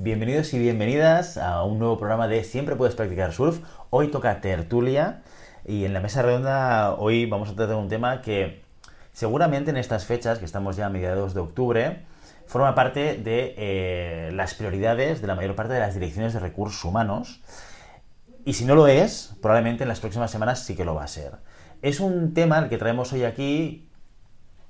Bienvenidos 0.00 0.54
y 0.54 0.60
bienvenidas 0.60 1.38
a 1.38 1.64
un 1.64 1.80
nuevo 1.80 1.98
programa 1.98 2.28
de 2.28 2.44
Siempre 2.44 2.76
puedes 2.76 2.94
practicar 2.94 3.32
surf. 3.32 3.58
Hoy 3.90 4.12
toca 4.12 4.40
tertulia 4.40 5.22
y 5.66 5.84
en 5.84 5.92
la 5.92 5.98
mesa 5.98 6.22
redonda 6.22 6.94
hoy 6.94 7.26
vamos 7.26 7.48
a 7.48 7.56
tratar 7.56 7.74
un 7.74 7.88
tema 7.88 8.22
que 8.22 8.62
seguramente 9.12 9.70
en 9.70 9.76
estas 9.76 10.06
fechas, 10.06 10.38
que 10.38 10.44
estamos 10.44 10.76
ya 10.76 10.86
a 10.86 10.88
mediados 10.88 11.34
de 11.34 11.40
octubre, 11.40 12.04
forma 12.46 12.76
parte 12.76 13.16
de 13.16 13.56
eh, 13.58 14.30
las 14.34 14.54
prioridades 14.54 15.20
de 15.20 15.26
la 15.26 15.34
mayor 15.34 15.56
parte 15.56 15.72
de 15.72 15.80
las 15.80 15.94
direcciones 15.94 16.32
de 16.32 16.38
recursos 16.38 16.84
humanos. 16.84 17.40
Y 18.44 18.52
si 18.52 18.66
no 18.66 18.76
lo 18.76 18.86
es, 18.86 19.34
probablemente 19.42 19.82
en 19.82 19.88
las 19.88 19.98
próximas 19.98 20.30
semanas 20.30 20.60
sí 20.60 20.76
que 20.76 20.84
lo 20.84 20.94
va 20.94 21.02
a 21.02 21.08
ser. 21.08 21.38
Es 21.82 21.98
un 21.98 22.34
tema 22.34 22.60
el 22.60 22.68
que 22.68 22.78
traemos 22.78 23.12
hoy 23.12 23.24
aquí 23.24 23.88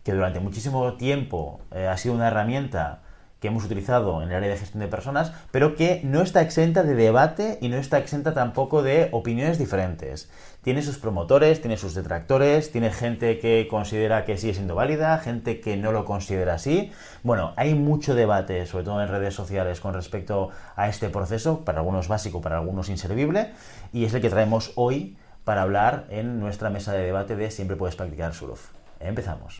que 0.05 0.15
durante 0.15 0.41
muchísimo 0.41 0.95
tiempo 0.95 1.61
eh, 1.71 1.87
ha 1.87 1.99
sido 1.99 2.15
una 2.15 2.29
herramienta 2.29 3.03
que 3.41 3.49
hemos 3.49 3.65
utilizado 3.65 4.23
en 4.23 4.31
el 4.31 4.35
área 4.35 4.51
de 4.51 4.57
gestión 4.57 4.81
de 4.81 4.89
personas, 4.89 5.33
pero 5.51 5.77
que 5.77 6.01
no 6.05 6.23
está 6.23 6.41
exenta 6.41 6.83
de 6.83 6.95
debate 6.95 7.59
y 7.61 7.69
no 7.69 7.77
está 7.77 7.99
exenta 7.99 8.35
tampoco 8.35 8.83
de 8.83 9.09
opiniones 9.13 9.59
diferentes. 9.59 10.29
Tiene 10.63 10.83
sus 10.83 10.99
promotores, 10.99 11.61
tiene 11.61 11.77
sus 11.77 11.95
detractores, 11.95 12.73
tiene 12.73 12.91
gente 12.91 13.39
que 13.39 13.69
considera 13.71 14.25
que 14.25 14.37
sigue 14.37 14.55
siendo 14.55 14.75
válida, 14.75 15.17
gente 15.19 15.61
que 15.61 15.77
no 15.77 15.93
lo 15.93 16.05
considera 16.05 16.55
así. 16.55 16.93
Bueno, 17.23 17.53
hay 17.57 17.75
mucho 17.75 18.15
debate, 18.15 18.67
sobre 18.67 18.85
todo 18.85 19.01
en 19.01 19.09
redes 19.09 19.35
sociales, 19.35 19.81
con 19.81 19.95
respecto 19.95 20.51
a 20.75 20.89
este 20.89 21.09
proceso, 21.09 21.65
para 21.65 21.79
algunos 21.79 22.09
básico, 22.09 22.41
para 22.41 22.59
algunos 22.59 22.89
inservible, 22.89 23.53
y 23.93 24.05
es 24.05 24.15
el 24.15 24.21
que 24.21 24.31
traemos 24.31 24.73
hoy 24.75 25.17
para 25.45 25.63
hablar 25.63 26.07
en 26.11 26.41
nuestra 26.41 26.69
mesa 26.71 26.93
de 26.93 27.05
debate 27.05 27.37
de 27.37 27.51
Siempre 27.51 27.77
puedes 27.77 27.97
practicar 27.97 28.35
surf. 28.35 28.69
Empezamos. 29.01 29.59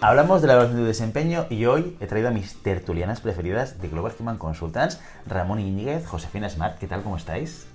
Hablamos 0.00 0.42
de 0.42 0.48
la 0.48 0.54
evaluación 0.54 0.82
de 0.82 0.86
desempeño 0.88 1.46
y 1.48 1.64
hoy 1.64 1.96
he 2.00 2.06
traído 2.06 2.28
a 2.28 2.30
mis 2.30 2.62
tertulianas 2.62 3.20
preferidas 3.20 3.80
de 3.80 3.88
Global 3.88 4.12
Human 4.18 4.36
Consultants, 4.36 5.00
Ramón 5.26 5.60
Iñiguez, 5.60 6.06
Josefina 6.06 6.48
Smart. 6.50 6.78
¿Qué 6.78 6.86
tal? 6.86 7.02
¿Cómo 7.02 7.16
estáis? 7.16 7.66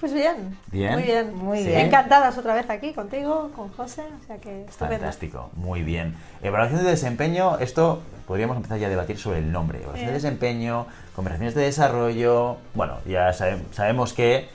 Pues 0.00 0.14
bien. 0.14 0.56
¿Bien? 0.72 0.92
Muy 0.94 1.02
bien. 1.02 1.34
Muy 1.34 1.58
Sí. 1.58 1.66
bien. 1.68 1.80
Encantadas 1.86 2.38
otra 2.38 2.54
vez 2.54 2.70
aquí 2.70 2.94
contigo, 2.94 3.50
con 3.54 3.68
José, 3.70 4.02
o 4.22 4.26
sea 4.26 4.38
que 4.38 4.64
estupendo. 4.64 4.96
Fantástico, 4.98 5.50
muy 5.54 5.82
bien. 5.82 6.14
Evaluación 6.42 6.82
de 6.84 6.90
desempeño, 6.90 7.58
esto 7.58 8.00
podríamos 8.26 8.56
empezar 8.56 8.78
ya 8.78 8.86
a 8.86 8.90
debatir 8.90 9.18
sobre 9.18 9.38
el 9.40 9.52
nombre. 9.52 9.78
Evaluación 9.78 10.06
de 10.08 10.14
desempeño, 10.14 10.86
conversaciones 11.14 11.54
de 11.54 11.62
desarrollo. 11.62 12.56
Bueno, 12.74 12.94
ya 13.06 13.32
sabe- 13.34 13.60
sabemos 13.72 14.12
que 14.14 14.48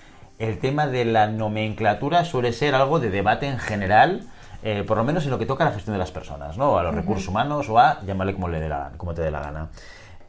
el 0.43 0.59
tema 0.59 0.87
de 0.87 1.05
la 1.05 1.27
nomenclatura 1.27 2.25
suele 2.25 2.51
ser 2.53 2.75
algo 2.75 2.99
de 2.99 3.09
debate 3.09 3.47
en 3.47 3.59
general, 3.59 4.23
eh, 4.63 4.83
por 4.85 4.97
lo 4.97 5.03
menos 5.03 5.23
en 5.25 5.31
lo 5.31 5.39
que 5.39 5.45
toca 5.45 5.63
a 5.63 5.69
la 5.69 5.73
gestión 5.73 5.93
de 5.93 5.99
las 5.99 6.11
personas, 6.11 6.57
¿no? 6.57 6.77
A 6.77 6.83
los 6.83 6.93
recursos 6.95 7.27
humanos 7.27 7.69
o 7.69 7.79
a 7.79 8.01
llamarle 8.01 8.33
como, 8.33 8.49
le 8.49 8.59
dé 8.59 8.69
la- 8.69 8.91
como 8.97 9.13
te 9.13 9.21
dé 9.21 9.31
la 9.31 9.41
gana. 9.41 9.67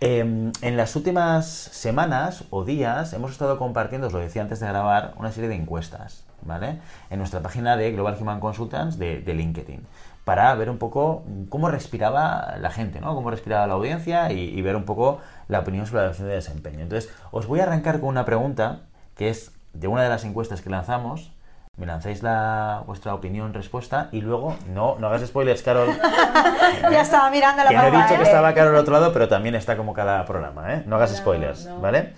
Eh, 0.01 0.21
en 0.61 0.77
las 0.77 0.95
últimas 0.97 1.47
semanas 1.47 2.45
o 2.51 2.65
días 2.65 3.12
hemos 3.12 3.33
estado 3.33 3.59
compartiendo, 3.59 4.09
os 4.09 4.12
lo 4.12 4.19
decía 4.19 4.43
antes 4.43 4.61
de 4.61 4.67
grabar, 4.69 5.15
una 5.17 5.33
serie 5.33 5.48
de 5.48 5.56
encuestas, 5.56 6.25
¿vale? 6.43 6.78
En 7.11 7.19
nuestra 7.19 7.41
página 7.41 7.77
de 7.77 7.91
Global 7.93 8.17
Human 8.21 8.41
Consultants 8.41 8.99
de, 8.99 9.21
de 9.21 9.34
LinkedIn, 9.34 9.87
para 10.25 10.55
ver 10.55 10.69
un 10.71 10.78
poco 10.78 11.25
cómo 11.49 11.71
respiraba 11.71 12.56
la 12.61 12.71
gente, 12.71 13.01
¿no? 13.01 13.15
Cómo 13.15 13.31
respiraba 13.31 13.67
la 13.67 13.75
audiencia 13.75 14.31
y, 14.33 14.41
y 14.41 14.62
ver 14.62 14.77
un 14.77 14.84
poco 14.84 15.19
la 15.49 15.61
opinión 15.61 15.87
sobre 15.87 15.99
la 15.99 16.05
evaluación 16.06 16.28
de 16.28 16.34
desempeño. 16.34 16.81
Entonces, 16.81 17.11
os 17.31 17.47
voy 17.47 17.61
a 17.61 17.65
arrancar 17.65 18.01
con 18.01 18.09
una 18.11 18.25
pregunta 18.25 18.81
que 19.17 19.28
es 19.28 19.53
de 19.75 19.89
una 19.89 20.03
de 20.03 20.08
las 20.08 20.25
encuestas 20.25 20.62
que 20.62 20.70
lanzamos. 20.70 21.33
Me 21.77 21.86
lanzáis 21.86 22.22
la, 22.22 22.84
vuestra 22.86 23.14
opinión, 23.14 23.53
respuesta 23.53 24.08
y 24.12 24.20
luego, 24.20 24.56
no, 24.72 24.97
no 25.00 25.08
hagas 25.08 25.27
spoilers, 25.27 25.62
Carol. 25.62 25.89
Ya 26.91 27.00
estaba 27.00 27.31
mirando 27.31 27.64
la 27.64 27.70
Que 27.70 27.77
no 27.77 27.83
he 27.83 27.91
dicho 27.91 28.14
que 28.14 28.14
¿eh? 28.14 28.22
estaba 28.22 28.55
Carol 28.55 28.75
al 28.75 28.81
otro 28.81 28.94
lado, 28.94 29.12
pero 29.12 29.28
también 29.28 29.55
está 29.56 29.77
como 29.77 29.92
cada 29.92 30.25
programa, 30.25 30.72
¿eh? 30.75 30.83
No 30.86 30.97
hagas 30.97 31.11
No, 31.11 31.16
spoilers, 31.19 31.66
no. 31.66 31.81
¿vale? 31.81 32.12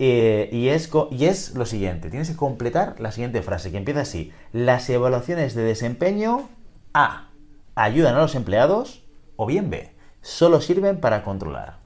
Eh, 0.00 0.48
y, 0.52 0.68
es 0.68 0.90
y 1.10 1.26
es 1.26 1.54
lo 1.54 1.66
siguiente, 1.66 2.10
tienes 2.10 2.30
que 2.30 2.36
completar 2.36 2.98
la 2.98 3.10
siguiente 3.12 3.42
frase, 3.42 3.70
que 3.70 3.76
empieza 3.76 4.00
así. 4.00 4.32
Las 4.52 4.88
evaluaciones 4.90 5.54
de 5.54 5.62
desempeño 5.62 6.48
A. 6.92 7.28
Ayudan 7.74 8.16
a 8.16 8.18
los 8.18 8.34
empleados 8.34 9.04
o 9.36 9.46
bien 9.46 9.70
B. 9.70 9.94
Solo 10.20 10.60
sirven 10.60 11.00
para 11.00 11.22
controlar. 11.22 11.78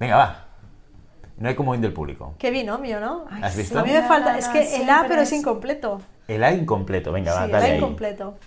Venga, 0.00 0.16
va. 0.16 0.43
No 1.36 1.48
hay 1.48 1.54
comodín 1.54 1.80
del 1.82 1.92
público. 1.92 2.34
Qué 2.38 2.50
binomio, 2.50 3.00
¿no? 3.00 3.24
Ay, 3.30 3.42
¿Has 3.42 3.52
sí. 3.54 3.60
visto? 3.62 3.78
A 3.78 3.84
mí 3.84 3.90
me 3.92 4.02
falta, 4.02 4.32
no, 4.32 4.38
es 4.38 4.48
que 4.48 4.76
el 4.82 4.88
A 4.88 5.04
pero 5.08 5.22
es 5.22 5.32
incompleto. 5.32 6.00
El 6.28 6.44
A 6.44 6.52
incompleto, 6.52 7.12
venga, 7.12 7.34
va, 7.34 7.46
sí, 7.46 7.52
dale 7.52 7.64
el 7.66 7.70
A 7.70 7.74
ahí. 7.74 7.78
incompleto. 7.78 8.38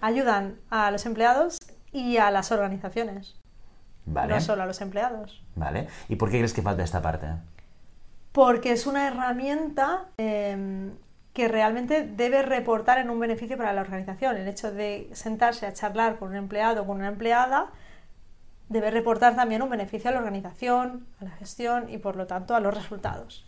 Ayudan 0.00 0.56
a 0.70 0.90
los 0.90 1.06
empleados 1.06 1.58
y 1.92 2.18
a 2.18 2.30
las 2.30 2.52
organizaciones, 2.52 3.36
Vale, 4.06 4.34
no 4.34 4.40
solo 4.40 4.62
a 4.62 4.66
los 4.66 4.80
empleados. 4.80 5.42
vale. 5.54 5.88
¿Y 6.08 6.16
por 6.16 6.30
qué 6.30 6.38
crees 6.38 6.52
que 6.52 6.62
falta 6.62 6.82
esta 6.84 7.00
parte? 7.02 7.26
Porque 8.32 8.72
es 8.72 8.86
una 8.86 9.06
herramienta 9.08 10.06
eh, 10.18 10.90
que 11.32 11.48
realmente 11.48 12.02
debe 12.02 12.42
reportar 12.42 12.98
en 12.98 13.10
un 13.10 13.18
beneficio 13.20 13.56
para 13.56 13.72
la 13.72 13.80
organización. 13.80 14.36
El 14.36 14.46
hecho 14.48 14.72
de 14.72 15.08
sentarse 15.12 15.66
a 15.66 15.72
charlar 15.72 16.18
con 16.18 16.30
un 16.30 16.36
empleado 16.36 16.82
o 16.82 16.86
con 16.86 16.96
una 16.98 17.08
empleada 17.08 17.68
debe 18.74 18.90
reportar 18.90 19.36
también 19.36 19.62
un 19.62 19.70
beneficio 19.70 20.10
a 20.10 20.12
la 20.12 20.18
organización, 20.18 21.06
a 21.20 21.24
la 21.24 21.30
gestión 21.30 21.88
y 21.88 21.98
por 21.98 22.16
lo 22.16 22.26
tanto 22.26 22.56
a 22.56 22.60
los 22.60 22.74
resultados. 22.74 23.46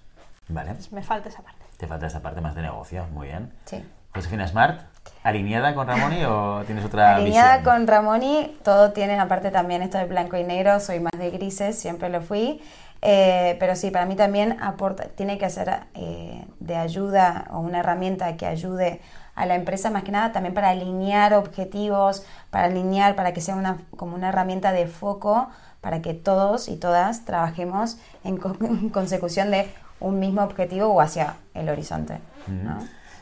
Vale. 0.49 0.73
Pues 0.75 0.93
me 0.93 1.03
falta 1.03 1.29
esa 1.29 1.43
parte. 1.43 1.65
Te 1.77 1.89
falta 1.89 2.07
esta 2.07 2.21
parte 2.21 2.41
más 2.41 2.55
de 2.55 2.63
negocio, 2.63 3.07
muy 3.13 3.27
bien. 3.27 3.53
Sí. 3.65 3.85
Josefina 4.15 4.47
Smart, 4.47 4.81
¿alineada 5.25 5.75
con 5.75 5.87
Ramoni 5.89 6.25
o 6.25 6.63
tienes 6.65 6.85
otra 6.85 7.17
Alineada 7.17 7.59
visión? 7.59 7.75
con 7.75 7.87
Ramoni, 7.89 8.57
todo 8.63 8.93
tiene 8.93 9.19
aparte 9.19 9.51
también 9.51 9.83
esto 9.83 9.99
de 9.99 10.05
blanco 10.07 10.37
y 10.39 10.45
negro, 10.45 10.79
soy 10.81 11.01
más 11.01 11.13
de 11.19 11.31
grises, 11.31 11.77
siempre 11.79 12.09
lo 12.09 12.23
fui. 12.23 12.63
Eh, 13.03 13.57
pero 13.61 13.77
sí, 13.77 13.91
para 13.91 14.07
mí 14.07 14.15
también 14.17 14.57
aporta, 14.63 15.09
tiene 15.09 15.37
que 15.39 15.51
ser 15.51 15.69
eh, 15.95 16.47
de 16.61 16.77
ayuda 16.77 17.47
o 17.51 17.59
una 17.59 17.81
herramienta 17.81 18.37
que 18.37 18.47
ayude 18.47 19.03
a 19.37 19.47
la 19.47 19.55
empresa 19.55 19.91
más 19.91 20.03
que 20.03 20.11
nada 20.13 20.33
también 20.33 20.55
para 20.55 20.71
alinear 20.71 21.35
objetivos, 21.35 22.25
para 22.51 22.65
alinear, 22.65 23.15
para 23.15 23.33
que 23.33 23.41
sea 23.41 23.55
una, 23.55 23.79
como 23.97 24.17
una 24.17 24.31
herramienta 24.31 24.73
de 24.73 24.87
foco 24.89 25.49
para 25.81 26.03
que 26.03 26.15
todos 26.15 26.69
y 26.69 26.77
todas 26.77 27.25
trabajemos 27.25 27.99
en, 28.25 28.39
co- 28.39 28.57
en 28.61 28.89
consecución 28.89 29.51
de 29.53 29.71
un 30.01 30.19
mismo 30.19 30.43
objetivo 30.43 30.89
o 30.89 31.01
hacia 31.01 31.37
el 31.55 31.69
horizonte. 31.69 32.19
¿no? 32.49 32.79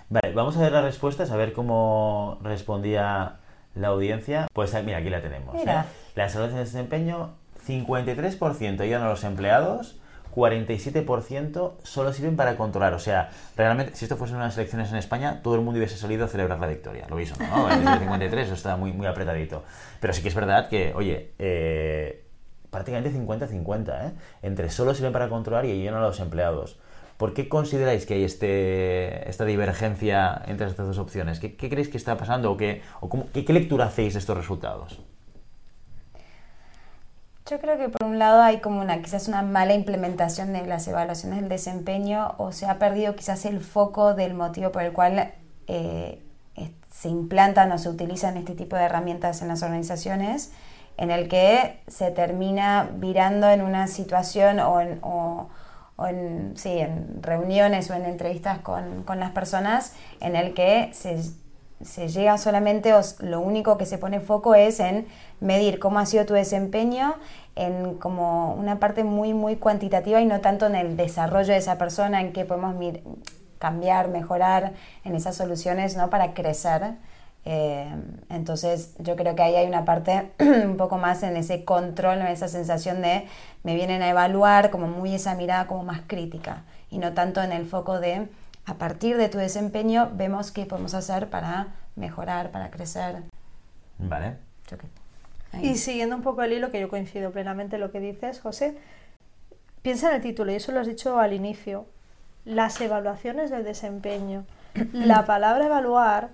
Vale, 0.09 0.33
vamos 0.35 0.57
a 0.57 0.61
ver 0.61 0.73
las 0.73 0.85
respuestas, 0.85 1.31
a 1.31 1.37
ver 1.37 1.53
cómo 1.53 2.39
respondía 2.43 3.37
la 3.75 3.89
audiencia. 3.89 4.47
Pues 4.53 4.75
ah, 4.75 4.83
mira, 4.83 4.99
aquí 4.99 5.11
la 5.11 5.21
tenemos. 5.21 5.55
Mira. 5.55 5.83
¿eh? 5.83 5.85
Las 6.15 6.35
evaluaciones 6.35 6.73
de 6.73 6.79
desempeño, 6.79 7.31
53% 7.67 8.81
ayudan 8.81 9.03
a 9.03 9.09
los 9.09 9.25
empleados, 9.25 9.99
47% 10.35 11.73
solo 11.83 12.13
sirven 12.13 12.37
para 12.37 12.57
controlar. 12.57 12.95
O 12.95 12.99
sea, 12.99 13.31
realmente, 13.57 13.95
si 13.95 14.05
esto 14.05 14.17
fuesen 14.17 14.37
unas 14.37 14.57
elecciones 14.57 14.91
en 14.91 14.97
España, 14.97 15.41
todo 15.43 15.55
el 15.55 15.61
mundo 15.61 15.79
hubiese 15.79 15.97
salido 15.97 16.25
a 16.25 16.29
celebrar 16.29 16.59
la 16.59 16.67
victoria. 16.67 17.07
Lo 17.09 17.17
veis, 17.17 17.33
o 17.33 17.37
¿no? 17.39 17.99
53, 17.99 18.47
eso 18.47 18.55
está 18.55 18.77
muy, 18.77 19.07
apretadito. 19.07 19.63
Pero 20.01 20.13
sí 20.13 20.23
que 20.23 20.29
es 20.29 20.35
verdad 20.35 20.69
que, 20.69 20.93
oye, 20.95 21.33
eh, 21.39 22.25
prácticamente 22.71 23.17
50-50, 23.17 24.09
¿eh? 24.09 24.13
Entre 24.43 24.71
solo 24.71 24.95
sirven 24.95 25.13
para 25.13 25.29
controlar 25.29 25.65
y 25.67 25.71
ayudan 25.71 25.95
a 25.95 26.01
los 26.01 26.19
empleados. 26.19 26.79
¿Por 27.17 27.33
qué 27.33 27.49
consideráis 27.49 28.07
que 28.07 28.15
hay 28.15 28.25
este, 28.25 29.29
esta 29.29 29.45
divergencia 29.45 30.43
entre 30.47 30.67
estas 30.67 30.87
dos 30.89 30.99
opciones? 30.99 31.39
¿Qué, 31.39 31.57
creéis 31.57 31.89
que 31.89 31.97
está 31.97 32.17
pasando 32.17 32.51
o, 32.51 32.57
qué, 32.57 32.83
qué, 33.33 33.45
qué 33.45 33.53
lectura 33.53 33.85
hacéis 33.85 34.15
de 34.15 34.19
estos 34.19 34.37
resultados? 34.37 35.01
Yo 37.47 37.61
creo 37.61 37.77
que 37.77 37.91
por 37.91 38.09
un 38.09 38.19
lado 38.19 38.41
hay 38.41 38.61
como 38.61 38.81
una 38.81 39.03
quizás 39.03 39.29
una 39.29 39.43
mala 39.43 39.75
implementación 39.75 40.55
de 40.55 40.65
las 40.67 40.89
evaluaciones 40.89 41.41
del 41.41 41.51
desempeño 41.51 42.35
o 42.39 42.53
se 42.53 42.65
ha 42.67 42.79
perdido 42.79 43.15
quizás 43.17 43.45
el 43.45 43.61
foco 43.61 44.15
del 44.15 44.33
motivo 44.33 44.73
por 44.73 44.83
el 44.83 44.93
cual 44.93 45.35
eh, 45.67 46.23
se 46.91 47.09
implantan 47.11 47.71
o 47.73 47.79
se 47.79 47.91
utilizan 47.91 48.39
este 48.39 48.55
tipo 48.55 48.77
de 48.77 48.85
herramientas 48.85 49.43
en 49.43 49.49
las 49.49 49.63
organizaciones, 49.63 50.53
en 50.97 51.11
el 51.11 51.29
que 51.29 51.81
se 51.87 52.11
termina 52.13 52.89
virando 52.95 53.51
en 53.51 53.61
una 53.61 53.89
situación 53.89 54.61
o 54.61 54.81
en, 54.81 55.01
o 55.03 55.49
en, 56.07 56.55
sí, 56.57 56.79
en 56.79 57.23
reuniones 57.23 57.91
o 57.91 57.95
en 57.95 58.07
entrevistas 58.07 58.61
con, 58.61 59.03
con 59.03 59.21
las 59.21 59.33
personas 59.33 59.95
en 60.21 60.35
el 60.35 60.55
que 60.55 60.91
se 60.95 61.21
se 61.85 62.09
llega 62.09 62.39
solamente, 62.39 62.93
o 62.95 62.99
s- 63.01 63.17
lo 63.25 63.41
único 63.41 63.79
que 63.79 63.87
se 63.87 63.99
pone 63.99 64.21
foco 64.21 64.55
es 64.55 64.81
en 64.81 65.07
medir 65.41 65.79
cómo 65.79 65.99
ha 65.99 66.07
sido 66.07 66.25
tu 66.27 66.35
desempeño 66.35 67.15
en 67.57 67.95
como 67.97 68.55
una 68.55 68.81
parte 68.81 69.05
muy, 69.05 69.35
muy 69.35 69.57
cuantitativa 69.57 70.21
y 70.21 70.27
no 70.27 70.41
tanto 70.41 70.67
en 70.67 70.75
el 70.75 70.97
desarrollo 70.97 71.53
de 71.53 71.59
esa 71.59 71.79
persona, 71.79 72.21
en 72.21 72.33
qué 72.33 72.45
podemos 72.45 72.75
cambiar, 73.59 74.09
mejorar 74.09 74.73
en 75.05 75.15
esas 75.15 75.37
soluciones, 75.37 75.97
¿no? 75.97 76.11
Para 76.11 76.35
crecer. 76.35 76.95
Eh, 77.47 77.87
entonces 78.31 78.95
yo 78.99 79.17
creo 79.17 79.35
que 79.35 79.43
ahí 79.43 79.55
hay 79.55 79.67
una 79.67 79.85
parte 79.85 80.31
un 80.65 80.77
poco 80.79 80.97
más 80.97 81.23
en 81.23 81.37
ese 81.37 81.65
control, 81.65 82.21
en 82.21 82.29
esa 82.29 82.49
sensación 82.49 83.03
de 83.03 83.27
me 83.63 83.75
vienen 83.75 84.03
a 84.03 84.09
evaluar, 84.09 84.71
como 84.71 84.87
muy 84.89 85.15
esa 85.15 85.35
mirada 85.35 85.67
como 85.67 85.85
más 85.85 86.01
crítica 86.07 86.65
y 86.91 86.99
no 86.99 87.13
tanto 87.13 87.43
en 87.43 87.53
el 87.53 87.67
foco 87.67 88.01
de 88.01 88.29
a 88.67 88.75
partir 88.75 89.17
de 89.17 89.29
tu 89.29 89.39
desempeño 89.39 90.11
vemos 90.15 90.51
qué 90.51 90.67
podemos 90.67 90.95
hacer 90.95 91.29
para 91.29 91.75
mejorar, 91.97 92.51
para 92.51 92.71
crecer. 92.71 93.23
Vale. 93.99 94.37
Y 95.61 95.77
siguiendo 95.77 96.17
un 96.17 96.23
poco 96.23 96.43
el 96.43 96.53
hilo, 96.53 96.71
que 96.71 96.81
yo 96.81 96.89
coincido 96.89 97.31
plenamente 97.31 97.77
en 97.77 97.81
lo 97.81 97.93
que 97.93 98.01
dices, 98.01 98.41
José, 98.41 98.77
piensa 99.83 100.09
en 100.09 100.17
el 100.17 100.23
título, 100.23 100.51
y 100.51 100.57
eso 100.57 100.73
lo 100.73 100.81
has 100.81 100.87
dicho 100.87 101.19
al 101.19 101.33
inicio, 101.33 101.87
las 102.45 102.81
evaluaciones 102.81 103.51
del 103.51 103.65
desempeño. 103.65 104.45
La 104.93 105.25
palabra 105.27 105.67
evaluar 105.67 106.31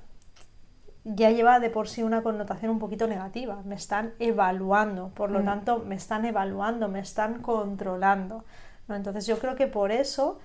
ya 1.04 1.30
lleva 1.30 1.60
de 1.60 1.70
por 1.70 1.88
sí 1.88 2.02
una 2.02 2.22
connotación 2.22 2.70
un 2.70 2.78
poquito 2.78 3.06
negativa. 3.06 3.60
Me 3.64 3.74
están 3.74 4.12
evaluando, 4.18 5.08
por 5.10 5.30
lo 5.30 5.40
mm. 5.40 5.44
tanto, 5.44 5.78
me 5.78 5.94
están 5.96 6.24
evaluando, 6.24 6.88
me 6.88 7.00
están 7.00 7.42
controlando. 7.42 8.44
¿no? 8.88 8.96
Entonces 8.96 9.26
yo 9.26 9.38
creo 9.38 9.56
que 9.56 9.66
por 9.66 9.92
eso 9.92 10.38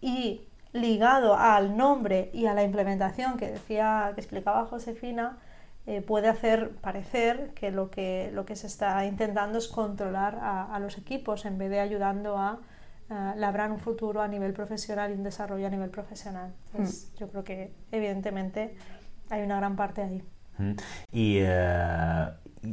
y 0.00 0.42
ligado 0.72 1.36
al 1.36 1.76
nombre 1.76 2.30
y 2.32 2.46
a 2.46 2.54
la 2.54 2.62
implementación 2.62 3.36
que 3.36 3.50
decía, 3.50 4.12
que 4.14 4.20
explicaba 4.20 4.64
Josefina, 4.66 5.38
eh, 5.86 6.00
puede 6.00 6.28
hacer 6.28 6.70
parecer 6.76 7.50
que 7.54 7.70
lo, 7.70 7.90
que 7.90 8.30
lo 8.32 8.46
que 8.46 8.56
se 8.56 8.66
está 8.66 9.04
intentando 9.04 9.58
es 9.58 9.68
controlar 9.68 10.38
a, 10.40 10.78
los 10.78 10.96
equipos 10.96 11.44
en 11.44 11.58
vez 11.58 11.70
de 11.70 11.80
ayudando 11.80 12.38
a 12.38 12.60
labrar 13.36 13.70
un 13.70 13.78
futuro 13.78 14.22
a 14.22 14.28
nivel 14.28 14.54
profesional 14.54 15.10
y 15.10 15.14
un 15.14 15.22
desarrollo 15.22 15.66
a 15.66 15.70
nivel 15.70 15.90
profesional. 15.90 16.54
Entonces, 16.66 17.10
mm. 17.12 17.18
Yo 17.18 17.28
creo 17.28 17.44
que 17.44 17.74
evidentemente 17.90 18.74
hay 19.28 19.42
una 19.42 19.56
gran 19.56 19.76
parte 19.76 20.02
ahí. 20.02 20.22
Y, 21.10 21.38
eh, 21.40 22.28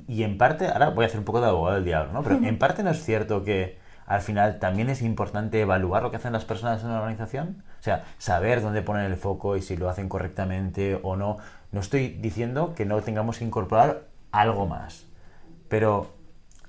y 0.07 0.23
en 0.23 0.37
parte, 0.37 0.67
ahora 0.67 0.89
voy 0.89 1.03
a 1.03 1.07
hacer 1.07 1.19
un 1.19 1.25
poco 1.25 1.41
de 1.41 1.47
abogado 1.47 1.75
del 1.75 1.85
diablo, 1.85 2.13
¿no? 2.13 2.23
Pero 2.23 2.35
en 2.43 2.57
parte 2.59 2.83
no 2.83 2.91
es 2.91 3.03
cierto 3.03 3.43
que 3.43 3.77
al 4.05 4.21
final 4.21 4.59
también 4.59 4.89
es 4.89 5.01
importante 5.01 5.61
evaluar 5.61 6.03
lo 6.03 6.11
que 6.11 6.17
hacen 6.17 6.33
las 6.33 6.45
personas 6.45 6.81
en 6.81 6.89
una 6.89 6.99
organización. 6.99 7.63
O 7.79 7.83
sea, 7.83 8.05
saber 8.17 8.61
dónde 8.61 8.81
ponen 8.81 9.05
el 9.05 9.15
foco 9.15 9.55
y 9.55 9.61
si 9.61 9.77
lo 9.77 9.89
hacen 9.89 10.09
correctamente 10.09 10.99
o 11.01 11.15
no. 11.15 11.37
No 11.71 11.79
estoy 11.79 12.09
diciendo 12.09 12.73
que 12.75 12.85
no 12.85 13.01
tengamos 13.01 13.39
que 13.39 13.45
incorporar 13.45 14.03
algo 14.31 14.65
más. 14.65 15.05
Pero 15.69 16.13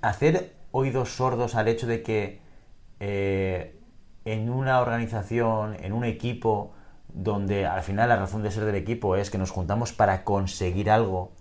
hacer 0.02 0.54
oídos 0.72 1.16
sordos 1.16 1.54
al 1.54 1.68
hecho 1.68 1.86
de 1.86 2.02
que 2.02 2.40
eh, 3.00 3.76
en 4.24 4.50
una 4.50 4.80
organización, 4.80 5.76
en 5.80 5.92
un 5.92 6.04
equipo, 6.04 6.72
donde 7.12 7.66
al 7.66 7.82
final 7.82 8.08
la 8.08 8.16
razón 8.16 8.42
de 8.42 8.50
ser 8.50 8.64
del 8.64 8.76
equipo 8.76 9.16
es 9.16 9.30
que 9.30 9.38
nos 9.38 9.50
juntamos 9.50 9.92
para 9.92 10.22
conseguir 10.22 10.90
algo, 10.90 11.32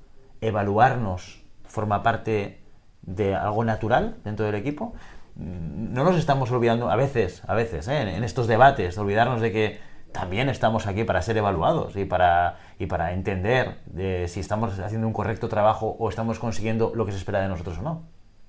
evaluarnos 0.42 1.44
forma 1.66 2.02
parte 2.02 2.60
de 3.04 3.36
algo 3.36 3.64
natural 3.64 4.18
dentro 4.24 4.46
del 4.46 4.56
equipo. 4.56 4.94
No 5.36 6.04
nos 6.04 6.18
estamos 6.18 6.52
olvidando, 6.52 6.90
a 6.90 6.96
veces, 6.96 7.42
a 7.48 7.56
veces, 7.56 7.88
¿eh? 7.88 8.02
en 8.02 8.24
estos 8.24 8.48
debates, 8.48 8.98
olvidarnos 8.98 9.42
de 9.42 9.52
que 9.52 9.80
también 10.12 10.50
estamos 10.50 10.88
aquí 10.88 11.04
para 11.04 11.22
ser 11.22 11.38
evaluados 11.38 11.96
y 11.96 12.06
para, 12.06 12.58
y 12.80 12.88
para 12.88 13.14
entender 13.14 13.78
de 13.86 14.28
si 14.28 14.40
estamos 14.40 14.78
haciendo 14.80 15.08
un 15.08 15.14
correcto 15.14 15.50
trabajo 15.50 15.96
o 16.00 16.10
estamos 16.10 16.40
consiguiendo 16.40 16.92
lo 16.96 17.06
que 17.06 17.12
se 17.12 17.18
espera 17.18 17.42
de 17.42 17.48
nosotros 17.48 17.78
o 17.80 17.82
no. 17.82 18.04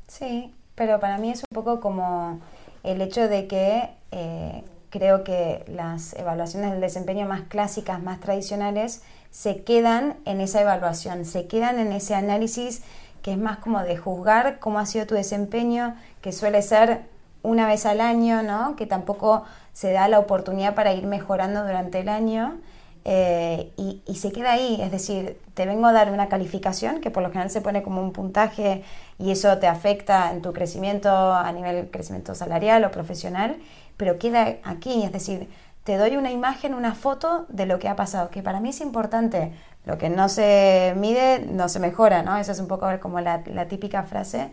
Sí, 0.06 0.54
pero 0.74 0.98
para 1.00 1.18
mí 1.18 1.30
es 1.30 1.44
un 1.50 1.54
poco 1.54 1.80
como 1.80 2.40
el 2.82 3.00
hecho 3.02 3.28
de 3.28 3.46
que 3.46 3.90
eh, 4.10 4.64
creo 4.88 5.22
que 5.24 5.64
las 5.68 6.14
evaluaciones 6.14 6.72
del 6.72 6.80
desempeño 6.80 7.26
más 7.26 7.42
clásicas, 7.42 8.02
más 8.02 8.20
tradicionales, 8.20 9.02
se 9.30 9.62
quedan 9.62 10.16
en 10.24 10.40
esa 10.40 10.60
evaluación, 10.60 11.24
se 11.24 11.46
quedan 11.46 11.78
en 11.78 11.92
ese 11.92 12.14
análisis 12.14 12.82
que 13.22 13.32
es 13.32 13.38
más 13.38 13.58
como 13.58 13.82
de 13.82 13.96
juzgar 13.96 14.58
cómo 14.58 14.78
ha 14.78 14.86
sido 14.86 15.06
tu 15.06 15.14
desempeño, 15.14 15.94
que 16.20 16.32
suele 16.32 16.62
ser 16.62 17.02
una 17.42 17.66
vez 17.66 17.86
al 17.86 18.00
año, 18.00 18.42
¿no? 18.42 18.76
que 18.76 18.86
tampoco 18.86 19.44
se 19.72 19.92
da 19.92 20.08
la 20.08 20.18
oportunidad 20.18 20.74
para 20.74 20.92
ir 20.92 21.06
mejorando 21.06 21.62
durante 21.62 22.00
el 22.00 22.08
año. 22.08 22.58
Eh, 23.06 23.72
y, 23.78 24.02
y, 24.06 24.16
se 24.16 24.30
queda 24.30 24.52
ahí, 24.52 24.78
es 24.82 24.90
decir, 24.90 25.38
te 25.54 25.64
vengo 25.64 25.86
a 25.86 25.92
dar 25.92 26.12
una 26.12 26.28
calificación 26.28 27.00
que 27.00 27.10
por 27.10 27.22
lo 27.22 27.30
general 27.30 27.48
se 27.48 27.62
pone 27.62 27.82
como 27.82 28.02
un 28.02 28.12
puntaje 28.12 28.84
y 29.18 29.30
eso 29.30 29.56
te 29.56 29.66
afecta 29.66 30.30
en 30.32 30.42
tu 30.42 30.52
crecimiento 30.52 31.08
a 31.08 31.50
nivel 31.50 31.90
crecimiento 31.90 32.34
salarial 32.34 32.84
o 32.84 32.90
profesional 32.90 33.56
pero 34.00 34.18
queda 34.18 34.56
aquí, 34.64 35.02
es 35.02 35.12
decir, 35.12 35.50
te 35.84 35.98
doy 35.98 36.16
una 36.16 36.30
imagen, 36.30 36.72
una 36.72 36.94
foto 36.94 37.44
de 37.50 37.66
lo 37.66 37.78
que 37.78 37.86
ha 37.86 37.96
pasado, 37.96 38.30
que 38.30 38.42
para 38.42 38.58
mí 38.58 38.70
es 38.70 38.80
importante. 38.80 39.52
Lo 39.86 39.98
que 39.98 40.10
no 40.10 40.28
se 40.28 40.94
mide 40.96 41.40
no 41.40 41.68
se 41.68 41.80
mejora, 41.80 42.22
¿no? 42.22 42.36
Esa 42.36 42.52
es 42.52 42.60
un 42.60 42.68
poco 42.68 42.86
como 43.00 43.20
la, 43.20 43.42
típica 43.68 44.02
frase. 44.02 44.50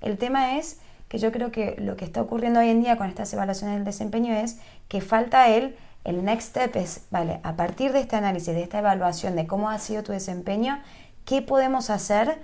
El 0.00 0.18
tema 0.18 0.56
es 0.56 0.80
que 1.08 1.18
yo 1.18 1.32
creo 1.32 1.50
que 1.50 1.76
lo 1.78 1.96
que 1.96 2.04
está 2.04 2.22
ocurriendo 2.22 2.60
hoy 2.60 2.68
en 2.68 2.82
día 2.82 2.96
con 2.96 3.08
estas 3.08 3.32
evaluaciones 3.32 3.76
del 3.76 3.84
desempeño 3.84 4.34
es 4.34 4.58
que 4.88 5.00
falta 5.00 5.48
el, 5.48 5.76
el 6.04 6.24
next 6.24 6.50
step 6.50 6.76
es, 6.76 7.06
vale, 7.10 7.40
a 7.42 7.54
partir 7.56 7.92
de 7.92 8.00
este 8.00 8.16
análisis, 8.16 8.54
de 8.54 8.62
esta 8.62 8.78
evaluación 8.78 9.34
de 9.34 9.46
cómo 9.46 9.70
ha 9.70 9.78
sido 9.78 10.02
tu 10.02 10.12
desempeño, 10.12 10.80
¿qué 11.24 11.42
podemos 11.42 11.90
hacer 11.90 12.38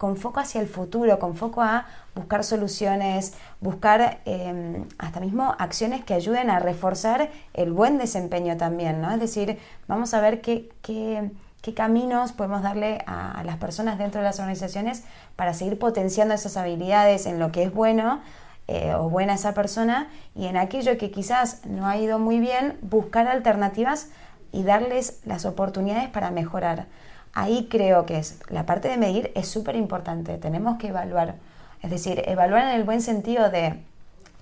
con 0.00 0.16
foco 0.16 0.40
hacia 0.40 0.62
el 0.62 0.66
futuro, 0.66 1.18
con 1.18 1.36
foco 1.36 1.60
a 1.60 1.86
buscar 2.14 2.42
soluciones, 2.42 3.34
buscar 3.60 4.20
em, 4.24 4.86
hasta 4.96 5.20
mismo 5.20 5.54
acciones 5.58 6.02
que 6.04 6.14
ayuden 6.14 6.48
a 6.48 6.58
reforzar 6.58 7.30
el 7.52 7.70
buen 7.70 7.98
desempeño 7.98 8.56
también, 8.56 9.02
¿no? 9.02 9.10
Es 9.10 9.20
decir, 9.20 9.58
vamos 9.88 10.14
a 10.14 10.22
ver 10.22 10.40
qué, 10.40 10.70
qué, 10.80 11.30
caminos 11.74 12.32
podemos 12.32 12.62
darle 12.62 13.02
a, 13.06 13.42
las 13.44 13.56
personas 13.56 13.98
dentro 13.98 14.20
de 14.20 14.26
las 14.26 14.38
organizaciones 14.38 15.04
para 15.36 15.54
seguir 15.54 15.78
potenciando 15.78 16.34
esas 16.34 16.56
habilidades 16.56 17.26
en 17.26 17.38
lo 17.38 17.52
que 17.52 17.62
es 17.62 17.72
bueno 17.72 18.20
eh, 18.68 18.94
o 18.94 19.10
buena 19.10 19.34
esa 19.34 19.54
persona 19.54 20.08
y 20.34 20.46
en 20.46 20.56
aquello 20.56 20.96
que 20.98 21.10
quizás 21.10 21.64
no 21.66 21.86
ha 21.86 21.96
ido 21.96 22.18
muy 22.18 22.40
bien, 22.40 22.78
buscar 22.82 23.28
alternativas 23.28 24.08
y 24.52 24.62
darles 24.62 25.20
las 25.24 25.44
oportunidades 25.44 26.08
para 26.08 26.30
mejorar 26.30 26.86
ahí 27.32 27.68
creo 27.70 28.06
que 28.06 28.18
es 28.18 28.40
la 28.48 28.66
parte 28.66 28.88
de 28.88 28.96
medir 28.96 29.32
es 29.34 29.48
súper 29.48 29.76
importante. 29.76 30.38
Tenemos 30.38 30.78
que 30.78 30.88
evaluar, 30.88 31.36
es 31.82 31.90
decir, 31.90 32.22
evaluar 32.26 32.64
en 32.64 32.70
el 32.70 32.84
buen 32.84 33.02
sentido 33.02 33.50
de 33.50 33.80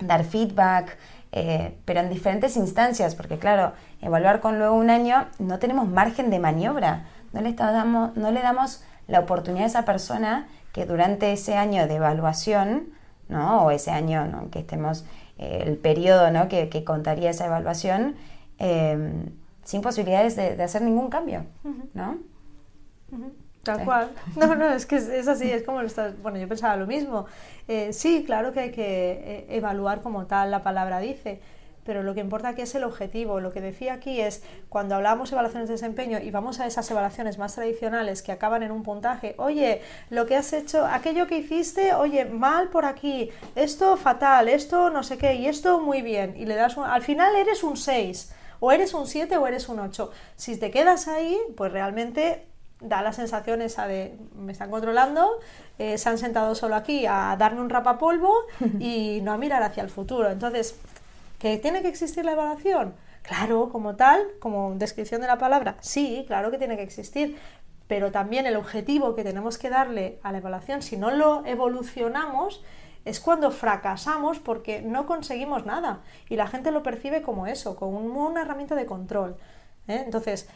dar 0.01 0.25
feedback, 0.25 0.97
eh, 1.33 1.77
pero 1.85 2.01
en 2.01 2.09
diferentes 2.09 2.57
instancias, 2.57 3.15
porque 3.15 3.39
claro, 3.39 3.73
evaluar 4.01 4.41
con 4.41 4.59
luego 4.59 4.75
un 4.75 4.91
año 4.91 5.27
no 5.39 5.59
tenemos 5.59 5.89
margen 5.89 6.31
de 6.31 6.39
maniobra, 6.39 7.07
no 7.33 7.41
le, 7.43 7.53
damos, 7.53 8.17
no 8.17 8.31
le 8.31 8.41
damos 8.41 8.83
la 9.07 9.21
oportunidad 9.21 9.65
a 9.65 9.69
esa 9.69 9.85
persona 9.85 10.49
que 10.73 10.87
durante 10.87 11.33
ese 11.33 11.57
año 11.57 11.87
de 11.87 11.97
evaluación, 11.97 12.91
¿no? 13.29 13.65
o 13.65 13.71
ese 13.71 13.91
año 13.91 14.49
que 14.51 14.61
estemos, 14.61 15.05
eh, 15.39 15.65
el 15.67 15.77
periodo 15.77 16.31
¿no? 16.31 16.49
que, 16.49 16.85
contaría 16.85 17.31
esa 17.31 17.47
evaluación, 17.47 18.17
eh, 18.59 19.13
sin 19.65 19.83
posibilidades 19.83 20.35
de, 20.37 20.63
hacer 20.63 20.83
ningún 20.83 21.11
cambio, 21.11 21.45
¿no? 21.93 22.19
Tal 23.77 23.85
cual. 23.85 24.11
No, 24.37 24.55
no, 24.55 24.71
es 24.71 24.87
que 24.87 24.97
es, 24.97 25.29
así, 25.29 25.51
es 25.51 25.63
como 25.63 25.81
lo 25.81 25.87
estás. 25.87 26.21
Bueno, 26.23 26.39
yo 26.39 26.49
pensaba 26.49 26.77
lo 26.77 26.87
mismo. 26.87 27.27
Eh, 27.67 27.93
sí, 27.93 28.25
claro 28.25 28.53
que 28.53 28.61
hay 28.61 28.71
que 28.71 29.13
eh, 29.13 29.47
evaluar 29.51 30.01
como 30.03 30.27
tal 30.27 30.51
la 30.51 30.63
palabra 30.63 31.01
dice, 31.01 31.41
pero 31.85 32.03
lo 32.03 32.15
que 32.15 32.21
importa 32.21 32.49
aquí 32.49 32.63
es 32.63 32.75
el 32.75 32.85
objetivo. 32.85 33.41
Lo 33.41 33.53
que 33.53 33.61
decía 33.61 33.95
aquí 33.95 34.21
es 34.21 34.43
cuando 34.69 34.95
hablamos 34.95 35.31
de 35.31 35.35
evaluaciones 35.35 35.69
de 35.69 35.75
desempeño 35.75 36.19
y 36.19 36.31
vamos 36.31 36.61
a 36.61 36.67
esas 36.67 36.91
evaluaciones 36.91 37.39
más 37.39 37.55
tradicionales 37.55 38.23
que 38.23 38.33
acaban 38.33 38.63
en 38.63 38.71
un 38.71 38.83
puntaje, 38.83 39.35
oye, 39.39 39.83
lo 40.11 40.27
que 40.27 40.37
has 40.37 40.53
hecho, 40.53 40.87
aquello 40.87 41.27
que 41.27 41.39
hiciste, 41.39 41.95
oye, 41.95 42.25
mal 42.27 42.69
por 42.69 42.85
aquí, 42.85 43.31
esto 43.57 43.97
fatal, 43.97 44.49
esto 44.49 44.91
no 44.91 45.03
sé 45.03 45.19
qué, 45.19 45.35
y 45.35 45.47
esto 45.47 45.81
muy 45.81 46.03
bien, 46.03 46.35
y 46.37 46.45
le 46.45 46.57
das 46.57 46.77
al 46.77 47.03
final 47.03 47.35
eres 47.37 47.63
un 47.63 47.77
6, 47.77 48.33
o 48.61 48.73
eres 48.73 48.93
un 48.95 49.07
7 49.07 49.37
o 49.37 49.47
eres 49.47 49.69
un 49.69 49.79
8. 49.79 50.11
Si 50.37 50.59
te 50.59 50.71
quedas 50.71 51.09
ahí, 51.09 51.39
pues 51.57 51.73
realmente 51.73 52.47
da 52.81 53.03
la 53.03 53.13
sensación 53.13 53.63
esa 53.63 53.87
de 53.87 54.17
me 54.37 54.53
están 54.53 54.71
controlando, 54.71 55.41
eh, 55.79 55.99
se 55.99 56.09
han 56.09 56.19
sentado 56.19 56.55
solo 56.55 56.77
aquí 56.77 57.07
a 57.07 57.37
darme 57.39 57.61
un 57.61 57.71
rapapolvo 57.71 58.33
y 58.79 59.21
no 59.23 59.33
a 59.33 59.39
mirar 59.39 59.63
hacia 59.63 59.83
el 59.83 59.91
futuro. 59.91 60.31
Entonces, 60.31 60.77
¿que 61.39 61.59
tiene 61.59 61.83
que 61.83 61.89
existir 61.89 62.25
la 62.25 62.33
evaluación? 62.33 62.95
Claro, 63.23 63.69
como 63.71 63.97
tal, 63.97 64.27
como 64.39 64.75
descripción 64.77 65.21
de 65.21 65.27
la 65.27 65.39
palabra, 65.39 65.77
sí, 65.81 66.25
claro 66.27 66.51
que 66.51 66.59
tiene 66.59 66.77
que 66.77 66.83
existir, 66.83 67.37
pero 67.87 68.11
también 68.13 68.47
el 68.47 68.57
objetivo 68.57 69.15
que 69.15 69.25
tenemos 69.25 69.59
que 69.59 69.71
darle 69.71 70.19
a 70.23 70.33
la 70.33 70.39
evaluación, 70.39 70.83
si 70.83 70.97
no 70.97 71.11
lo 71.11 71.45
evolucionamos, 71.45 72.63
es 73.05 73.21
cuando 73.21 73.51
fracasamos 73.51 74.39
porque 74.39 74.83
no 74.83 75.07
conseguimos 75.07 75.65
nada 75.65 76.01
y 76.29 76.37
la 76.37 76.47
gente 76.47 76.71
lo 76.71 76.83
percibe 76.83 77.23
como 77.23 77.47
eso, 77.47 77.77
como 77.77 77.99
una 77.99 78.43
herramienta 78.43 78.75
de 78.75 78.87
control. 78.87 79.37
¿eh? 79.89 80.03
Entonces, 80.05 80.49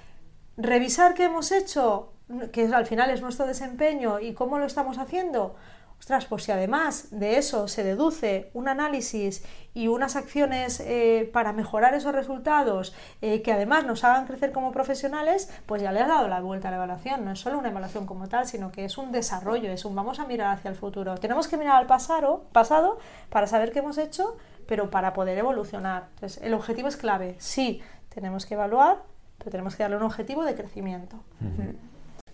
revisar 0.56 1.14
qué 1.14 1.24
hemos 1.24 1.52
hecho, 1.52 2.12
que 2.52 2.66
al 2.66 2.86
final 2.86 3.10
es 3.10 3.22
nuestro 3.22 3.46
desempeño 3.46 4.20
y 4.20 4.34
cómo 4.34 4.58
lo 4.58 4.66
estamos 4.66 4.98
haciendo. 4.98 5.56
Ostras, 6.02 6.26
pues 6.26 6.42
si 6.42 6.50
además 6.50 7.10
de 7.12 7.38
eso 7.38 7.68
se 7.68 7.84
deduce 7.84 8.50
un 8.54 8.66
análisis 8.66 9.44
y 9.72 9.86
unas 9.86 10.16
acciones 10.16 10.80
eh, 10.80 11.30
para 11.32 11.52
mejorar 11.52 11.94
esos 11.94 12.12
resultados 12.12 12.92
eh, 13.20 13.40
que 13.42 13.52
además 13.52 13.86
nos 13.86 14.02
hagan 14.02 14.26
crecer 14.26 14.50
como 14.50 14.72
profesionales, 14.72 15.48
pues 15.64 15.80
ya 15.80 15.92
le 15.92 16.00
has 16.00 16.08
dado 16.08 16.26
la 16.26 16.40
vuelta 16.40 16.66
a 16.66 16.70
la 16.72 16.78
evaluación. 16.78 17.24
No 17.24 17.30
es 17.30 17.38
solo 17.38 17.56
una 17.56 17.68
evaluación 17.68 18.06
como 18.06 18.28
tal, 18.28 18.48
sino 18.48 18.72
que 18.72 18.84
es 18.84 18.98
un 18.98 19.12
desarrollo, 19.12 19.70
es 19.70 19.84
un 19.84 19.94
vamos 19.94 20.18
a 20.18 20.26
mirar 20.26 20.56
hacia 20.56 20.70
el 20.70 20.74
futuro. 20.74 21.14
Tenemos 21.18 21.46
que 21.46 21.56
mirar 21.56 21.76
al 21.76 21.86
pasado, 21.86 22.46
pasado 22.50 22.98
para 23.30 23.46
saber 23.46 23.70
qué 23.70 23.78
hemos 23.78 23.96
hecho, 23.96 24.36
pero 24.66 24.90
para 24.90 25.12
poder 25.12 25.38
evolucionar. 25.38 26.08
Entonces, 26.14 26.42
el 26.42 26.52
objetivo 26.54 26.88
es 26.88 26.96
clave. 26.96 27.36
Sí, 27.38 27.80
tenemos 28.08 28.44
que 28.44 28.54
evaluar, 28.54 29.04
pero 29.42 29.50
tenemos 29.50 29.74
que 29.74 29.82
darle 29.82 29.96
un 29.96 30.04
objetivo 30.04 30.44
de 30.44 30.54
crecimiento. 30.54 31.16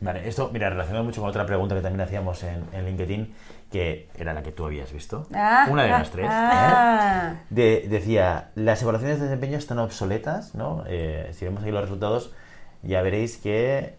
Vale, 0.00 0.28
esto, 0.28 0.50
mira, 0.52 0.68
relacionado 0.70 1.04
mucho 1.04 1.20
con 1.22 1.30
otra 1.30 1.46
pregunta 1.46 1.74
que 1.74 1.80
también 1.80 2.02
hacíamos 2.02 2.44
en, 2.44 2.62
en 2.72 2.84
LinkedIn, 2.84 3.34
que 3.72 4.08
era 4.16 4.32
la 4.34 4.42
que 4.42 4.52
tú 4.52 4.66
habías 4.66 4.92
visto. 4.92 5.26
Ah, 5.34 5.66
Una 5.70 5.84
de 5.84 5.90
ah, 5.90 5.98
las 5.98 6.10
tres. 6.10 6.26
ah. 6.30 7.32
¿eh? 7.34 7.38
De- 7.50 7.86
decía, 7.88 8.50
las 8.54 8.80
evaluaciones 8.82 9.18
de 9.18 9.24
desempeño 9.24 9.56
están 9.58 9.78
obsoletas, 9.78 10.54
¿no? 10.54 10.84
Eh, 10.86 11.30
si 11.32 11.46
vemos 11.46 11.62
aquí 11.62 11.72
los 11.72 11.80
resultados, 11.80 12.32
ya 12.82 13.02
veréis 13.02 13.38
que 13.38 13.96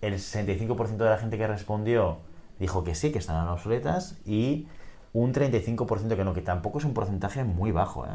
el 0.00 0.14
65% 0.14 0.96
de 0.96 1.10
la 1.10 1.18
gente 1.18 1.36
que 1.36 1.46
respondió 1.46 2.18
dijo 2.58 2.84
que 2.84 2.94
sí, 2.94 3.12
que 3.12 3.18
estaban 3.18 3.48
obsoletas, 3.48 4.16
y 4.24 4.66
un 5.12 5.34
35% 5.34 6.16
que 6.16 6.24
no, 6.24 6.32
que 6.32 6.42
tampoco 6.42 6.78
es 6.78 6.84
un 6.84 6.94
porcentaje 6.94 7.44
muy 7.44 7.70
bajo, 7.72 8.06
¿eh? 8.06 8.10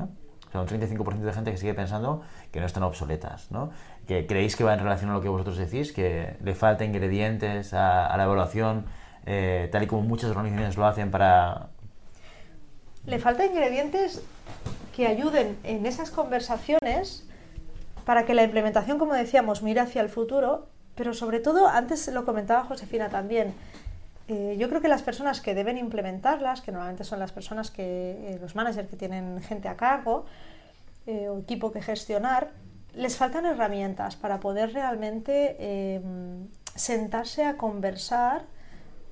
Sea, 0.53 0.61
un 0.61 0.67
35% 0.67 1.17
de 1.17 1.33
gente 1.33 1.49
que 1.49 1.57
sigue 1.57 1.73
pensando 1.73 2.21
que 2.51 2.59
no 2.59 2.67
están 2.67 2.83
obsoletas, 2.83 3.49
¿no? 3.49 3.71
Que 4.07 4.27
creéis 4.27 4.55
que 4.55 4.63
va 4.63 4.75
en 4.75 4.79
relación 4.79 5.09
a 5.09 5.13
lo 5.13 5.21
que 5.21 5.27
vosotros 5.27 5.57
decís, 5.57 5.91
que 5.91 6.37
le 6.43 6.53
falta 6.53 6.85
ingredientes 6.85 7.73
a, 7.73 8.05
a 8.05 8.15
la 8.17 8.25
evaluación, 8.25 8.85
eh, 9.25 9.67
tal 9.71 9.81
y 9.81 9.87
como 9.87 10.03
muchas 10.03 10.29
organizaciones 10.29 10.77
lo 10.77 10.85
hacen 10.85 11.09
para... 11.09 11.69
Le 13.07 13.17
falta 13.17 13.43
ingredientes 13.43 14.21
que 14.95 15.07
ayuden 15.07 15.57
en 15.63 15.87
esas 15.87 16.11
conversaciones 16.11 17.27
para 18.05 18.27
que 18.27 18.35
la 18.35 18.43
implementación, 18.43 18.99
como 18.99 19.15
decíamos, 19.15 19.63
mire 19.63 19.79
hacia 19.79 20.03
el 20.03 20.09
futuro, 20.09 20.67
pero 20.93 21.15
sobre 21.15 21.39
todo, 21.39 21.67
antes 21.67 22.07
lo 22.09 22.25
comentaba 22.25 22.63
Josefina 22.63 23.09
también, 23.09 23.55
eh, 24.33 24.57
yo 24.57 24.67
creo 24.69 24.81
que 24.81 24.87
las 24.87 25.03
personas 25.03 25.41
que 25.41 25.53
deben 25.53 25.77
implementarlas, 25.77 26.61
que 26.61 26.71
normalmente 26.71 27.03
son 27.03 27.19
las 27.19 27.31
personas 27.31 27.69
que, 27.69 28.33
eh, 28.33 28.39
los 28.41 28.55
managers 28.55 28.89
que 28.89 28.97
tienen 28.97 29.41
gente 29.41 29.67
a 29.67 29.75
cargo 29.75 30.25
eh, 31.05 31.29
o 31.29 31.39
equipo 31.39 31.71
que 31.71 31.81
gestionar, 31.81 32.51
les 32.93 33.17
faltan 33.17 33.45
herramientas 33.45 34.15
para 34.15 34.39
poder 34.39 34.73
realmente 34.73 35.55
eh, 35.59 36.01
sentarse 36.75 37.43
a 37.45 37.57
conversar 37.57 38.45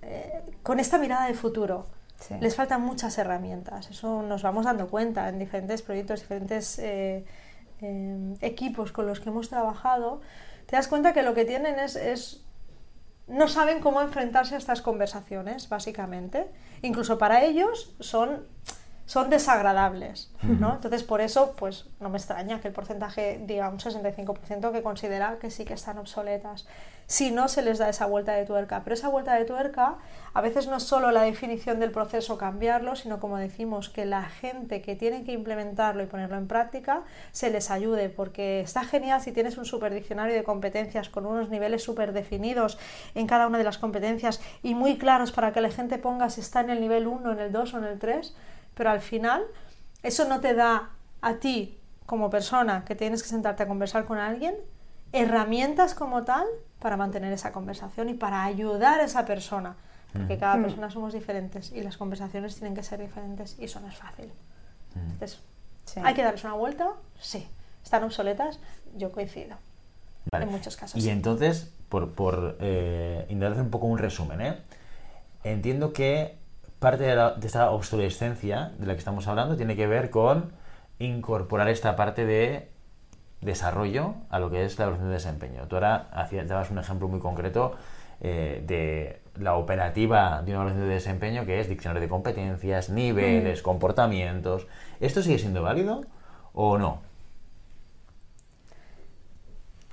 eh, 0.02 0.42
con 0.64 0.80
esta 0.80 0.98
mirada 0.98 1.28
de 1.28 1.34
futuro. 1.34 1.86
Sí. 2.20 2.36
Les 2.40 2.56
faltan 2.56 2.82
muchas 2.82 3.18
herramientas, 3.18 3.90
eso 3.90 4.22
nos 4.22 4.44
vamos 4.44 4.66
dando 4.66 4.88
cuenta 4.88 5.28
en 5.30 5.40
diferentes 5.40 5.82
proyectos, 5.82 6.22
diferentes 6.22 6.78
eh, 6.78 7.26
eh, 7.82 8.36
equipos 8.42 8.92
con 8.92 9.08
los 9.08 9.20
que 9.20 9.30
hemos 9.30 9.50
trabajado. 9.50 10.22
Te 10.68 10.76
das 10.76 10.88
cuenta 10.88 11.14
que 11.14 11.24
lo 11.24 11.34
que 11.34 11.46
tienen 11.46 11.80
es, 11.80 11.96
es 11.96 12.46
no 13.28 13.48
saben 13.48 13.80
cómo 13.80 14.02
enfrentarse 14.02 14.56
a 14.56 14.58
estas 14.58 14.82
conversaciones, 14.82 15.70
básicamente. 15.70 16.48
Incluso 16.82 17.18
para 17.18 17.44
ellos 17.44 17.96
son, 18.00 18.46
son 19.12 19.30
desagradables, 19.30 20.32
¿no? 20.42 20.76
Entonces, 20.76 21.04
por 21.04 21.20
eso, 21.20 21.54
pues 21.58 21.86
no 22.00 22.08
me 22.08 22.18
extraña 22.18 22.62
que 22.62 22.70
el 22.70 22.74
porcentaje 22.74 23.42
diga 23.46 23.68
un 23.68 23.78
65% 23.78 24.72
que 24.72 24.82
considera 24.82 25.38
que 25.38 25.52
sí 25.52 25.66
que 25.66 25.74
están 25.74 25.98
obsoletas. 25.98 26.66
Si 27.08 27.30
no 27.30 27.50
se 27.50 27.62
les 27.62 27.78
da 27.78 27.90
esa 27.90 28.06
vuelta 28.06 28.32
de 28.32 28.46
tuerca. 28.46 28.84
Pero 28.86 28.94
esa 28.94 29.10
vuelta 29.10 29.36
de 29.36 29.44
tuerca 29.44 29.98
a 30.34 30.40
veces 30.40 30.68
no 30.68 30.78
es 30.78 30.84
solo 30.84 31.12
la 31.12 31.24
definición 31.24 31.82
del 31.82 31.92
proceso 31.92 32.38
cambiarlo, 32.38 32.96
sino 32.96 33.20
como 33.20 33.36
decimos, 33.36 33.90
que 33.90 34.06
la 34.06 34.24
gente 34.24 34.82
que 34.82 34.96
tiene 34.96 35.26
que 35.26 35.34
implementarlo 35.34 36.02
y 36.04 36.06
ponerlo 36.06 36.38
en 36.38 36.48
práctica 36.48 37.02
se 37.34 37.50
les 37.50 37.70
ayude, 37.70 38.08
porque 38.08 38.62
está 38.62 38.86
genial 38.86 39.20
si 39.20 39.34
tienes 39.34 39.58
un 39.58 39.66
super 39.66 39.94
diccionario 39.94 40.34
de 40.34 40.46
competencias 40.46 41.10
con 41.10 41.26
unos 41.26 41.50
niveles 41.50 41.84
súper 41.84 42.14
definidos 42.14 42.80
en 43.14 43.28
cada 43.28 43.48
una 43.48 43.58
de 43.58 43.66
las 43.66 43.78
competencias 43.78 44.40
y 44.64 44.74
muy 44.74 44.98
claros 44.98 45.34
para 45.34 45.52
que 45.52 45.60
la 45.60 45.70
gente 45.70 45.98
ponga 45.98 46.30
si 46.30 46.40
está 46.40 46.62
en 46.62 46.70
el 46.70 46.80
nivel 46.80 47.08
1, 47.08 47.34
en 47.34 47.40
el 47.40 47.52
2 47.52 47.74
o 47.74 47.78
en 47.80 47.84
el 47.84 48.00
3, 48.00 48.34
pero 48.74 48.90
al 48.90 49.02
final 49.02 49.44
eso 50.04 50.28
no 50.28 50.40
te 50.40 50.54
da 50.54 50.90
a 51.22 51.36
ti 51.36 51.78
como 52.06 52.30
persona 52.30 52.84
que 52.86 52.96
tienes 52.96 53.24
que 53.24 53.30
sentarte 53.30 53.64
a 53.64 53.68
conversar 53.68 54.06
con 54.06 54.18
alguien 54.18 54.56
herramientas 55.14 55.94
como 55.94 56.24
tal 56.24 56.46
para 56.80 56.98
mantener 56.98 57.34
esa 57.34 57.52
conversación 57.52 58.10
y 58.10 58.14
para 58.14 58.44
ayudar 58.44 59.00
a 59.02 59.04
esa 59.04 59.26
persona, 59.26 59.76
porque 60.14 60.38
cada 60.38 60.62
persona 60.62 60.90
somos 60.90 61.14
diferentes 61.14 61.72
y 61.72 61.82
las 61.82 61.98
conversaciones 61.98 62.56
tienen 62.56 62.76
que 62.76 62.84
ser 62.84 63.00
diferentes 63.00 63.58
y 63.60 63.66
eso 63.66 63.80
no 63.80 63.88
es 63.88 63.96
fácil. 63.96 64.32
Entonces, 64.96 65.40
Sí. 65.86 66.00
¿hay 66.04 66.14
que 66.14 66.24
darles 66.24 66.44
una 66.44 66.54
vuelta? 66.54 66.92
Sí. 67.20 67.48
¿Están 67.84 68.04
obsoletas? 68.04 68.60
Yo 68.96 69.12
coincido. 69.12 69.58
Vale. 70.32 70.46
En 70.46 70.52
muchos 70.52 70.78
casos. 70.78 70.98
Y 70.98 71.02
sí. 71.02 71.10
entonces, 71.10 71.74
por, 71.90 72.12
por 72.14 72.58
eh, 72.62 73.26
intentar 73.30 73.54
hacer 73.54 73.64
un 73.64 73.72
poco 73.72 73.88
un 73.88 73.98
resumen, 73.98 74.42
¿eh? 74.42 74.58
entiendo 75.44 75.92
que 75.92 76.38
parte 76.82 77.04
de, 77.06 77.16
la- 77.16 77.32
de 77.36 77.48
esta 77.48 77.70
obsolescencia 77.72 78.72
de 78.80 78.88
la 78.88 78.94
que 78.94 79.00
estamos 79.00 79.28
hablando 79.28 79.56
tiene 79.56 79.76
que 79.78 79.88
ver 79.88 80.10
con 80.10 80.52
incorporar 81.00 81.70
esta 81.70 81.96
parte 81.96 82.26
de 82.26 82.68
desarrollo 83.40 84.16
a 84.30 84.40
lo 84.40 84.50
que 84.50 84.66
es 84.66 84.78
la 84.78 84.86
evaluación 84.86 85.10
de 85.10 85.14
desempeño. 85.16 85.68
Tú 85.68 85.76
ahora 85.76 86.08
hacías, 86.12 86.48
dabas 86.48 86.70
un 86.72 86.80
ejemplo 86.80 87.08
muy 87.08 87.20
concreto 87.20 87.76
eh, 88.20 88.64
de 88.66 89.22
la 89.42 89.56
operativa 89.56 90.42
de 90.44 90.52
una 90.52 90.62
evaluación 90.62 90.88
de 90.88 90.94
desempeño 90.96 91.46
que 91.46 91.60
es 91.60 91.70
diccionario 91.70 92.02
de 92.02 92.10
competencias, 92.10 92.90
niveles, 92.90 93.62
comportamientos. 93.62 94.68
¿Esto 95.00 95.22
sigue 95.22 95.38
siendo 95.40 95.62
válido 95.64 96.02
o 96.54 96.78
no? 96.80 97.00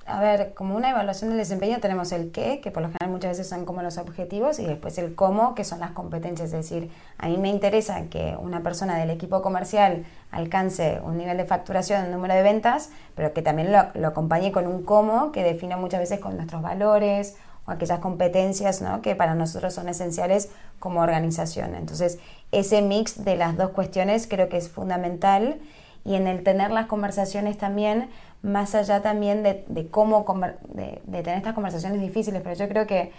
A 0.09 0.21
ver, 0.21 0.55
como 0.55 0.75
una 0.75 0.89
evaluación 0.89 1.29
del 1.29 1.37
desempeño 1.37 1.79
tenemos 1.79 2.11
el 2.11 2.31
qué, 2.31 2.61
que 2.61 2.71
por 2.71 2.81
lo 2.81 2.87
general 2.87 3.11
muchas 3.11 3.37
veces 3.37 3.47
son 3.47 3.63
como 3.63 3.83
los 3.83 3.99
objetivos, 3.99 4.57
y 4.57 4.65
después 4.65 4.97
el 4.97 5.13
cómo, 5.13 5.53
que 5.53 5.63
son 5.63 5.79
las 5.79 5.91
competencias. 5.91 6.47
Es 6.47 6.51
decir, 6.51 6.89
a 7.19 7.27
mí 7.27 7.37
me 7.37 7.49
interesa 7.49 8.01
que 8.09 8.35
una 8.41 8.63
persona 8.63 8.97
del 8.97 9.11
equipo 9.11 9.43
comercial 9.43 10.05
alcance 10.31 10.99
un 11.03 11.15
nivel 11.19 11.37
de 11.37 11.45
facturación, 11.45 12.05
un 12.05 12.11
número 12.11 12.33
de 12.33 12.41
ventas, 12.41 12.89
pero 13.13 13.33
que 13.33 13.43
también 13.43 13.71
lo, 13.71 14.07
acompañe 14.07 14.51
con 14.51 14.65
un 14.65 14.83
cómo 14.83 15.31
que 15.31 15.43
define 15.43 15.75
muchas 15.75 15.99
veces 15.99 16.19
con 16.19 16.37
nuestros 16.37 16.63
valores 16.63 17.35
o 17.67 17.71
aquellas 17.71 17.99
competencias 17.99 18.81
¿no? 18.81 19.03
que 19.03 19.15
para 19.15 19.35
nosotros 19.35 19.75
son 19.75 19.89
esenciales 19.89 20.49
como 20.79 21.01
organización. 21.01 21.75
Entonces, 21.75 22.17
ese 22.51 22.81
mix 22.81 23.23
de 23.23 23.35
las 23.35 23.57
dos 23.57 23.69
cuestiones 23.69 24.25
creo 24.25 24.49
que 24.49 24.57
es 24.57 24.69
fundamental 24.69 25.59
y 26.05 26.15
en 26.15 26.27
el 26.27 26.43
tener 26.43 26.71
las 26.71 26.87
conversaciones 26.87 27.57
también, 27.57 28.09
más 28.41 28.73
allá 28.75 29.01
también 29.01 29.43
de, 29.43 29.65
de 29.67 29.87
cómo 29.89 30.25
de, 30.69 31.01
de 31.05 31.23
tener 31.23 31.37
estas 31.37 31.53
conversaciones 31.53 31.99
difíciles, 32.01 32.41
pero 32.41 32.55
yo 32.55 32.67
creo 32.69 32.87
que 32.87 33.11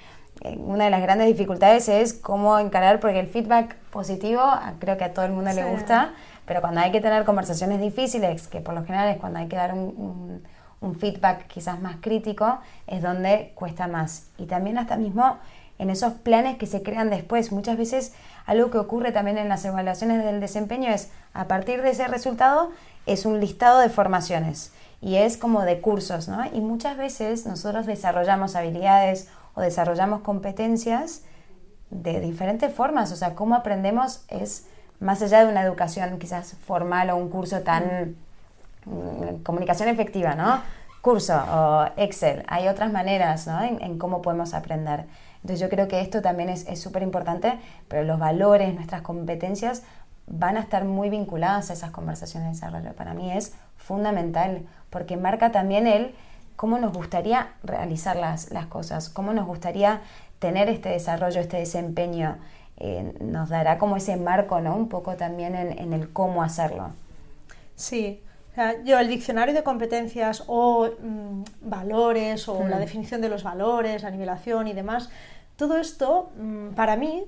eh, 0.43 0.57
una 0.59 0.85
de 0.85 0.91
las 0.91 1.03
grandes 1.03 1.27
dificultades 1.27 1.89
es 1.89 2.15
cómo 2.15 2.59
encarar, 2.59 3.01
porque 3.01 3.21
el 3.21 3.27
feedback 3.27 3.77
positivo 3.91 4.41
a- 4.41 4.75
creo 4.79 4.97
que 4.97 5.05
a 5.05 5.13
todo 5.13 5.25
el 5.27 5.33
mundo 5.33 5.53
le 5.53 5.65
gusta, 5.71 6.15
pero 6.47 6.61
cuando 6.63 6.81
hay 6.81 6.91
que 6.91 7.01
tener 7.01 7.25
conversaciones 7.25 7.81
difíciles, 7.81 8.49
que 8.49 8.61
por 8.61 8.75
lo 8.75 8.85
general 8.85 9.09
es 9.11 9.19
cuando 9.19 9.39
hay 9.41 9.49
que 9.49 9.57
dar 9.57 9.75
un, 9.75 9.81
un- 9.97 10.43
un 10.81 10.95
feedback 10.95 11.47
quizás 11.49 11.79
más 11.83 11.97
crítico, 12.01 12.59
es 12.87 13.03
donde 13.03 13.53
cuesta 13.55 13.87
más. 13.87 14.29
Y 14.39 14.47
también 14.47 14.79
hasta 14.79 14.97
mismo 14.97 15.37
en 15.79 15.91
esos 15.91 16.15
planes 16.15 16.57
que 16.57 16.67
se 16.67 16.83
crean 16.83 17.11
después. 17.11 17.53
Muchas 17.53 17.77
veces 17.77 18.15
algo 18.47 18.71
que 18.71 18.79
ocurre 18.79 19.13
también 19.13 19.37
en 19.37 19.49
las 19.51 19.63
evaluaciones 19.67 20.25
del 20.25 20.41
desempeño 20.41 20.89
es, 20.91 21.11
a 21.35 21.47
partir 21.47 21.83
de 21.83 21.91
ese 21.91 22.07
resultado, 22.09 22.71
es 23.07 23.25
un 23.25 23.41
listado 23.41 23.81
de 23.81 23.89
formaciones 23.89 24.73
y 25.01 25.17
es 25.17 25.37
como 25.37 25.63
de 25.63 25.81
cursos, 25.81 26.29
¿no? 26.29 26.45
Y 26.53 26.61
muchas 26.61 26.97
veces 26.97 27.47
nosotros 27.47 27.87
desarrollamos 27.87 28.57
habilidades 28.57 29.29
o 29.55 29.61
desarrollamos 29.61 30.21
competencias 30.21 31.23
de 31.91 32.21
diferentes 32.21 32.73
formas, 32.73 33.11
o 33.13 33.17
sea, 33.17 33.35
cómo 33.35 33.55
aprendemos 33.55 34.25
es 34.29 34.67
más 35.01 35.23
allá 35.23 35.45
de 35.45 35.51
una 35.51 35.63
educación 35.63 36.19
quizás 36.19 36.55
formal 36.67 37.11
o 37.11 37.17
un 37.17 37.31
curso 37.31 37.61
tan 37.61 38.17
mm, 38.85 39.43
comunicación 39.43 39.89
efectiva, 39.89 40.35
¿no? 40.35 40.61
Curso 41.01 41.35
o 41.35 41.87
Excel, 41.97 42.45
hay 42.47 42.69
otras 42.69 42.93
maneras, 42.93 43.47
¿no? 43.47 43.63
En, 43.63 43.83
en 43.83 43.99
cómo 43.99 44.21
podemos 44.21 44.53
aprender. 44.53 45.07
Entonces 45.37 45.61
yo 45.61 45.71
creo 45.71 45.89
que 45.89 46.03
esto 46.03 46.21
también 46.21 46.51
es 46.51 46.79
súper 46.79 47.03
importante, 47.03 47.59
pero 47.89 48.05
los 48.05 48.19
valores, 48.19 48.75
nuestras 48.75 49.01
competencias 49.01 49.83
van 50.31 50.57
a 50.57 50.61
estar 50.61 50.85
muy 50.85 51.11
vinculadas 51.11 51.71
a 51.71 51.73
esas 51.73 51.91
conversaciones 51.91 52.49
de 52.49 52.55
desarrollo. 52.55 52.95
Para 52.95 53.15
mí 53.15 53.31
es 53.33 53.53
fundamental, 53.77 54.63
porque 54.89 55.17
marca 55.17 55.51
también 55.53 55.87
el 55.87 56.15
cómo 56.57 56.79
nos 56.79 56.93
gustaría 56.93 57.49
realizar 57.63 58.17
las, 58.17 58.51
las 58.51 58.67
cosas, 58.67 59.09
cómo 59.09 59.33
nos 59.33 59.47
gustaría 59.47 60.03
tener 60.39 60.69
este 60.69 60.89
desarrollo, 60.89 61.41
este 61.41 61.59
desempeño. 61.59 62.39
Eh, 62.79 63.15
nos 63.21 63.51
dará 63.51 63.77
como 63.77 63.97
ese 63.97 64.17
marco, 64.17 64.61
¿no? 64.61 64.75
Un 64.75 64.89
poco 64.89 65.17
también 65.17 65.55
en, 65.55 65.79
en 65.79 65.93
el 65.93 66.13
cómo 66.13 66.43
hacerlo. 66.43 66.91
Sí. 67.75 68.23
Yo 68.85 68.99
el 68.99 69.09
diccionario 69.09 69.55
de 69.55 69.63
competencias 69.63 70.45
o 70.47 70.89
mm, 71.01 71.43
valores 71.63 72.49
o 72.49 72.67
la 72.69 72.79
definición 72.79 73.21
de 73.21 73.29
los 73.29 73.43
valores, 73.43 74.03
la 74.03 74.11
nivelación 74.11 74.67
y 74.69 74.73
demás, 74.73 75.09
todo 75.57 75.79
esto 75.79 76.31
mm, 76.37 76.71
para 76.71 76.97
mí 76.97 77.25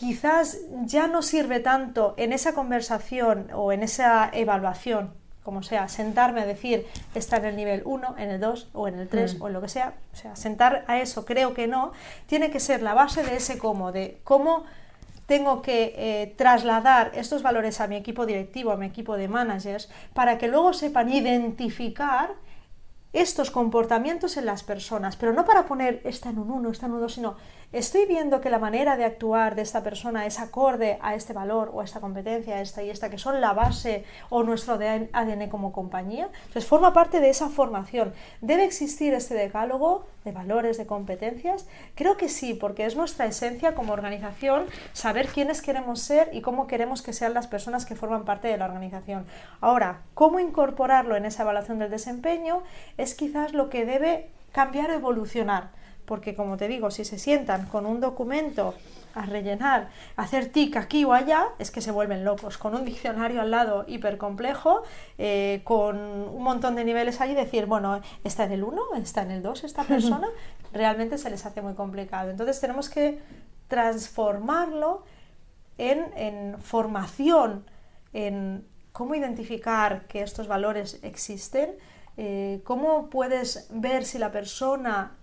quizás 0.00 0.56
ya 0.86 1.08
no 1.08 1.20
sirve 1.20 1.60
tanto 1.60 2.14
en 2.16 2.32
esa 2.32 2.54
conversación 2.54 3.48
o 3.52 3.70
en 3.70 3.82
esa 3.82 4.30
evaluación, 4.32 5.12
como 5.42 5.62
sea, 5.62 5.88
sentarme 5.88 6.40
a 6.40 6.46
decir 6.46 6.86
está 7.14 7.36
en 7.36 7.44
el 7.44 7.56
nivel 7.56 7.82
1, 7.84 8.14
en 8.16 8.30
el 8.30 8.40
2 8.40 8.70
o 8.72 8.88
en 8.88 8.98
el 8.98 9.08
3 9.08 9.36
o 9.40 9.48
en 9.48 9.52
lo 9.52 9.60
que 9.60 9.68
sea, 9.68 9.92
o 10.14 10.16
sea, 10.16 10.36
sentar 10.36 10.86
a 10.88 11.00
eso 11.00 11.26
creo 11.26 11.52
que 11.52 11.66
no, 11.66 11.92
tiene 12.24 12.50
que 12.50 12.60
ser 12.60 12.80
la 12.80 12.94
base 12.94 13.22
de 13.22 13.36
ese 13.36 13.58
cómo, 13.58 13.92
de 13.92 14.22
cómo 14.24 14.64
tengo 15.26 15.60
que 15.60 15.92
eh, 15.94 16.34
trasladar 16.34 17.12
estos 17.14 17.42
valores 17.42 17.82
a 17.82 17.86
mi 17.86 17.96
equipo 17.96 18.24
directivo, 18.24 18.70
a 18.70 18.78
mi 18.78 18.86
equipo 18.86 19.18
de 19.18 19.28
managers, 19.28 19.90
para 20.14 20.38
que 20.38 20.48
luego 20.48 20.72
sepan 20.72 21.12
identificar 21.12 22.30
estos 23.12 23.50
comportamientos 23.50 24.38
en 24.38 24.46
las 24.46 24.62
personas, 24.62 25.16
pero 25.16 25.34
no 25.34 25.44
para 25.44 25.66
poner 25.66 26.00
esta 26.04 26.30
en 26.30 26.38
un 26.38 26.50
1, 26.50 26.70
esta 26.70 26.86
en 26.86 26.92
un 26.92 27.00
2, 27.00 27.12
sino 27.12 27.36
estoy 27.72 28.06
viendo 28.06 28.40
que 28.40 28.50
la 28.50 28.58
manera 28.58 28.96
de 28.96 29.04
actuar 29.04 29.54
de 29.54 29.62
esta 29.62 29.82
persona 29.82 30.26
es 30.26 30.40
acorde 30.40 30.98
a 31.02 31.14
este 31.14 31.32
valor 31.32 31.70
o 31.72 31.80
a 31.80 31.84
esta 31.84 32.00
competencia, 32.00 32.60
esta 32.60 32.82
y 32.82 32.90
esta, 32.90 33.10
que 33.10 33.18
son 33.18 33.40
la 33.40 33.52
base 33.52 34.04
o 34.28 34.42
nuestro 34.42 34.74
ADN 34.74 35.48
como 35.48 35.72
compañía. 35.72 36.28
Entonces 36.46 36.66
forma 36.66 36.92
parte 36.92 37.20
de 37.20 37.30
esa 37.30 37.48
formación. 37.48 38.12
¿Debe 38.40 38.64
existir 38.64 39.14
este 39.14 39.34
decálogo 39.34 40.04
de 40.24 40.32
valores, 40.32 40.78
de 40.78 40.86
competencias? 40.86 41.66
Creo 41.94 42.16
que 42.16 42.28
sí, 42.28 42.54
porque 42.54 42.86
es 42.86 42.96
nuestra 42.96 43.26
esencia 43.26 43.74
como 43.74 43.92
organización 43.92 44.66
saber 44.92 45.28
quiénes 45.28 45.62
queremos 45.62 46.00
ser 46.00 46.30
y 46.32 46.40
cómo 46.40 46.66
queremos 46.66 47.02
que 47.02 47.12
sean 47.12 47.34
las 47.34 47.46
personas 47.46 47.86
que 47.86 47.94
forman 47.94 48.24
parte 48.24 48.48
de 48.48 48.58
la 48.58 48.66
organización. 48.66 49.26
Ahora, 49.60 50.02
¿cómo 50.14 50.40
incorporarlo 50.40 51.16
en 51.16 51.24
esa 51.24 51.42
evaluación 51.42 51.78
del 51.78 51.90
desempeño? 51.90 52.62
es 52.96 53.14
quizás 53.14 53.52
lo 53.52 53.68
que 53.70 53.84
debe 53.84 54.30
cambiar 54.52 54.90
o 54.90 54.94
evolucionar. 54.94 55.70
Porque 56.10 56.34
como 56.34 56.56
te 56.56 56.66
digo, 56.66 56.90
si 56.90 57.04
se 57.04 57.20
sientan 57.20 57.66
con 57.66 57.86
un 57.86 58.00
documento 58.00 58.74
a 59.14 59.26
rellenar, 59.26 59.90
a 60.16 60.22
hacer 60.22 60.46
tic 60.46 60.76
aquí 60.76 61.04
o 61.04 61.12
allá, 61.12 61.50
es 61.60 61.70
que 61.70 61.80
se 61.80 61.92
vuelven 61.92 62.24
locos. 62.24 62.58
Con 62.58 62.74
un 62.74 62.84
diccionario 62.84 63.40
al 63.40 63.52
lado 63.52 63.84
hipercomplejo, 63.86 64.82
eh, 65.18 65.60
con 65.62 65.96
un 65.96 66.42
montón 66.42 66.74
de 66.74 66.84
niveles 66.84 67.20
ahí, 67.20 67.32
decir, 67.32 67.66
bueno, 67.66 68.00
está 68.24 68.42
en 68.42 68.50
el 68.50 68.64
1, 68.64 68.82
está 68.96 69.22
en 69.22 69.30
el 69.30 69.40
2 69.40 69.62
esta 69.62 69.84
persona, 69.94 70.26
realmente 70.72 71.16
se 71.16 71.30
les 71.30 71.46
hace 71.46 71.62
muy 71.62 71.74
complicado. 71.74 72.28
Entonces 72.28 72.60
tenemos 72.60 72.90
que 72.90 73.20
transformarlo 73.68 75.04
en, 75.78 76.06
en 76.16 76.60
formación, 76.60 77.64
en 78.12 78.66
cómo 78.90 79.14
identificar 79.14 80.08
que 80.08 80.22
estos 80.22 80.48
valores 80.48 80.98
existen 81.04 81.76
eh, 82.22 82.60
cómo 82.64 83.08
puedes 83.08 83.66
ver 83.70 84.04
si 84.04 84.18
la 84.18 84.30
persona, 84.30 85.16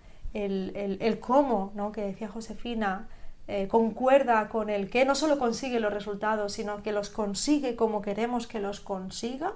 el, 0.44 1.18
cómo, 1.20 1.72
¿no? 1.74 1.92
que 1.92 2.02
decía 2.02 2.28
Josefina, 2.28 3.08
eh, 3.46 3.68
concuerda 3.68 4.48
con 4.48 4.70
el 4.70 4.90
que 4.90 5.04
no 5.04 5.14
solo 5.14 5.38
consigue 5.38 5.80
los 5.80 5.92
resultados, 5.92 6.52
sino 6.52 6.82
que 6.82 6.92
los 6.92 7.10
consigue 7.10 7.76
como 7.76 8.02
queremos 8.02 8.46
que 8.46 8.60
los 8.60 8.80
consiga, 8.80 9.52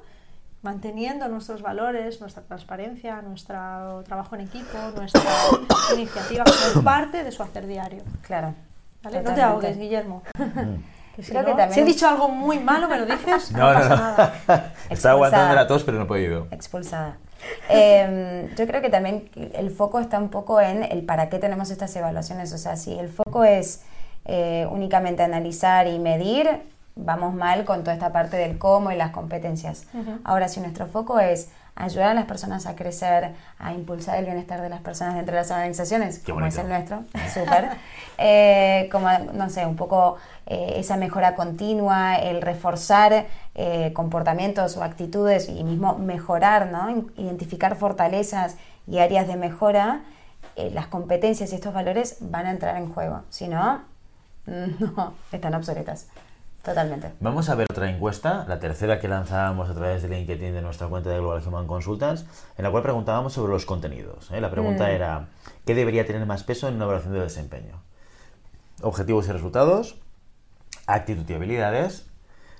manteniendo 0.62 1.28
nuestros 1.28 1.62
valores, 1.62 2.20
nuestra 2.20 2.42
transparencia, 2.42 3.20
nuestro 3.22 4.02
trabajo 4.06 4.34
en 4.36 4.42
equipo, 4.42 4.78
nuestra 4.96 5.22
iniciativa 5.94 6.44
como 6.44 6.84
parte 6.84 7.24
de 7.24 7.32
su 7.32 7.42
hacer 7.42 7.66
diario. 7.66 8.02
Claro. 8.22 8.54
No 9.04 9.34
te 9.34 9.42
ahogues, 9.42 9.76
Guillermo. 9.76 10.22
Creo 11.16 11.44
que 11.44 11.50
también... 11.50 11.72
Si 11.72 11.80
he 11.80 11.84
dicho 11.84 12.08
algo 12.08 12.28
muy 12.28 12.58
malo, 12.58 12.88
me 12.88 12.98
lo 12.98 13.06
dices. 13.06 13.52
No, 13.52 13.72
no, 13.72 13.78
pasa 13.78 13.88
no. 13.88 13.96
Nada. 13.96 14.74
Estaba 14.88 15.14
aguantando 15.14 15.54
la 15.54 15.66
tos, 15.66 15.84
pero 15.84 15.98
no 15.98 16.04
he 16.04 16.06
podido. 16.06 16.46
Expulsada. 16.50 17.18
Em, 17.68 18.54
yo 18.54 18.66
creo 18.66 18.82
que 18.82 18.90
también 18.90 19.30
el 19.54 19.70
foco 19.70 20.00
está 20.00 20.18
un 20.18 20.28
poco 20.28 20.60
en 20.60 20.82
el 20.82 21.02
para 21.04 21.28
qué 21.28 21.38
tenemos 21.38 21.70
estas 21.70 21.94
evaluaciones. 21.96 22.52
O 22.52 22.58
sea, 22.58 22.76
si 22.76 22.98
el 22.98 23.08
foco 23.08 23.44
es 23.44 23.82
eh, 24.24 24.66
únicamente 24.70 25.22
analizar 25.22 25.86
y 25.86 25.98
medir, 25.98 26.48
vamos 26.94 27.34
mal 27.34 27.64
con 27.64 27.80
toda 27.80 27.94
esta 27.94 28.12
parte 28.12 28.36
del 28.36 28.58
cómo 28.58 28.92
y 28.92 28.96
las 28.96 29.10
competencias. 29.10 29.86
Ahora, 30.24 30.48
si 30.48 30.60
nuestro 30.60 30.86
foco 30.86 31.18
es 31.20 31.48
ayudar 31.74 32.10
a 32.10 32.14
las 32.14 32.26
personas 32.26 32.66
a 32.66 32.76
crecer, 32.76 33.32
a 33.58 33.72
impulsar 33.72 34.18
el 34.18 34.26
bienestar 34.26 34.60
de 34.60 34.68
las 34.68 34.80
personas 34.80 35.14
dentro 35.14 35.34
de 35.34 35.40
las 35.40 35.50
organizaciones, 35.50 36.20
como 36.24 36.44
es 36.46 36.56
el 36.58 36.68
nuestro, 36.68 37.04
súper. 37.32 37.70
Eh, 38.18 38.88
como, 38.92 39.08
no 39.32 39.48
sé, 39.48 39.64
un 39.66 39.76
poco 39.76 40.16
eh, 40.46 40.74
esa 40.76 40.96
mejora 40.96 41.34
continua, 41.34 42.16
el 42.16 42.42
reforzar 42.42 43.26
eh, 43.54 43.92
comportamientos 43.94 44.76
o 44.76 44.84
actitudes 44.84 45.48
y 45.48 45.64
mismo 45.64 45.98
mejorar, 45.98 46.66
¿no? 46.66 47.06
Identificar 47.16 47.76
fortalezas 47.76 48.56
y 48.86 48.98
áreas 48.98 49.26
de 49.26 49.36
mejora, 49.36 50.02
las 50.56 50.86
competencias 50.86 51.50
y 51.52 51.54
estos 51.54 51.72
valores 51.72 52.18
van 52.20 52.44
a 52.44 52.50
entrar 52.50 52.76
en 52.76 52.92
juego. 52.92 53.22
Si 53.30 53.48
no, 53.48 53.80
no, 54.46 55.14
están 55.32 55.54
obsoletas. 55.54 56.08
Totalmente. 56.62 57.10
Vamos 57.18 57.48
a 57.48 57.56
ver 57.56 57.66
otra 57.68 57.90
encuesta, 57.90 58.44
la 58.48 58.60
tercera 58.60 59.00
que 59.00 59.08
lanzábamos 59.08 59.68
a 59.68 59.74
través 59.74 60.02
de 60.02 60.08
LinkedIn 60.08 60.54
de 60.54 60.62
nuestra 60.62 60.86
cuenta 60.86 61.10
de 61.10 61.18
Global 61.18 61.42
Human 61.44 61.66
Consultants, 61.66 62.24
en 62.56 62.62
la 62.62 62.70
cual 62.70 62.84
preguntábamos 62.84 63.32
sobre 63.32 63.52
los 63.52 63.66
contenidos. 63.66 64.30
¿eh? 64.30 64.40
La 64.40 64.50
pregunta 64.50 64.84
mm. 64.84 64.90
era, 64.90 65.26
¿qué 65.66 65.74
debería 65.74 66.06
tener 66.06 66.24
más 66.24 66.44
peso 66.44 66.68
en 66.68 66.76
una 66.76 66.84
evaluación 66.84 67.14
de 67.14 67.20
desempeño? 67.20 67.82
Objetivos 68.80 69.26
y 69.26 69.32
resultados, 69.32 69.96
actitud 70.86 71.28
y 71.28 71.34
habilidades, 71.34 72.06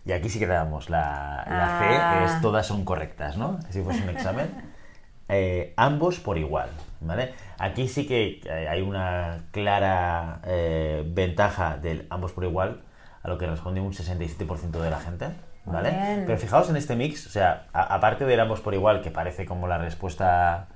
y 0.04 0.10
aquí 0.10 0.28
sí 0.28 0.40
que 0.40 0.48
le 0.48 0.54
damos 0.54 0.90
la, 0.90 1.44
C, 1.78 1.86
que 1.86 2.24
es 2.24 2.32
ah. 2.32 2.38
todas 2.42 2.66
son 2.66 2.84
correctas, 2.84 3.36
¿no? 3.36 3.60
Si 3.70 3.82
fuese 3.82 4.02
un 4.02 4.10
examen. 4.10 4.72
Eh, 5.28 5.72
ambos 5.76 6.18
por 6.18 6.36
igual, 6.36 6.68
¿vale? 7.00 7.32
Aquí 7.56 7.88
sí 7.88 8.06
que 8.06 8.40
eh, 8.44 8.68
hay 8.68 8.82
una 8.82 9.44
clara 9.50 10.42
ventaja 11.06 11.78
del 11.78 12.06
ambos 12.10 12.32
por 12.32 12.44
igual, 12.44 12.82
a 13.22 13.28
lo 13.28 13.38
que 13.38 13.46
responde 13.46 13.80
un 13.80 13.92
67% 13.92 14.70
de 14.70 14.90
la 14.90 15.00
gente. 15.00 15.26
¿Vale? 15.64 16.24
Pero 16.26 16.38
fijaos 16.38 16.68
en 16.70 16.76
este 16.76 16.96
mix, 16.96 17.26
o 17.28 17.30
sea, 17.30 17.66
aparte 17.72 18.24
de 18.24 18.40
ambos 18.40 18.61
por 18.61 18.74
igual, 18.74 19.00
que 19.00 19.12
parece 19.12 19.46
como 19.46 19.68
la 19.68 19.78
respuesta 19.78 20.66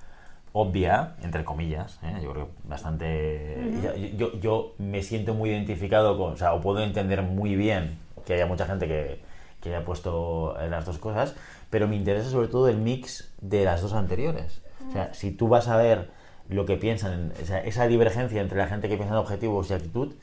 obvia, 0.52 1.16
entre 1.22 1.44
comillas, 1.44 1.98
¿eh? 2.04 2.20
yo 2.22 2.32
creo 2.32 2.48
bastante... 2.64 4.14
yo, 4.16 4.38
yo, 4.38 4.74
me 4.78 5.02
siento 5.02 5.34
muy 5.34 5.50
identificado 5.50 6.16
con, 6.16 6.34
o 6.34 6.36
sea, 6.36 6.54
o 6.54 6.60
puedo 6.60 6.82
entender 6.82 7.22
muy 7.22 7.56
bien 7.56 7.98
que 8.24 8.34
haya 8.34 8.46
mucha 8.46 8.64
gente 8.64 8.86
que, 8.86 9.22
que 9.60 9.74
haya 9.74 9.84
puesto 9.84 10.56
las 10.70 10.86
dos 10.86 10.98
cosas, 10.98 11.34
pero 11.68 11.88
me 11.88 11.96
interesa 11.96 12.30
sobre 12.30 12.48
todo 12.48 12.68
el 12.68 12.76
mix 12.76 13.32
de 13.40 13.64
las 13.64 13.82
dos 13.82 13.92
anteriores. 13.92 14.62
O 14.88 14.92
sea, 14.92 15.12
si 15.14 15.32
tú 15.32 15.48
vas 15.48 15.68
a 15.68 15.76
ver 15.76 16.10
lo 16.48 16.64
que 16.64 16.76
piensan, 16.76 17.32
o 17.42 17.44
sea, 17.44 17.58
esa 17.58 17.86
divergencia 17.88 18.40
entre 18.40 18.58
la 18.58 18.66
gente 18.66 18.88
que 18.88 18.96
piensa 18.96 19.14
en 19.14 19.18
objetivos 19.18 19.70
y 19.70 19.74
actitud, 19.74 20.14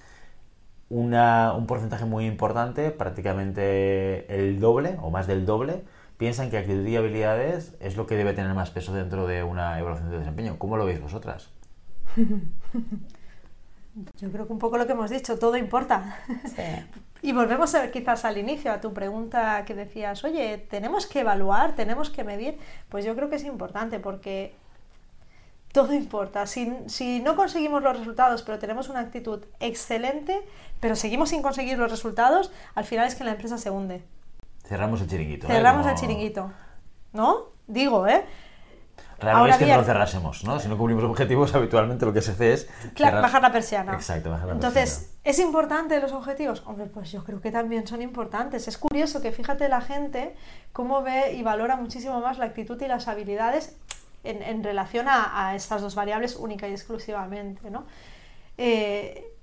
un 0.94 1.66
porcentaje 1.68 2.06
muy 2.06 2.26
importante, 2.26 2.92
prácticamente 2.92 4.34
el 4.34 4.60
doble 4.60 4.98
o 5.02 5.10
más 5.10 5.28
del 5.28 5.46
doble, 5.46 5.84
piensan 6.18 6.50
que 6.50 6.58
actitud 6.58 6.86
y 6.86 6.96
habilidades 6.96 7.74
es 7.80 7.98
lo 7.98 8.08
que 8.08 8.16
debe 8.16 8.34
tener 8.34 8.54
más 8.54 8.70
peso 8.70 8.94
dentro 8.94 9.28
de 9.28 9.44
una 9.44 9.80
evaluación 9.80 10.12
de 10.12 10.20
desempeño. 10.20 10.58
¿Cómo 10.58 10.78
lo 10.78 10.86
veis 10.86 11.02
vosotras? 11.02 11.50
Yo 14.20 14.32
creo 14.32 14.48
que 14.48 14.54
un 14.54 14.60
poco 14.60 14.78
lo 14.78 14.88
que 14.88 14.94
hemos 14.94 15.10
dicho, 15.10 15.38
todo 15.38 15.58
importa. 15.58 16.20
Y 17.26 17.32
volvemos 17.32 17.74
a 17.74 17.80
ver 17.80 17.92
quizás 17.92 18.26
al 18.26 18.38
inicio, 18.38 18.70
a 18.70 18.82
tu 18.82 18.94
pregunta 18.94 19.64
que 19.64 19.74
decías, 19.74 20.26
oye, 20.26 20.58
¿tenemos 20.58 21.08
que 21.08 21.22
evaluar? 21.22 21.74
¿Tenemos 21.74 22.10
que 22.10 22.26
medir? 22.26 22.58
Pues 22.90 23.06
yo 23.06 23.16
creo 23.16 23.30
que 23.30 23.38
es 23.38 23.46
importante 23.46 23.98
porque 24.02 24.58
todo 25.74 25.92
importa. 25.94 26.46
Si, 26.46 27.20
no 27.24 27.36
conseguimos 27.36 27.82
los 27.82 27.98
resultados, 27.98 28.44
pero 28.44 28.60
tenemos 28.60 28.90
una 28.90 29.00
actitud 29.00 29.44
excelente, 29.60 30.40
pero 30.80 30.96
seguimos 30.96 31.30
sin 31.30 31.42
conseguir 31.42 31.78
los 31.80 31.90
resultados, 31.90 32.52
al 32.76 32.86
final 32.86 33.08
es 33.08 33.16
que 33.16 33.24
la 33.24 33.32
empresa 33.32 33.58
se 33.58 33.72
hunde. 33.72 34.06
Cerramos 34.66 35.02
el 35.02 35.08
chiringuito. 35.10 35.48
¿eh? 35.48 35.50
Cerramos 35.50 35.88
el 35.88 35.96
chiringuito. 35.96 36.52
¿No? 37.12 37.48
Digo, 37.68 38.08
¿eh? 38.08 38.24
Raro 39.20 39.48
es 39.48 39.58
que 39.58 39.66
no 39.66 39.78
lo 39.78 39.84
cerrásemos, 39.84 40.44
¿no? 40.44 40.60
Si 40.60 40.68
no 40.68 40.78
cumplimos 40.78 41.04
objetivos, 41.06 41.56
habitualmente 41.56 42.06
lo 42.06 42.14
que 42.14 42.22
se 42.22 42.32
hace 42.32 42.54
es... 42.54 42.70
bajar 43.00 43.42
la 43.42 43.52
persiana. 43.52 43.94
Exacto, 43.94 44.30
bajar 44.30 44.48
la 44.48 44.54
Entonces, 44.54 45.16
¿es 45.24 45.40
importante 45.40 46.00
los 46.00 46.12
objetivos? 46.12 46.62
Hombre, 46.68 46.86
pues 46.86 47.12
yo 47.12 47.24
creo 47.24 47.42
que 47.42 47.50
también 47.50 47.88
son 47.88 48.04
importantes. 48.04 48.68
Es 48.68 48.78
curioso 48.78 49.22
que 49.22 49.32
fíjate 49.32 49.70
la 49.70 49.82
gente 49.82 50.36
cómo 50.72 51.02
ve 51.02 51.34
y 51.34 51.42
valora 51.42 51.78
muchísimo 51.78 52.20
más 52.22 52.38
la 52.38 52.46
actitud 52.46 52.80
y 52.80 52.88
las 52.88 53.08
habilidades 53.08 53.76
en, 54.24 54.64
relación 54.64 55.08
a, 55.10 55.54
estas 55.56 55.82
dos 55.82 55.96
variables 55.96 56.36
única 56.36 56.68
y 56.68 56.72
exclusivamente. 56.72 57.70
¿no? 57.70 57.86
Eh, 58.58 59.34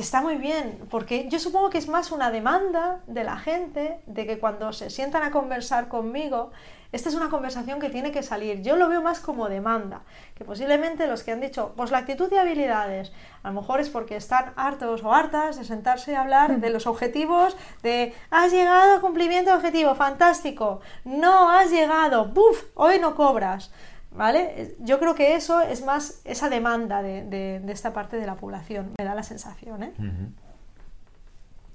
está 0.00 0.20
muy 0.20 0.36
bien, 0.36 0.86
porque 0.90 1.28
yo 1.28 1.38
supongo 1.38 1.70
que 1.70 1.78
es 1.78 1.88
más 1.88 2.12
una 2.12 2.30
demanda 2.30 3.00
de 3.06 3.24
la 3.24 3.38
gente 3.38 4.00
de 4.06 4.26
que 4.26 4.38
cuando 4.38 4.72
se 4.72 4.90
sientan 4.90 5.22
a 5.22 5.30
conversar 5.30 5.88
conmigo, 5.88 6.50
esta 6.92 7.08
es 7.08 7.14
una 7.14 7.30
conversación 7.30 7.78
que 7.78 7.88
tiene 7.88 8.10
que 8.10 8.22
salir. 8.22 8.62
Yo 8.62 8.76
lo 8.76 8.88
veo 8.88 9.00
más 9.00 9.20
como 9.20 9.48
demanda, 9.48 10.02
que 10.34 10.44
posiblemente 10.44 11.06
los 11.06 11.22
que 11.22 11.30
han 11.30 11.40
dicho, 11.40 11.72
pues 11.76 11.90
la 11.92 11.98
actitud 11.98 12.30
y 12.32 12.36
habilidades, 12.36 13.12
a 13.42 13.48
lo 13.48 13.60
mejor 13.60 13.80
es 13.80 13.90
porque 13.90 14.16
están 14.16 14.52
hartos 14.56 15.04
o 15.04 15.12
hartas 15.12 15.56
de 15.56 15.64
sentarse 15.64 16.16
a 16.16 16.22
hablar 16.22 16.58
de 16.60 16.70
los 16.70 16.86
objetivos, 16.86 17.56
de 17.82 18.12
has 18.30 18.50
llegado 18.50 19.00
cumplimiento 19.00 19.50
de 19.50 19.56
objetivo, 19.56 19.94
fantástico, 19.94 20.80
no 21.04 21.50
has 21.50 21.70
llegado, 21.70 22.26
buf, 22.26 22.64
hoy 22.74 22.98
no 22.98 23.14
cobras. 23.14 23.70
¿Vale? 24.12 24.74
Yo 24.80 24.98
creo 24.98 25.14
que 25.14 25.36
eso 25.36 25.60
es 25.60 25.84
más 25.84 26.20
esa 26.24 26.48
demanda 26.48 27.02
de, 27.02 27.62
esta 27.68 27.92
parte 27.92 28.16
de 28.16 28.26
la 28.26 28.34
población, 28.34 28.92
me 28.98 29.04
da 29.04 29.14
la 29.14 29.22
sensación. 29.22 29.82
¿eh? 29.84 29.92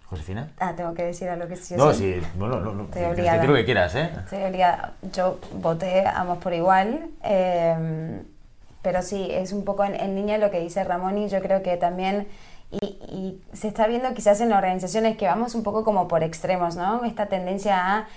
Josefina. 0.06 0.52
Ah, 0.60 0.74
tengo 0.76 0.94
que 0.94 1.04
decir 1.04 1.30
algo 1.30 1.48
que 1.48 1.56
sí. 1.56 1.76
No, 1.76 1.94
sí, 1.94 2.22
no, 2.38 2.48
no, 2.48 2.60
no. 2.60 2.84
Estoy 2.84 3.04
obligada. 3.06 3.44
lo 3.44 3.56
que 3.56 3.66
quieras, 3.66 3.96
¿eh? 3.96 4.12
Estoy 4.18 4.44
obligada. 4.44 4.94
Yo 5.14 5.40
voté 5.54 6.06
ambos 6.06 6.38
por 6.38 6.54
igual. 6.54 7.10
Em, 7.24 8.24
pero 8.82 9.02
sí, 9.02 9.30
es 9.32 9.52
un 9.52 9.66
poco 9.66 9.84
en, 9.84 9.96
en, 9.96 10.16
línea 10.16 10.38
lo 10.38 10.52
que 10.52 10.60
dice 10.60 10.84
Ramón 10.84 11.18
y 11.18 11.30
yo 11.30 11.42
creo 11.42 11.64
que 11.64 11.78
también. 11.78 12.28
Y, 12.70 12.86
y, 12.86 13.42
se 13.54 13.68
está 13.68 13.88
viendo 13.88 14.14
quizás 14.14 14.42
en 14.42 14.52
organizaciones 14.52 15.18
que 15.18 15.26
vamos 15.26 15.56
un 15.56 15.64
poco 15.64 15.84
como 15.84 16.08
por 16.08 16.24
extremos, 16.24 16.76
¿no? 16.76 17.04
Esta 17.06 17.28
tendencia 17.28 17.98
a 17.98 18.08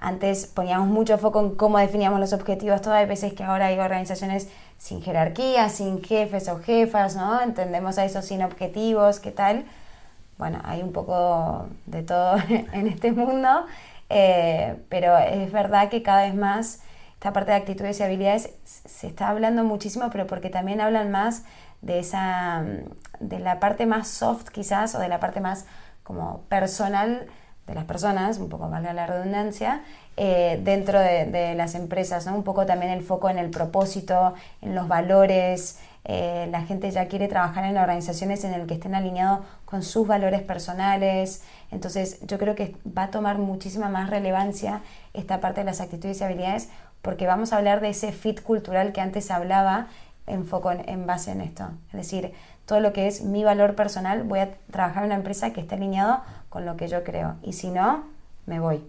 antes 0.00 0.46
poníamos 0.46 0.88
mucho 0.88 1.18
foco 1.18 1.40
en 1.40 1.54
cómo 1.54 1.78
definíamos 1.78 2.18
los 2.18 2.32
objetivos, 2.32 2.80
todas 2.80 3.06
veces 3.06 3.34
que 3.34 3.44
ahora 3.44 3.66
hay 3.66 3.78
organizaciones 3.78 4.48
sin 4.78 5.02
jerarquía, 5.02 5.68
sin 5.68 6.02
jefes 6.02 6.48
o 6.48 6.58
jefas, 6.58 7.16
¿no? 7.16 7.40
Entendemos 7.42 7.98
a 7.98 8.06
eso 8.06 8.22
sin 8.22 8.42
objetivos, 8.42 9.20
¿qué 9.20 9.30
tal? 9.30 9.66
Bueno, 10.38 10.58
hay 10.64 10.82
un 10.82 10.92
poco 10.92 11.66
de 11.84 12.02
todo 12.02 12.36
en 12.48 12.86
este 12.86 13.12
mundo, 13.12 13.66
eh, 14.08 14.76
pero 14.88 15.18
es 15.18 15.52
verdad 15.52 15.90
que 15.90 16.02
cada 16.02 16.22
vez 16.22 16.34
más 16.34 16.80
esta 17.12 17.34
parte 17.34 17.50
de 17.50 17.58
actitudes 17.58 18.00
y 18.00 18.02
habilidades 18.02 18.54
se 18.64 19.06
está 19.06 19.28
hablando 19.28 19.64
muchísimo, 19.64 20.08
pero 20.10 20.26
porque 20.26 20.48
también 20.48 20.80
hablan 20.80 21.10
más 21.10 21.44
de 21.82 21.98
esa, 21.98 22.64
de 23.20 23.38
la 23.38 23.60
parte 23.60 23.84
más 23.84 24.08
soft 24.08 24.48
quizás, 24.48 24.94
o 24.94 24.98
de 24.98 25.08
la 25.08 25.20
parte 25.20 25.40
más 25.40 25.66
como 26.02 26.40
personal 26.48 27.26
de 27.70 27.76
las 27.76 27.84
personas, 27.84 28.38
un 28.38 28.48
poco 28.48 28.68
valga 28.68 28.92
la 28.92 29.06
redundancia, 29.06 29.82
eh, 30.16 30.60
dentro 30.62 30.98
de, 30.98 31.54
las 31.54 31.74
empresas, 31.74 32.26
un 32.26 32.42
poco 32.42 32.66
también 32.66 32.90
el 32.90 33.02
foco 33.02 33.30
en 33.30 33.38
el 33.38 33.48
propósito, 33.48 34.34
en 34.60 34.74
los 34.74 34.88
valores. 34.88 35.78
Eh, 36.04 36.48
la 36.50 36.62
gente 36.62 36.90
ya 36.90 37.06
quiere 37.06 37.28
trabajar 37.28 37.64
en 37.64 37.78
organizaciones 37.78 38.42
en 38.42 38.52
las 38.52 38.66
que 38.66 38.74
estén 38.74 38.94
alineados 38.94 39.46
con 39.64 39.82
sus 39.82 40.06
valores 40.06 40.42
personales. 40.42 41.44
Entonces 41.70 42.18
yo 42.26 42.38
creo 42.38 42.56
que 42.56 42.76
va 42.86 43.04
a 43.04 43.10
tomar 43.10 43.38
muchísima 43.38 43.88
más 43.88 44.10
relevancia 44.10 44.82
esta 45.14 45.40
parte 45.40 45.60
de 45.60 45.66
las 45.66 45.80
actitudes 45.80 46.20
y 46.20 46.24
habilidades 46.24 46.68
porque 47.02 47.26
vamos 47.26 47.52
a 47.52 47.58
hablar 47.58 47.80
de 47.80 47.90
ese 47.90 48.12
fit 48.12 48.42
cultural 48.42 48.92
que 48.92 49.00
antes 49.00 49.30
hablaba 49.30 49.86
en 50.26 50.44
foco 50.44 50.72
en 50.72 51.06
base 51.06 51.30
en 51.30 51.40
esto. 51.40 51.70
Es 51.88 51.92
decir, 51.94 52.32
todo 52.70 52.78
lo 52.78 52.92
que 52.92 53.08
es 53.08 53.24
mi 53.24 53.42
valor 53.42 53.74
personal, 53.74 54.22
voy 54.22 54.38
a 54.38 54.50
trabajar 54.70 55.02
en 55.02 55.08
una 55.08 55.16
empresa 55.16 55.52
que 55.52 55.60
esté 55.60 55.74
alineado 55.74 56.20
con 56.48 56.64
lo 56.64 56.76
que 56.76 56.86
yo 56.86 57.02
creo. 57.02 57.34
Y 57.42 57.52
si 57.52 57.68
no, 57.68 58.04
me 58.46 58.60
voy. 58.60 58.80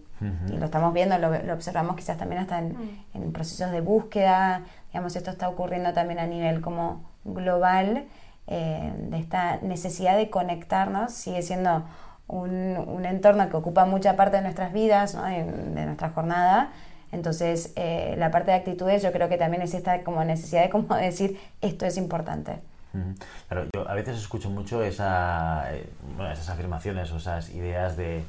Y 0.50 0.58
lo 0.58 0.65
estamos 0.65 0.94
viendo, 0.94 1.17
lo, 1.17 1.52
observamos 1.52 1.96
quizás 1.96 2.15
también 2.15 2.44
hasta 2.44 2.60
en, 2.60 2.78
en, 3.15 3.34
procesos 3.34 3.72
de 3.72 3.82
búsqueda. 3.82 4.62
Digamos, 4.94 5.15
esto 5.15 5.32
está 5.32 5.50
ocurriendo 5.50 5.94
también 5.94 6.20
a 6.20 6.28
nivel 6.28 6.62
como 6.62 7.10
global, 7.26 8.06
eh, 8.46 8.94
de 8.96 9.17
esta 9.17 9.58
necesidad 9.63 10.15
de 10.15 10.30
conectarnos. 10.30 11.12
Sigue 11.12 11.41
siendo 11.41 11.84
un, 12.28 12.78
un, 12.78 13.06
entorno 13.06 13.50
que 13.50 13.58
ocupa 13.58 13.86
mucha 13.86 14.15
parte 14.15 14.38
de 14.38 14.44
nuestras 14.44 14.74
vidas, 14.74 15.15
¿no? 15.15 15.24
de, 15.24 15.44
de, 15.44 15.86
nuestra 15.88 16.10
jornada. 16.10 16.70
Entonces, 17.12 17.74
eh, 17.76 18.13
la 18.20 18.30
parte 18.30 18.52
de 18.52 18.58
actitudes 18.58 19.02
yo 19.02 19.12
creo 19.12 19.28
que 19.28 19.38
también 19.38 19.63
es 19.63 19.74
esta 19.74 20.04
como 20.04 20.24
necesidad 20.24 20.62
de 20.62 20.70
como 20.70 20.96
decir, 20.98 21.39
esto 21.62 21.88
es 21.88 21.98
importante. 21.98 22.60
Claro, 23.48 23.68
yo 23.74 23.90
a 23.90 23.94
veces 23.94 24.18
escucho 24.18 24.50
mucho 24.50 24.84
eh, 24.84 24.90
esas 24.90 26.50
afirmaciones 26.50 27.12
o 27.12 27.18
esas 27.18 27.50
ideas 27.50 27.96
de 27.96 28.24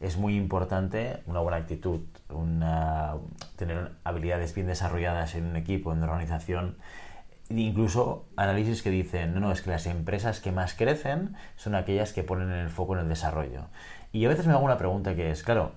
es 0.00 0.16
muy 0.16 0.36
importante 0.36 1.22
una 1.26 1.40
buena 1.40 1.56
actitud, 1.56 2.00
una, 2.30 3.14
tener 3.56 3.92
habilidades 4.04 4.54
bien 4.54 4.66
desarrolladas 4.66 5.34
en 5.34 5.46
un 5.46 5.56
equipo, 5.56 5.92
en 5.92 5.98
una 5.98 6.12
organización. 6.12 6.76
Incluso 7.50 8.26
análisis 8.36 8.82
que 8.82 8.90
dicen, 8.90 9.34
no, 9.34 9.40
no, 9.40 9.52
es 9.52 9.62
que 9.62 9.70
las 9.70 9.86
empresas 9.86 10.40
que 10.40 10.52
más 10.52 10.74
crecen 10.74 11.34
son 11.56 11.74
aquellas 11.74 12.12
que 12.12 12.22
ponen 12.22 12.50
el 12.50 12.68
foco 12.68 12.94
en 12.94 13.00
el 13.00 13.08
desarrollo. 13.08 13.64
Y 14.12 14.24
a 14.24 14.28
veces 14.28 14.46
me 14.46 14.52
hago 14.52 14.64
una 14.64 14.78
pregunta 14.78 15.14
que 15.14 15.30
es, 15.30 15.42
claro, 15.42 15.72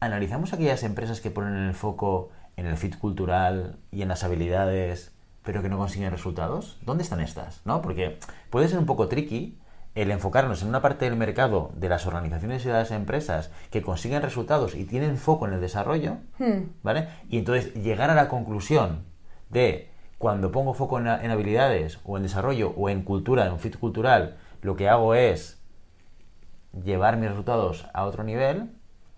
¿analizamos 0.00 0.52
aquellas 0.52 0.82
empresas 0.82 1.20
que 1.20 1.30
ponen 1.30 1.54
el 1.54 1.74
foco 1.74 2.30
en 2.56 2.66
el 2.66 2.76
fit 2.76 2.96
cultural 2.98 3.76
y 3.90 4.02
en 4.02 4.08
las 4.08 4.24
habilidades 4.24 5.13
pero 5.44 5.62
que 5.62 5.68
no 5.68 5.78
consiguen 5.78 6.10
resultados? 6.10 6.78
¿Dónde 6.82 7.04
están 7.04 7.20
estas? 7.20 7.60
¿No? 7.64 7.82
Porque 7.82 8.18
puede 8.50 8.66
ser 8.68 8.78
un 8.78 8.86
poco 8.86 9.08
tricky 9.08 9.58
el 9.94 10.10
enfocarnos 10.10 10.62
en 10.62 10.68
una 10.68 10.82
parte 10.82 11.04
del 11.04 11.16
mercado 11.16 11.70
de 11.76 11.88
las 11.88 12.06
organizaciones 12.06 12.64
y 12.64 12.68
de 12.68 12.74
las 12.74 12.90
empresas 12.90 13.52
que 13.70 13.82
consiguen 13.82 14.22
resultados 14.22 14.74
y 14.74 14.84
tienen 14.84 15.16
foco 15.18 15.46
en 15.46 15.54
el 15.54 15.60
desarrollo, 15.60 16.16
hmm. 16.38 16.82
¿vale? 16.82 17.08
Y 17.28 17.38
entonces 17.38 17.74
llegar 17.74 18.10
a 18.10 18.14
la 18.14 18.28
conclusión 18.28 19.04
de 19.50 19.90
cuando 20.18 20.50
pongo 20.50 20.74
foco 20.74 20.98
en, 20.98 21.06
habilidades 21.06 22.00
o 22.04 22.16
en 22.16 22.24
desarrollo 22.24 22.70
o 22.76 22.88
en 22.88 23.02
cultura, 23.02 23.46
en 23.46 23.58
fit 23.60 23.78
cultural, 23.78 24.36
lo 24.62 24.74
que 24.74 24.88
hago 24.88 25.14
es 25.14 25.60
llevar 26.82 27.16
mis 27.18 27.28
resultados 27.28 27.86
a 27.92 28.04
otro 28.04 28.24
nivel, 28.24 28.70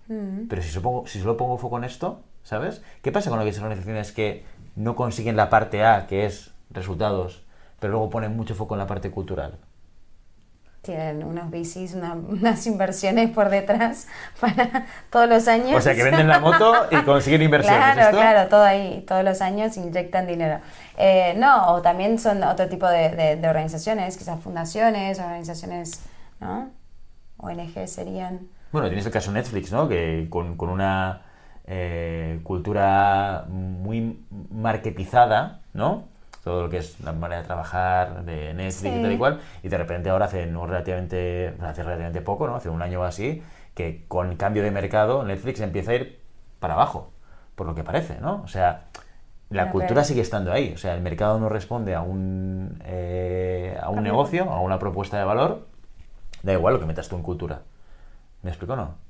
hmm. 0.08 0.48
pero 0.48 0.60
si 0.60 0.68
solo, 0.68 1.04
si 1.06 1.20
solo 1.20 1.38
pongo 1.38 1.56
foco 1.56 1.78
en 1.78 1.84
esto, 1.84 2.22
¿sabes? 2.42 2.82
¿Qué 3.02 3.12
pasa 3.12 3.30
con 3.30 3.38
las 3.38 3.58
organizaciones 3.58 4.12
que 4.12 4.44
no 4.76 4.94
consiguen 4.94 5.36
la 5.36 5.50
parte 5.50 5.84
A, 5.84 6.06
que 6.06 6.26
es 6.26 6.52
resultados, 6.70 7.42
pero 7.80 7.94
luego 7.94 8.10
ponen 8.10 8.36
mucho 8.36 8.54
foco 8.54 8.74
en 8.74 8.78
la 8.78 8.86
parte 8.86 9.10
cultural. 9.10 9.58
Tienen 10.82 11.24
unos 11.24 11.50
bicis, 11.50 11.94
unas 11.94 12.64
inversiones 12.66 13.30
por 13.30 13.48
detrás 13.48 14.06
para 14.40 14.86
todos 15.10 15.28
los 15.28 15.48
años. 15.48 15.74
O 15.76 15.80
sea, 15.80 15.96
que 15.96 16.04
venden 16.04 16.28
la 16.28 16.38
moto 16.38 16.86
y 16.90 16.96
consiguen 17.02 17.42
inversiones. 17.42 17.80
Claro, 17.80 18.16
claro, 18.16 18.48
todo 18.48 18.62
ahí, 18.62 19.04
todos 19.08 19.24
los 19.24 19.40
años 19.40 19.76
inyectan 19.76 20.28
dinero. 20.28 20.60
Eh, 20.96 21.34
no, 21.38 21.72
o 21.72 21.82
también 21.82 22.18
son 22.18 22.44
otro 22.44 22.68
tipo 22.68 22.86
de, 22.86 23.40
organizaciones, 23.48 24.16
quizás 24.16 24.40
fundaciones, 24.40 25.18
organizaciones, 25.18 26.02
¿no? 26.38 26.70
ONG 27.38 27.88
serían. 27.88 28.46
Bueno, 28.70 28.88
tienes 28.88 29.06
el 29.06 29.12
caso 29.12 29.32
Netflix, 29.32 29.72
¿no? 29.72 29.88
Que 29.88 30.28
con, 30.30 30.56
con 30.56 30.68
una 30.68 31.25
eh, 31.66 32.40
cultura 32.42 33.44
muy 33.48 34.24
marketizada, 34.50 35.60
¿no? 35.74 36.04
Todo 36.44 36.62
lo 36.62 36.70
que 36.70 36.78
es 36.78 37.00
la 37.00 37.12
manera 37.12 37.40
de 37.40 37.46
trabajar 37.46 38.24
de 38.24 38.54
Netflix 38.54 38.94
y 38.94 39.02
tal 39.02 39.12
y 39.12 39.18
cual, 39.18 39.40
y 39.64 39.68
de 39.68 39.78
repente 39.78 40.10
ahora 40.10 40.26
hace, 40.26 40.46
no 40.46 40.66
relativamente, 40.66 41.54
hace 41.60 41.82
relativamente 41.82 42.20
poco, 42.20 42.46
¿no? 42.46 42.54
Hace 42.54 42.68
un 42.68 42.82
año 42.82 43.00
o 43.00 43.04
así, 43.04 43.42
que 43.74 44.04
con 44.06 44.36
cambio 44.36 44.62
de 44.62 44.70
mercado 44.70 45.24
Netflix 45.24 45.60
empieza 45.60 45.90
a 45.90 45.94
ir 45.96 46.20
para 46.60 46.74
abajo, 46.74 47.10
por 47.56 47.66
lo 47.66 47.74
que 47.74 47.82
parece, 47.82 48.20
¿no? 48.20 48.42
O 48.44 48.48
sea, 48.48 48.84
la 49.50 49.70
cultura 49.70 50.04
sigue 50.04 50.20
estando 50.20 50.52
ahí, 50.52 50.72
o 50.74 50.78
sea, 50.78 50.94
el 50.94 51.02
mercado 51.02 51.38
no 51.40 51.48
responde 51.48 51.94
a 51.94 52.00
un, 52.02 52.80
eh, 52.84 53.76
a 53.80 53.90
un 53.90 54.02
negocio, 54.02 54.50
a 54.50 54.60
una 54.60 54.78
propuesta 54.78 55.18
de 55.18 55.24
valor, 55.24 55.66
da 56.42 56.52
igual 56.52 56.74
lo 56.74 56.80
que 56.80 56.86
metas 56.86 57.08
tú 57.08 57.16
en 57.16 57.22
cultura. 57.22 57.62
¿Me 58.42 58.50
explico 58.50 58.74
o 58.74 58.76
no? 58.76 59.05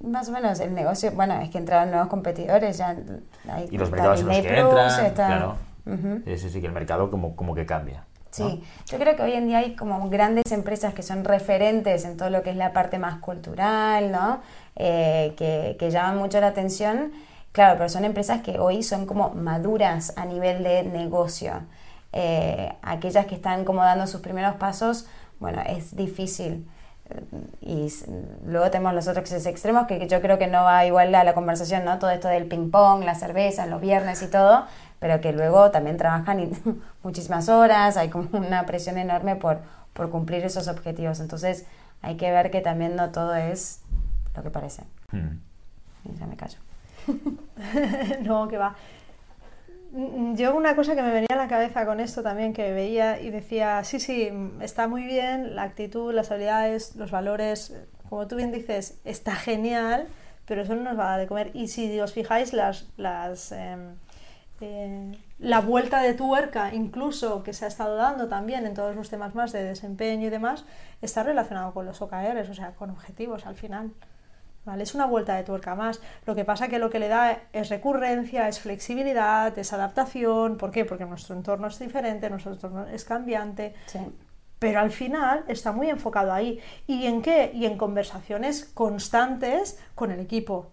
Más 0.00 0.28
o 0.28 0.32
menos 0.32 0.60
el 0.60 0.74
negocio, 0.74 1.12
bueno, 1.12 1.40
es 1.40 1.50
que 1.50 1.58
entraron 1.58 1.90
nuevos 1.90 2.08
competidores, 2.08 2.78
ya 2.78 2.96
hay, 3.48 3.68
Y 3.70 3.78
los 3.78 3.90
mercados 3.90 4.20
en 4.20 4.26
los 4.26 4.36
que 4.38 4.58
entran, 4.58 5.14
claro. 5.14 5.56
Sí, 6.24 6.38
sí, 6.38 6.50
sí, 6.50 6.60
que 6.60 6.66
el 6.66 6.72
mercado 6.72 7.10
como, 7.10 7.36
como 7.36 7.54
que 7.54 7.66
cambia. 7.66 8.04
Sí, 8.30 8.64
yo 8.86 8.98
creo 8.98 9.14
que 9.14 9.22
hoy 9.22 9.32
en 9.32 9.46
día 9.46 9.58
hay 9.58 9.76
como 9.76 10.08
grandes 10.10 10.50
empresas 10.50 10.92
que 10.92 11.04
son 11.04 11.24
referentes 11.24 12.04
en 12.04 12.16
todo 12.16 12.30
lo 12.30 12.42
que 12.42 12.50
es 12.50 12.56
la 12.56 12.72
parte 12.72 12.98
más 12.98 13.20
cultural, 13.20 14.10
¿no? 14.10 14.40
Eh, 14.74 15.34
que, 15.36 15.76
que 15.78 15.90
llaman 15.90 16.18
mucho 16.18 16.40
la 16.40 16.48
atención. 16.48 17.12
Claro, 17.52 17.76
pero 17.78 17.88
son 17.88 18.04
empresas 18.04 18.42
que 18.42 18.58
hoy 18.58 18.82
son 18.82 19.06
como 19.06 19.30
maduras 19.30 20.12
a 20.16 20.26
nivel 20.26 20.64
de 20.64 20.82
negocio. 20.82 21.52
Eh, 22.12 22.72
aquellas 22.82 23.26
que 23.26 23.36
están 23.36 23.64
como 23.64 23.82
dando 23.82 24.08
sus 24.08 24.20
primeros 24.20 24.56
pasos, 24.56 25.06
bueno, 25.38 25.62
es 25.66 25.94
difícil 25.94 26.68
y 27.60 27.92
luego 28.46 28.70
tenemos 28.70 28.94
los 28.94 29.08
otros 29.08 29.30
extremos 29.46 29.86
que 29.86 30.06
yo 30.08 30.20
creo 30.20 30.38
que 30.38 30.46
no 30.46 30.64
va 30.64 30.86
igual 30.86 31.14
a 31.14 31.22
la 31.22 31.34
conversación, 31.34 31.84
¿no? 31.84 31.98
Todo 31.98 32.10
esto 32.10 32.28
del 32.28 32.46
ping 32.46 32.70
pong, 32.70 33.04
la 33.04 33.14
cerveza, 33.14 33.66
los 33.66 33.80
viernes 33.80 34.22
y 34.22 34.28
todo, 34.28 34.66
pero 35.00 35.20
que 35.20 35.32
luego 35.32 35.70
también 35.70 35.96
trabajan 35.96 36.50
muchísimas 37.02 37.48
horas, 37.48 37.96
hay 37.96 38.08
como 38.08 38.28
una 38.32 38.64
presión 38.64 38.96
enorme 38.96 39.36
por, 39.36 39.58
por 39.92 40.10
cumplir 40.10 40.44
esos 40.44 40.68
objetivos. 40.68 41.20
Entonces 41.20 41.66
hay 42.00 42.16
que 42.16 42.30
ver 42.30 42.50
que 42.50 42.60
también 42.60 42.96
no 42.96 43.10
todo 43.10 43.34
es 43.34 43.80
lo 44.34 44.42
que 44.42 44.50
parece. 44.50 44.82
Hmm. 45.10 45.38
ya 46.18 46.26
me 46.26 46.36
callo. 46.36 46.58
no, 48.22 48.48
que 48.48 48.58
va. 48.58 48.74
Mm, 49.94 50.34
yo 50.34 50.56
una 50.56 50.74
cosa 50.74 50.96
que 50.96 51.02
me 51.02 51.12
venía 51.12 51.28
a 51.30 51.36
la 51.36 51.46
cabeza 51.46 51.86
con 51.86 52.00
esto 52.00 52.22
también, 52.22 52.52
que 52.52 52.72
veía 52.72 53.20
y 53.20 53.30
decía, 53.30 53.84
sí, 53.84 54.00
sí, 54.00 54.28
está 54.60 54.88
muy 54.88 55.04
bien 55.04 55.54
la 55.54 55.62
actitud, 55.62 56.12
las 56.12 56.32
habilidades, 56.32 56.96
los 56.96 57.12
valores, 57.12 57.72
como 58.08 58.26
tú 58.26 58.34
bien 58.36 58.50
dices, 58.50 58.98
está 59.04 59.36
genial, 59.36 60.08
pero 60.46 60.62
eso 60.62 60.74
no 60.74 60.82
nos 60.82 60.98
va 60.98 61.06
a 61.06 61.10
dar 61.10 61.20
de 61.20 61.26
comer. 61.28 61.52
Y 61.54 61.68
si 61.68 62.00
os 62.00 62.12
fijáis, 62.12 62.52
las, 62.52 62.88
las, 62.96 63.52
em, 63.52 63.94
eh, 64.60 65.12
la 65.38 65.60
vuelta 65.60 66.02
de 66.02 66.14
tuerca, 66.14 66.74
incluso 66.74 67.44
que 67.44 67.52
se 67.52 67.64
ha 67.64 67.68
estado 67.68 67.94
dando 67.96 68.28
también 68.28 68.66
en 68.66 68.74
todos 68.74 68.96
los 68.96 69.10
temas 69.10 69.34
más 69.36 69.52
de 69.52 69.62
desempeño 69.62 70.26
y 70.26 70.30
demás, 70.30 70.64
está 71.02 71.22
relacionado 71.22 71.72
con 71.72 71.86
los 71.86 72.02
OKRs, 72.02 72.50
o 72.50 72.54
sea, 72.54 72.72
con 72.72 72.90
objetivos 72.90 73.46
al 73.46 73.54
final. 73.54 73.92
Es 74.80 74.94
una 74.94 75.06
vuelta 75.06 75.36
de 75.36 75.44
tuerca 75.44 75.74
más. 75.74 76.00
Lo 76.24 76.34
que 76.34 76.44
pasa 76.44 76.68
que 76.68 76.78
lo 76.78 76.88
que 76.88 76.98
le 76.98 77.08
da 77.08 77.38
es 77.52 77.68
recurrencia, 77.68 78.48
es 78.48 78.60
flexibilidad, 78.60 79.56
es 79.58 79.72
adaptación. 79.72 80.56
¿Por 80.56 80.70
qué? 80.70 80.86
Porque 80.86 81.04
nuestro 81.04 81.36
entorno 81.36 81.66
es 81.66 81.78
diferente, 81.78 82.30
nuestro 82.30 82.52
entorno 82.52 82.86
es 82.88 83.04
cambiante. 83.04 83.74
Pero 84.58 84.80
al 84.80 84.90
final 84.90 85.44
está 85.48 85.72
muy 85.72 85.90
enfocado 85.90 86.32
ahí. 86.32 86.60
¿Y 86.86 87.06
en 87.06 87.20
qué? 87.20 87.50
Y 87.52 87.66
en 87.66 87.76
conversaciones 87.76 88.64
constantes 88.64 89.78
con 89.94 90.10
el 90.10 90.20
equipo. 90.20 90.70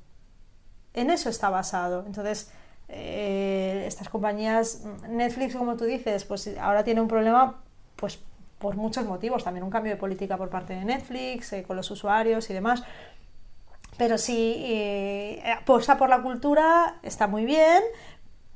En 0.93 1.09
eso 1.09 1.29
está 1.29 1.49
basado. 1.49 2.05
Entonces, 2.05 2.51
eh, 2.87 3.83
estas 3.85 4.07
compañías, 4.07 4.83
Netflix, 5.09 5.55
como 5.55 5.75
tú 5.75 5.83
dices, 5.83 6.23
pues 6.23 6.49
ahora 6.59 6.85
tiene 6.85 7.01
un 7.01 7.09
problema, 7.09 7.61
pues 7.97 8.19
por 8.57 8.77
muchos 8.77 9.05
motivos. 9.05 9.43
También 9.43 9.65
un 9.65 9.69
cambio 9.69 9.91
de 9.91 9.97
política 9.97 10.37
por 10.37 10.49
parte 10.49 10.73
de 10.75 10.85
Netflix, 10.85 11.51
eh, 11.51 11.63
con 11.63 11.75
los 11.75 11.91
usuarios 11.91 12.49
y 12.49 12.53
demás 12.53 12.83
Pero 14.01 14.17
si 14.17 14.55
eh, 14.65 15.43
aposta 15.59 15.95
por 15.95 16.09
la 16.09 16.23
cultura, 16.23 16.97
está 17.03 17.27
muy 17.27 17.45
bien, 17.45 17.83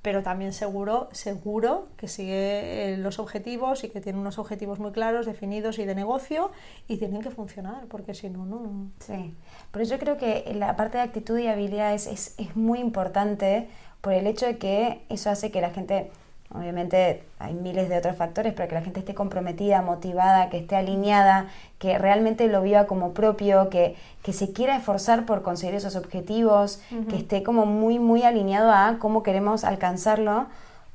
pero 0.01 0.23
también 0.23 0.53
seguro, 0.53 1.07
seguro 1.11 1.87
que 1.97 2.07
sigue 2.07 2.93
eh, 2.93 2.97
los 2.97 3.19
objetivos 3.19 3.83
y 3.83 3.89
que 3.89 4.01
tiene 4.01 4.17
unos 4.17 4.39
objetivos 4.39 4.79
muy 4.79 4.91
claros, 4.91 5.27
definidos 5.27 5.77
y 5.77 5.85
de 5.85 5.93
negocio 5.93 6.49
y 6.87 6.97
tienen 6.97 7.21
que 7.21 7.29
funcionar, 7.29 7.85
porque 7.89 8.15
si 8.15 8.27
no, 8.27 8.43
no. 8.43 8.89
Sí, 8.97 9.35
pero 9.69 9.85
yo 9.85 9.99
creo 9.99 10.17
que 10.17 10.51
la 10.55 10.75
parte 10.75 10.97
de 10.97 11.03
actitud 11.03 11.37
y 11.37 11.45
habilidades 11.45 12.07
es, 12.07 12.33
es 12.39 12.55
muy 12.55 12.79
importante 12.79 13.69
por 14.01 14.13
el 14.13 14.25
hecho 14.25 14.47
de 14.47 14.57
que 14.57 15.05
eso 15.09 15.29
hace 15.29 15.51
que 15.51 15.61
la 15.61 15.69
gente 15.69 16.09
Obviamente 16.57 17.23
hay 17.39 17.53
miles 17.53 17.89
de 17.89 17.97
otros 17.97 18.15
factores, 18.15 18.53
pero 18.53 18.69
que 18.69 18.75
la 18.75 18.81
gente 18.81 18.99
esté 18.99 19.13
comprometida, 19.13 19.81
motivada, 19.81 20.49
que 20.49 20.57
esté 20.57 20.75
alineada, 20.75 21.47
que 21.79 21.97
realmente 21.97 22.47
lo 22.47 22.61
viva 22.61 22.85
como 22.85 23.13
propio, 23.13 23.69
que, 23.69 23.95
que 24.23 24.31
se 24.31 24.53
quiera 24.53 24.77
esforzar 24.77 25.25
por 25.25 25.41
conseguir 25.41 25.75
esos 25.75 25.95
objetivos, 25.95 26.79
que 27.09 27.17
esté 27.17 27.43
como 27.43 27.65
muy, 27.65 27.99
muy 27.99 28.23
alineado 28.23 28.71
a 28.71 28.97
cómo 28.99 29.21
queremos 29.23 29.63
alcanzarlo 29.63 30.47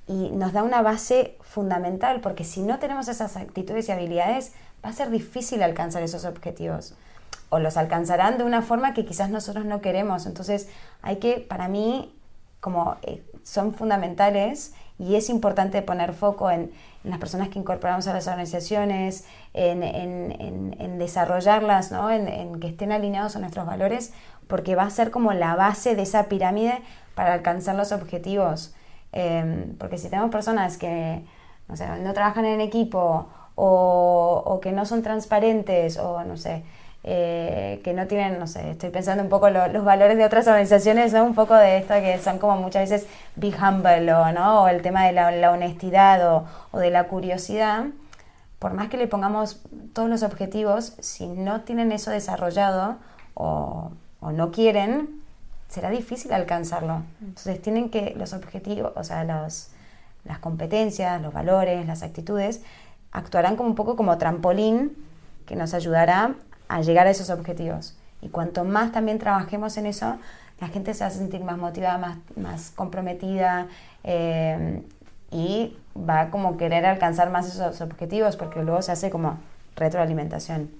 y 0.06 0.30
nos 0.30 0.52
da 0.52 0.62
una 0.62 0.82
base 0.82 1.36
fundamental, 1.42 2.20
porque 2.20 2.44
si 2.44 2.62
no 2.62 2.78
tenemos 2.78 3.08
esas 3.08 3.36
actitudes 3.36 3.88
y 3.88 3.92
habilidades, 3.92 4.52
va 4.84 4.88
a 4.88 4.92
ser 4.92 5.10
difícil 5.10 5.62
alcanzar 5.62 6.02
esos 6.02 6.24
objetivos. 6.24 6.94
O 7.48 7.58
los 7.58 7.76
alcanzarán 7.76 8.38
de 8.38 8.44
una 8.44 8.62
forma 8.62 8.94
que 8.94 9.04
quizás 9.04 9.30
nosotros 9.30 9.64
no 9.64 9.80
queremos. 9.80 10.26
Entonces 10.26 10.68
hay 11.02 11.16
que, 11.16 11.38
para 11.38 11.68
mí, 11.68 12.14
como 12.60 12.96
eh, 13.02 13.22
son 13.42 13.74
fundamentales 13.74 14.74
y 15.00 15.16
es 15.16 15.30
importante 15.30 15.80
poner 15.80 16.12
foco 16.12 16.50
en, 16.50 16.70
las 17.02 17.18
personas 17.18 17.48
que 17.48 17.58
incorporamos 17.58 18.06
a 18.08 18.12
las 18.12 18.28
organizaciones, 18.28 19.24
en, 19.54 20.98
desarrollarlas, 20.98 21.90
¿no? 21.90 22.10
en, 22.10 22.60
que 22.60 22.68
estén 22.68 22.92
alineados 22.92 23.36
a 23.36 23.38
nuestros 23.38 23.64
valores, 23.64 24.12
porque 24.46 24.74
va 24.74 24.82
a 24.82 24.90
ser 24.90 25.10
como 25.10 25.32
la 25.32 25.54
base 25.54 25.96
de 25.96 26.02
esa 26.02 26.24
pirámide 26.24 26.82
para 27.14 27.32
alcanzar 27.32 27.74
los 27.74 27.92
objetivos. 27.92 28.74
Em, 29.12 29.74
porque 29.78 29.96
si 29.96 30.10
tenemos 30.10 30.30
personas 30.30 30.76
que 30.76 31.24
no, 31.68 32.12
trabajan 32.12 32.44
en 32.44 32.60
equipo 32.60 33.28
o, 33.54 34.42
o 34.44 34.60
que 34.60 34.72
no 34.72 34.84
son 34.84 35.02
transparentes 35.02 35.96
o 35.96 36.22
no 36.22 36.36
sé, 36.36 36.64
eh, 37.02 37.80
que 37.82 37.94
no 37.94 38.06
tienen, 38.06 38.38
no 38.38 38.46
sé, 38.46 38.72
estoy 38.72 38.90
pensando 38.90 39.22
un 39.22 39.30
poco 39.30 39.48
los 39.48 39.84
valores 39.84 40.18
de 40.18 40.24
otras 40.24 40.46
organizaciones, 40.46 41.12
¿no? 41.14 41.24
Un 41.24 41.34
poco 41.34 41.54
de 41.54 41.78
esto 41.78 41.94
que 41.94 42.18
son 42.18 42.38
como 42.38 42.56
muchas 42.56 42.90
veces 42.90 43.08
be 43.36 43.48
humble 43.48 44.12
o, 44.12 44.32
¿no? 44.32 44.62
o 44.64 44.68
el 44.68 44.82
tema 44.82 45.06
de 45.06 45.12
la, 45.12 45.50
honestidad 45.50 46.34
o, 46.34 46.44
o, 46.72 46.78
de 46.78 46.90
la 46.90 47.04
curiosidad. 47.04 47.86
Por 48.58 48.74
más 48.74 48.88
que 48.88 48.98
le 48.98 49.06
pongamos 49.06 49.62
todos 49.94 50.10
los 50.10 50.22
objetivos, 50.22 50.94
si 51.00 51.26
no 51.26 51.62
tienen 51.62 51.90
eso 51.92 52.10
desarrollado 52.10 52.96
o, 53.32 53.92
o 54.20 54.32
no 54.32 54.50
quieren, 54.50 55.22
será 55.68 55.88
difícil 55.88 56.34
alcanzarlo. 56.34 57.02
Entonces 57.22 57.62
tienen 57.62 57.88
que 57.88 58.14
los 58.18 58.34
objetivos, 58.34 58.92
o 58.94 59.04
sea, 59.04 59.24
los, 59.24 59.70
las 60.24 60.38
competencias, 60.38 61.22
los 61.22 61.32
valores, 61.32 61.86
las 61.86 62.02
actitudes, 62.02 62.60
actuarán 63.10 63.56
como 63.56 63.70
un 63.70 63.74
poco 63.74 63.96
como 63.96 64.18
trampolín 64.18 64.96
que 65.46 65.56
nos 65.56 65.72
ayudará 65.72 66.34
a 66.70 66.80
llegar 66.83 67.06
a 67.06 67.11
esos 67.11 67.30
objetivos. 67.30 67.94
Y 68.22 68.28
cuanto 68.28 68.64
más 68.64 68.92
también 68.92 69.18
trabajemos 69.18 69.76
en 69.76 69.87
eso, 69.87 70.16
la 70.61 70.68
gente 70.68 70.94
se 70.94 71.04
va 71.04 71.09
a 71.09 71.11
sentir 71.11 71.42
más 71.42 71.59
motivada, 71.59 71.98
más, 71.98 72.18
más 72.37 72.70
comprometida 72.70 73.66
eh, 74.04 74.83
y 75.33 75.76
va 75.96 76.20
a 76.20 76.30
como 76.30 76.56
querer 76.56 76.87
alcanzar 76.87 77.30
más 77.30 77.48
esos 77.48 77.80
objetivos 77.80 78.37
porque 78.37 78.62
luego 78.62 78.83
se 78.83 78.92
hace 78.92 79.11
como 79.11 79.38
retroalimentación. 79.76 80.70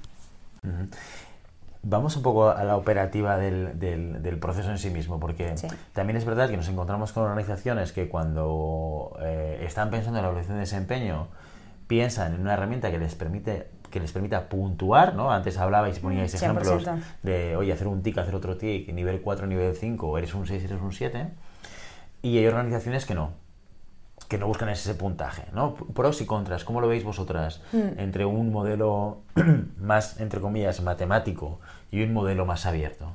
Vamos 1.83 2.17
un 2.17 2.23
poco 2.23 2.51
a 2.51 2.63
la 2.65 2.77
operativa 2.77 3.39
del, 3.39 3.81
del, 3.81 4.39
proceso 4.39 4.71
en 4.71 4.79
sí 4.79 4.91
mismo, 4.91 5.19
porque 5.19 5.55
también 5.95 6.19
es 6.19 6.27
verdad 6.27 6.51
que 6.51 6.57
nos 6.59 6.69
encontramos 6.69 7.13
con 7.13 7.25
organizaciones 7.25 7.93
que 7.93 8.09
cuando 8.09 9.17
eh, 9.23 9.65
están 9.67 9.91
pensando 9.91 10.19
en 10.19 10.25
la 10.25 10.29
evolución 10.29 10.57
de 10.57 10.61
desempeño, 10.61 11.29
piensan 11.87 12.35
en 12.35 12.43
una 12.43 12.53
herramienta 12.53 12.91
que 12.91 12.99
les 12.99 13.15
permite 13.15 13.80
que 13.91 14.01
les 14.01 14.13
permita 14.13 14.49
puntuar, 14.49 15.15
¿no? 15.15 15.31
Antes 15.33 15.59
hablabais 15.59 15.99
y 15.99 16.01
poníais 16.01 16.33
ejemplos 16.35 16.85
de, 17.23 17.57
oye, 17.57 17.73
hacer 17.73 17.87
un 17.87 18.03
tic, 18.03 18.19
hacer 18.19 18.35
otro 18.35 18.57
tic, 18.57 18.93
nivel 18.93 19.21
4, 19.21 19.47
nivel 19.47 19.75
5, 19.75 20.19
eres 20.19 20.35
un 20.35 20.47
6, 20.47 20.65
eres 20.65 20.81
un 20.81 20.93
7. 20.93 21.29
Y 22.23 22.39
hay 22.39 22.47
organizaciones 22.47 23.07
que 23.07 23.15
no, 23.15 23.33
que 24.29 24.39
no 24.39 24.47
buscan 24.47 24.69
ese 24.69 24.95
puntaje, 24.95 25.45
¿no? 25.53 25.75
Pros 25.75 26.21
y 26.21 26.27
contras, 26.27 26.65
¿cómo 26.65 26.81
lo 26.81 26.89
veis 26.89 27.05
vosotras 27.05 27.63
hmm. 27.73 27.99
entre 27.99 28.25
un 28.25 28.53
modelo 28.53 29.19
más, 29.79 30.21
entre 30.21 30.41
comillas, 30.41 30.81
matemático 30.83 31.61
y 31.91 32.03
un 32.03 32.13
modelo 32.13 32.47
más 32.47 32.67
abierto? 32.67 33.13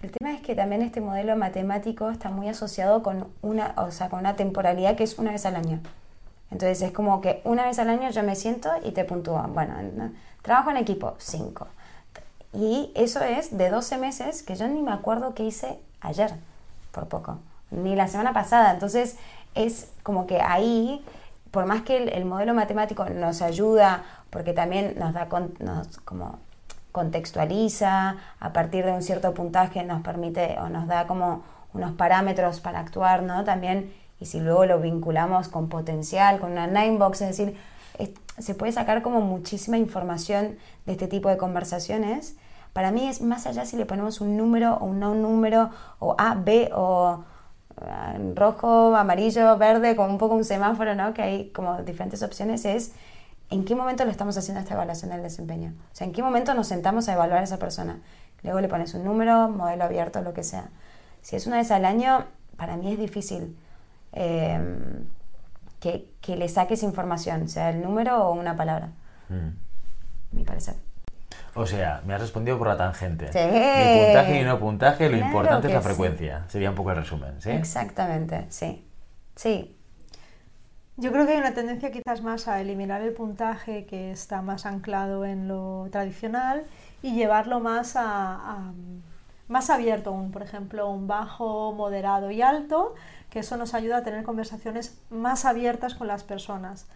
El 0.00 0.12
tema 0.12 0.32
es 0.32 0.40
que 0.42 0.54
también 0.54 0.82
este 0.82 1.00
modelo 1.00 1.36
matemático 1.36 2.08
está 2.10 2.30
muy 2.30 2.48
asociado 2.48 3.02
con 3.02 3.26
una, 3.42 3.74
o 3.76 3.90
sea, 3.90 4.08
con 4.08 4.20
una 4.20 4.36
temporalidad 4.36 4.94
que 4.94 5.02
es 5.02 5.18
una 5.18 5.32
vez 5.32 5.44
al 5.44 5.56
año. 5.56 5.80
Entonces 6.50 6.80
es 6.82 6.92
como 6.92 7.20
que 7.20 7.40
una 7.44 7.66
vez 7.66 7.78
al 7.78 7.90
año 7.90 8.10
yo 8.10 8.22
me 8.22 8.34
siento 8.34 8.70
y 8.84 8.92
te 8.92 9.04
puntúan. 9.04 9.54
Bueno, 9.54 9.74
trabajo 10.42 10.70
en 10.70 10.78
equipo, 10.78 11.14
5. 11.18 11.66
Y 12.54 12.90
eso 12.94 13.20
es 13.20 13.56
de 13.56 13.68
12 13.68 13.98
meses 13.98 14.42
que 14.42 14.56
yo 14.56 14.66
ni 14.68 14.82
me 14.82 14.92
acuerdo 14.92 15.34
qué 15.34 15.44
hice 15.44 15.78
ayer, 16.00 16.32
por 16.92 17.06
poco, 17.08 17.38
ni 17.70 17.94
la 17.94 18.08
semana 18.08 18.32
pasada. 18.32 18.72
Entonces 18.72 19.16
es 19.54 19.90
como 20.02 20.26
que 20.26 20.40
ahí, 20.40 21.04
por 21.50 21.66
más 21.66 21.82
que 21.82 21.98
el, 21.98 22.24
modelo 22.24 22.54
matemático 22.54 23.04
nos 23.10 23.42
ayuda, 23.42 24.04
porque 24.30 24.54
también 24.54 24.94
nos 24.98 25.12
da 25.12 25.28
nos 25.58 25.98
como 25.98 26.38
contextualiza, 26.92 28.16
a 28.40 28.52
partir 28.52 28.84
de 28.86 28.92
un 28.92 29.02
cierto 29.02 29.34
puntaje 29.34 29.84
nos 29.84 30.02
permite 30.02 30.56
o 30.60 30.68
nos 30.68 30.86
da 30.86 31.06
como 31.06 31.42
unos 31.74 31.92
parámetros 31.92 32.60
para 32.60 32.80
actuar, 32.80 33.22
¿no? 33.22 33.44
También 33.44 33.92
y 34.20 34.26
si 34.26 34.40
luego 34.40 34.66
lo 34.66 34.80
vinculamos 34.80 35.48
con 35.48 35.68
potencial, 35.68 36.40
con 36.40 36.52
una 36.52 36.66
nine 36.66 36.98
box, 36.98 37.20
es 37.22 37.36
decir, 37.36 37.56
se 38.38 38.54
puede 38.54 38.72
sacar 38.72 39.02
como 39.02 39.20
muchísima 39.20 39.78
información 39.78 40.56
de 40.86 40.92
este 40.92 41.08
tipo 41.08 41.28
de 41.28 41.36
conversaciones. 41.36 42.36
Para 42.72 42.92
mí 42.92 43.08
es 43.08 43.20
más 43.20 43.46
allá 43.46 43.64
si 43.64 43.76
le 43.76 43.86
ponemos 43.86 44.20
un 44.20 44.36
número 44.36 44.74
o 44.74 44.84
un 44.86 45.00
no 45.00 45.14
número, 45.14 45.70
o 45.98 46.14
A, 46.18 46.34
B, 46.34 46.70
o 46.74 47.24
ah, 47.80 48.14
rojo, 48.34 48.94
amarillo, 48.94 49.56
verde, 49.58 49.96
con 49.96 50.10
un 50.10 50.18
poco 50.18 50.34
un 50.34 50.44
semáforo, 50.44 50.94
¿no? 50.94 51.14
Que 51.14 51.22
hay 51.22 51.50
como 51.50 51.82
diferentes 51.82 52.22
opciones, 52.22 52.64
es 52.64 52.92
en 53.50 53.64
qué 53.64 53.74
momento 53.74 54.04
lo 54.04 54.10
estamos 54.10 54.36
haciendo 54.36 54.60
esta 54.60 54.74
evaluación 54.74 55.10
del 55.10 55.22
desempeño. 55.22 55.74
O 55.92 55.96
sea, 55.96 56.06
en 56.06 56.12
qué 56.12 56.22
momento 56.22 56.54
nos 56.54 56.68
sentamos 56.68 57.08
a 57.08 57.14
evaluar 57.14 57.40
a 57.40 57.44
esa 57.44 57.58
persona. 57.58 58.00
Luego 58.42 58.60
le 58.60 58.68
pones 58.68 58.94
un 58.94 59.04
número, 59.04 59.48
modelo 59.48 59.84
abierto, 59.84 60.20
lo 60.20 60.34
que 60.34 60.44
sea. 60.44 60.68
Si 61.22 61.34
es 61.34 61.46
una 61.46 61.56
vez 61.56 61.70
al 61.70 61.84
año, 61.84 62.26
para 62.56 62.76
mí 62.76 62.92
es 62.92 62.98
difícil 62.98 63.56
Em, 64.12 65.06
que, 65.80 66.10
que, 66.20 66.36
le 66.36 66.48
saques 66.48 66.82
información, 66.82 67.48
sea 67.48 67.70
el 67.70 67.82
número 67.82 68.28
o 68.28 68.32
una 68.32 68.56
palabra. 68.56 68.88
Mm. 69.28 70.36
Mi 70.36 70.44
parecer. 70.44 70.74
O 71.54 71.66
sea, 71.66 72.02
me 72.06 72.14
has 72.14 72.20
respondido 72.20 72.58
por 72.58 72.68
la 72.68 72.76
tangente. 72.76 73.26
Ni 73.26 74.04
puntaje 74.04 74.32
ni 74.32 74.44
no 74.44 74.58
puntaje, 74.58 75.08
lo 75.08 75.16
importante 75.16 75.68
es 75.68 75.74
la 75.74 75.80
frecuencia. 75.80 76.44
Sería 76.48 76.70
un 76.70 76.76
poco 76.76 76.90
el 76.90 76.96
resumen, 76.96 77.40
¿sí? 77.40 77.50
Exactamente, 77.50 78.46
sí. 78.48 78.84
Sí. 79.34 79.76
Yo 80.96 81.12
creo 81.12 81.26
que 81.26 81.32
hay 81.32 81.38
una 81.38 81.54
tendencia 81.54 81.92
quizás 81.92 82.22
más 82.22 82.48
a 82.48 82.60
eliminar 82.60 83.02
el 83.02 83.12
puntaje 83.12 83.86
que 83.86 84.10
está 84.10 84.42
más 84.42 84.66
anclado 84.66 85.24
en 85.24 85.46
lo 85.46 85.88
tradicional 85.92 86.64
y 87.02 87.14
llevarlo 87.14 87.60
más 87.60 87.94
a 87.96 88.72
más 89.48 89.70
abierto, 89.70 90.12
un, 90.12 90.30
por 90.30 90.42
ejemplo, 90.42 90.88
un 90.88 91.06
bajo, 91.06 91.72
moderado 91.72 92.30
y 92.30 92.42
alto, 92.42 92.94
que 93.38 93.42
eso 93.42 93.56
nos 93.56 93.72
ayuda 93.72 93.98
a 93.98 94.02
tener 94.02 94.24
conversaciones 94.24 94.98
más 95.10 95.44
abiertas 95.44 95.94
con 95.94 96.08
las 96.08 96.24
personas. 96.24 96.88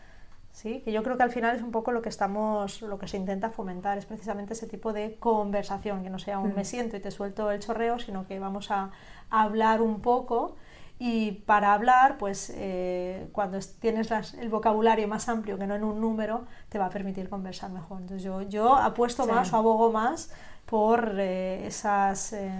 ¿sí? 0.50 0.80
Que 0.84 0.90
yo 0.90 1.04
creo 1.04 1.16
que 1.16 1.22
al 1.22 1.30
final 1.30 1.54
es 1.54 1.62
un 1.62 1.70
poco 1.70 1.92
lo 1.92 2.02
que 2.02 2.08
estamos, 2.08 2.82
lo 2.82 2.98
que 2.98 3.06
se 3.06 3.16
intenta 3.16 3.50
fomentar, 3.50 3.96
es 3.96 4.06
precisamente 4.06 4.54
ese 4.54 4.66
tipo 4.66 4.92
de 4.92 5.14
conversación, 5.20 6.02
que 6.02 6.10
no 6.10 6.18
sea 6.18 6.40
un 6.40 6.52
me 6.52 6.64
siento 6.64 6.96
y 6.96 7.00
te 7.00 7.12
suelto 7.12 7.52
el 7.52 7.60
chorreo, 7.60 8.00
sino 8.00 8.26
que 8.26 8.40
vamos 8.40 8.72
a, 8.72 8.90
hablar 9.30 9.82
un 9.82 10.00
poco 10.00 10.56
y 10.98 11.30
para 11.46 11.74
hablar, 11.74 12.18
pues 12.18 12.52
eh, 12.56 13.28
cuando 13.30 13.60
tienes 13.80 14.10
el 14.34 14.48
vocabulario 14.48 15.06
más 15.06 15.28
amplio 15.28 15.58
que 15.58 15.68
no 15.68 15.76
en 15.76 15.84
un 15.84 16.00
número, 16.00 16.42
te 16.70 16.78
va 16.80 16.86
a 16.86 16.90
permitir 16.90 17.28
conversar 17.28 17.70
mejor. 17.70 18.00
Entonces 18.00 18.24
yo, 18.24 18.42
yo 18.42 18.74
apuesto 18.74 19.28
más 19.28 19.52
o 19.52 19.58
abogo 19.58 19.92
más 19.92 20.32
por 20.66 21.14
eh, 21.20 21.68
esas, 21.68 22.32
eh, 22.32 22.50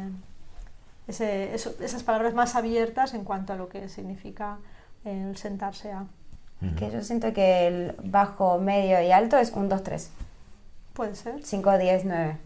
esas 1.08 2.02
palabras 2.02 2.34
más 2.34 2.54
abiertas 2.54 3.14
en 3.14 3.24
cuanto 3.24 3.52
a 3.52 3.56
lo 3.56 3.68
que 3.68 3.88
significa 3.88 4.58
el 5.04 5.36
sentarse 5.36 5.92
a. 5.92 6.04
Que 6.78 6.92
yo 6.92 7.02
siento 7.02 7.32
que 7.32 7.66
el 7.66 7.96
bajo, 8.04 8.58
medio 8.58 9.02
y 9.02 9.10
alto 9.10 9.36
es 9.36 9.50
un 9.50 9.68
2, 9.68 9.82
3. 9.82 10.10
Puede 10.92 11.16
ser. 11.16 11.44
5, 11.44 11.78
10, 11.78 12.04
9. 12.04 12.36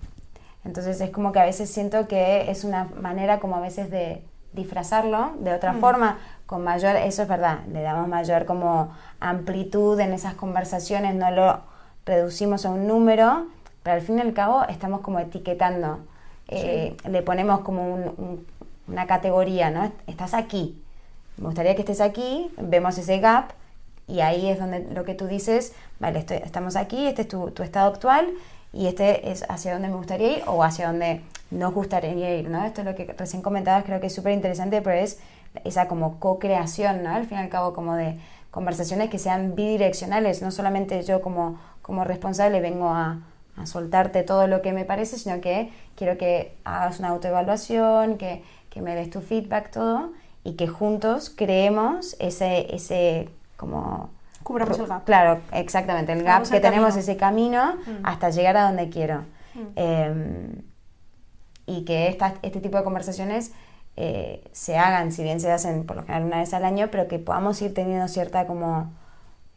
Entonces 0.64 1.00
es 1.02 1.10
como 1.10 1.32
que 1.32 1.40
a 1.40 1.44
veces 1.44 1.68
siento 1.68 2.08
que 2.08 2.50
es 2.50 2.64
una 2.64 2.84
manera 2.84 3.40
como 3.40 3.56
a 3.56 3.60
veces 3.60 3.90
de 3.90 4.24
disfrazarlo 4.52 5.32
de 5.38 5.52
otra 5.52 5.74
mm. 5.74 5.80
forma, 5.80 6.18
con 6.46 6.64
mayor, 6.64 6.96
eso 6.96 7.22
es 7.22 7.28
verdad, 7.28 7.60
le 7.72 7.82
damos 7.82 8.08
mayor 8.08 8.46
como 8.46 8.92
amplitud 9.20 9.98
en 10.00 10.12
esas 10.12 10.34
conversaciones, 10.34 11.14
no 11.14 11.30
lo 11.30 11.60
reducimos 12.04 12.64
a 12.64 12.70
un 12.70 12.86
número, 12.86 13.46
pero 13.82 13.96
al 13.96 14.02
fin 14.02 14.18
y 14.18 14.22
al 14.22 14.32
cabo 14.32 14.64
estamos 14.68 15.00
como 15.00 15.18
etiquetando 15.18 16.00
eh, 16.48 16.96
le 17.08 17.22
ponemos 17.22 17.60
como 17.60 17.98
una 18.86 19.06
categoría, 19.06 19.70
¿no? 19.70 19.90
Estás 20.06 20.34
aquí, 20.34 20.80
me 21.38 21.46
gustaría 21.46 21.74
que 21.74 21.82
estés 21.82 22.00
aquí, 22.00 22.50
vemos 22.56 22.96
ese 22.98 23.18
gap 23.18 23.50
y 24.06 24.20
ahí 24.20 24.48
es 24.48 24.58
donde 24.58 24.80
lo 24.92 25.04
que 25.04 25.14
tú 25.14 25.26
dices, 25.26 25.72
vale, 25.98 26.24
estamos 26.44 26.76
aquí, 26.76 27.06
este 27.06 27.22
es 27.22 27.28
tu, 27.28 27.50
tu, 27.50 27.62
estado 27.62 27.90
actual 27.90 28.28
y 28.72 28.86
este 28.86 29.30
es 29.30 29.44
hacia 29.48 29.72
donde 29.72 29.88
me 29.88 29.96
gustaría 29.96 30.38
ir 30.38 30.42
o 30.46 30.62
hacia 30.62 30.86
donde 30.86 31.22
nos 31.50 31.74
gustaría 31.74 32.36
ir, 32.36 32.48
¿no? 32.48 32.64
Esto 32.64 32.82
es 32.82 32.86
lo 32.86 32.94
que 32.94 33.12
recién 33.18 33.42
comentabas, 33.42 33.84
creo 33.84 34.00
que 34.00 34.06
es 34.06 34.14
súper 34.14 34.32
interesante, 34.32 34.80
pero 34.82 34.96
es 34.96 35.18
esa 35.64 35.88
como 35.88 36.20
co-creación, 36.20 37.02
¿no? 37.02 37.10
Al 37.10 37.26
fin 37.26 37.38
y 37.38 37.40
al 37.40 37.48
cabo 37.48 37.72
como 37.72 37.96
de 37.96 38.18
conversaciones 38.50 39.10
que 39.10 39.18
sean 39.18 39.54
bidireccionales, 39.54 40.42
no 40.42 40.50
solamente 40.50 41.02
yo 41.02 41.20
como, 41.20 41.58
como 41.82 42.04
responsable 42.04 42.60
vengo 42.60 42.88
a, 42.88 43.18
a 43.56 43.66
soltarte 43.66 44.22
todo 44.22 44.46
lo 44.46 44.62
que 44.62 44.72
me 44.72 44.84
parece, 44.84 45.18
sino 45.18 45.40
que 45.40 45.72
quiero 45.96 46.18
que 46.18 46.54
hagas 46.64 46.98
una 46.98 47.08
autoevaluación, 47.08 48.18
que, 48.18 48.42
que 48.70 48.82
me 48.82 48.94
des 48.94 49.10
tu 49.10 49.20
feedback, 49.20 49.70
todo, 49.70 50.12
y 50.44 50.54
que 50.54 50.68
juntos 50.68 51.30
creemos 51.34 52.16
ese, 52.18 52.74
ese 52.74 53.28
como... 53.56 54.10
Cubramos 54.42 54.78
el 54.78 54.86
gap. 54.86 55.04
Claro, 55.04 55.40
exactamente, 55.52 56.12
el 56.12 56.22
gap 56.22 56.48
que 56.48 56.60
tenemos, 56.60 56.96
ese 56.96 57.16
camino 57.16 57.74
mm. 57.74 58.04
hasta 58.04 58.30
llegar 58.30 58.56
a 58.56 58.64
donde 58.64 58.88
quiero. 58.90 59.24
Mm. 59.54 59.60
Em, 59.74 60.62
y 61.66 61.84
que 61.84 62.06
esta, 62.08 62.34
este 62.42 62.60
tipo 62.60 62.78
de 62.78 62.84
conversaciones 62.84 63.52
eh, 63.96 64.44
se 64.52 64.76
hagan, 64.78 65.10
si 65.10 65.24
bien 65.24 65.40
se 65.40 65.50
hacen 65.50 65.84
por 65.84 65.96
lo 65.96 66.02
general 66.02 66.24
una 66.24 66.38
vez 66.38 66.54
al 66.54 66.64
año, 66.64 66.88
pero 66.92 67.08
que 67.08 67.18
podamos 67.18 67.60
ir 67.62 67.74
teniendo 67.74 68.06
cierta 68.08 68.46
como... 68.46 68.92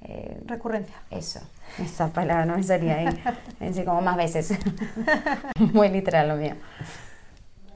Eh, 0.02 0.42
Recurrencia. 0.46 0.96
Eso, 1.10 1.42
esa 1.80 2.12
palabra 2.12 2.46
no 2.46 2.56
me 2.56 2.64
salía 2.64 2.98
ahí. 2.98 3.24
Decir 3.60 3.86
como 3.86 4.02
más 4.02 4.18
veces. 4.18 4.58
Muy 5.74 5.90
literal 5.90 6.30
lo 6.30 6.36
mío. 6.36 6.56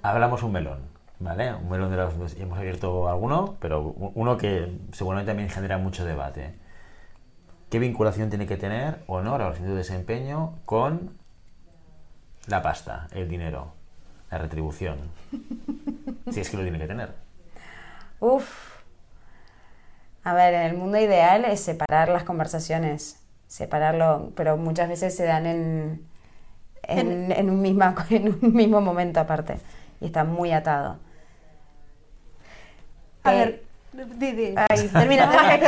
Hablamos 0.02 0.44
un 0.44 0.52
melón, 0.52 0.80
¿vale? 1.20 1.54
Un 1.54 1.70
melón 1.70 1.92
de 1.92 1.98
los 1.98 2.18
dos. 2.18 2.36
Hemos 2.38 2.58
abierto 2.58 3.08
alguno, 3.08 3.56
pero 3.60 3.82
uno 3.82 4.38
que 4.38 4.80
seguramente 4.92 5.30
también 5.30 5.50
genera 5.50 5.78
mucho 5.78 6.06
debate. 6.06 6.56
¿Qué 7.70 7.80
vinculación 7.80 8.30
tiene 8.30 8.46
que 8.46 8.58
tener 8.58 9.04
o 9.08 9.22
no 9.22 9.38
la 9.38 9.46
relación 9.46 9.70
de 9.70 9.76
desempeño 9.76 10.56
con 10.66 11.18
la 12.48 12.62
pasta, 12.62 13.08
el 13.12 13.28
dinero? 13.30 13.74
la 14.34 14.40
retribución. 14.40 14.98
si 16.32 16.40
es 16.40 16.50
que 16.50 16.58
lo 16.58 16.64
tiene 16.64 16.80
que 16.80 16.88
tener. 16.88 17.14
Uf. 18.20 18.73
A 20.24 20.34
ver, 20.34 20.54
en 20.54 20.62
el 20.62 20.74
mundo 20.76 20.98
ideal 20.98 21.46
es 21.46 21.60
separar 21.60 22.10
las 22.10 22.24
conversaciones, 22.24 23.20
separarlo, 23.48 24.32
pero 24.36 24.58
muchas 24.58 24.88
veces 24.88 25.16
se 25.16 25.26
dan 25.26 25.46
en, 25.46 26.08
en, 26.84 27.50
un, 27.50 27.62
misma, 27.62 27.96
en 28.10 28.30
un 28.30 28.54
mismo 28.54 28.82
momento 28.82 29.20
aparte 29.20 29.58
y 30.00 30.06
está 30.06 30.24
muy 30.24 30.52
atado. 30.52 30.98
A 33.24 33.32
ver, 33.32 33.64
Didi. 33.94 34.56
Ay, 34.58 34.90
termina, 34.92 35.30
ahí, 35.32 35.62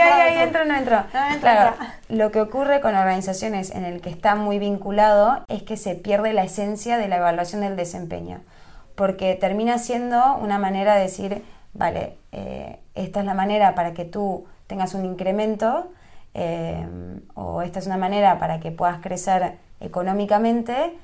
ahí, 0.00 0.42
entro, 0.42 0.64
no 0.64 0.76
entro. 0.76 1.02
claro, 1.40 1.74
lo 2.08 2.30
que 2.30 2.40
ocurre 2.40 2.80
con 2.80 2.94
organizaciones 2.94 3.70
en 3.70 3.84
el 3.84 4.00
que 4.00 4.08
está 4.08 4.36
muy 4.36 4.58
vinculado 4.58 5.44
es 5.48 5.62
que 5.64 5.76
se 5.76 5.94
pierde 5.96 6.32
la 6.32 6.44
esencia 6.44 6.96
de 6.96 7.08
la 7.08 7.16
evaluación 7.16 7.62
del 7.62 7.76
desempeño, 7.76 8.40
porque 8.94 9.34
termina 9.34 9.78
siendo 9.78 10.36
una 10.36 10.58
manera 10.58 10.94
de 10.94 11.02
decir, 11.02 11.42
vale, 11.74 12.16
eh, 12.32 12.78
esta 12.94 13.20
es 13.20 13.26
la 13.26 13.34
manera 13.34 13.74
para 13.74 13.92
que 13.92 14.04
tú 14.04 14.46
tengas 14.66 14.94
un 14.94 15.04
incremento, 15.04 15.92
eh, 16.32 16.86
o 17.34 17.62
esta 17.62 17.78
es 17.78 17.86
una 17.86 17.96
manera 17.96 18.38
para 18.38 18.60
que 18.60 18.72
puedas 18.72 19.00
crecer 19.00 19.58
económicamente, 19.80 20.94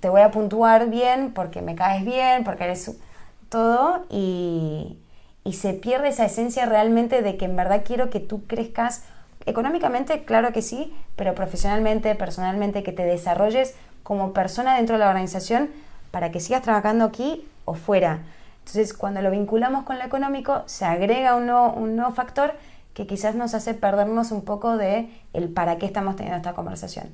te 0.00 0.08
voy 0.08 0.22
a 0.22 0.30
puntuar 0.30 0.90
bien 0.90 1.32
porque 1.32 1.62
me 1.62 1.74
caes 1.74 2.04
bien, 2.04 2.44
porque 2.44 2.64
eres 2.64 2.98
todo 3.48 4.06
y, 4.08 4.98
se 5.52 5.72
pierde 5.74 6.08
esa 6.08 6.26
esencia 6.26 6.64
realmente 6.66 7.22
de 7.22 7.36
que 7.36 7.44
en 7.44 7.56
verdad 7.56 7.82
quiero 7.84 8.08
que 8.08 8.20
tú 8.20 8.46
crezcas 8.46 9.02
económicamente, 9.46 10.24
claro 10.24 10.52
que 10.52 10.62
sí, 10.62 10.94
pero 11.16 11.34
profesionalmente, 11.34 12.14
personalmente, 12.14 12.84
que 12.84 12.92
te 12.92 13.02
desarrolles 13.02 13.74
como 14.04 14.32
persona 14.32 14.76
dentro 14.76 14.94
de 14.94 15.00
la 15.00 15.08
organización 15.08 15.70
para 16.12 16.30
que 16.30 16.38
sigas 16.38 16.62
trabajando 16.62 17.04
aquí 17.04 17.48
o 17.64 17.74
fuera. 17.74 18.20
Entonces, 18.60 18.94
cuando 18.94 19.22
lo 19.22 19.30
vinculamos 19.30 19.84
con 19.84 19.98
lo 19.98 20.04
económico, 20.04 20.62
se 20.66 20.84
agrega 20.84 21.34
un 21.34 21.46
nuevo, 21.46 21.72
un 21.72 21.96
nuevo 21.96 22.12
factor 22.12 22.54
que 22.94 23.06
quizás 23.06 23.34
nos 23.34 23.54
hace 23.54 23.74
perdernos 23.74 24.30
un 24.30 24.42
poco 24.42 24.76
de 24.76 25.10
el 25.32 25.48
para 25.48 25.78
qué 25.78 25.86
estamos 25.86 26.16
teniendo 26.16 26.36
esta 26.36 26.54
conversación, 26.54 27.08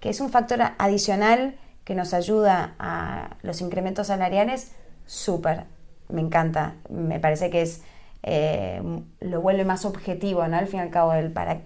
que 0.00 0.08
es 0.08 0.20
un 0.20 0.30
factor 0.30 0.60
adicional 0.78 1.56
que 1.84 1.94
nos 1.94 2.14
ayuda 2.14 2.74
a 2.78 3.36
los 3.42 3.60
incrementos 3.60 4.08
salariales, 4.08 4.72
súper, 5.06 5.64
me 6.08 6.20
encanta, 6.20 6.74
me 6.88 7.18
parece 7.18 7.50
que 7.50 7.62
es, 7.62 7.82
eh, 8.22 8.82
lo 9.20 9.40
vuelve 9.40 9.64
más 9.64 9.84
objetivo, 9.84 10.46
¿no? 10.46 10.56
Al 10.56 10.68
fin 10.68 10.80
y 10.80 10.82
al 10.82 10.90
cabo, 10.90 11.12
el 11.14 11.32
para, 11.32 11.60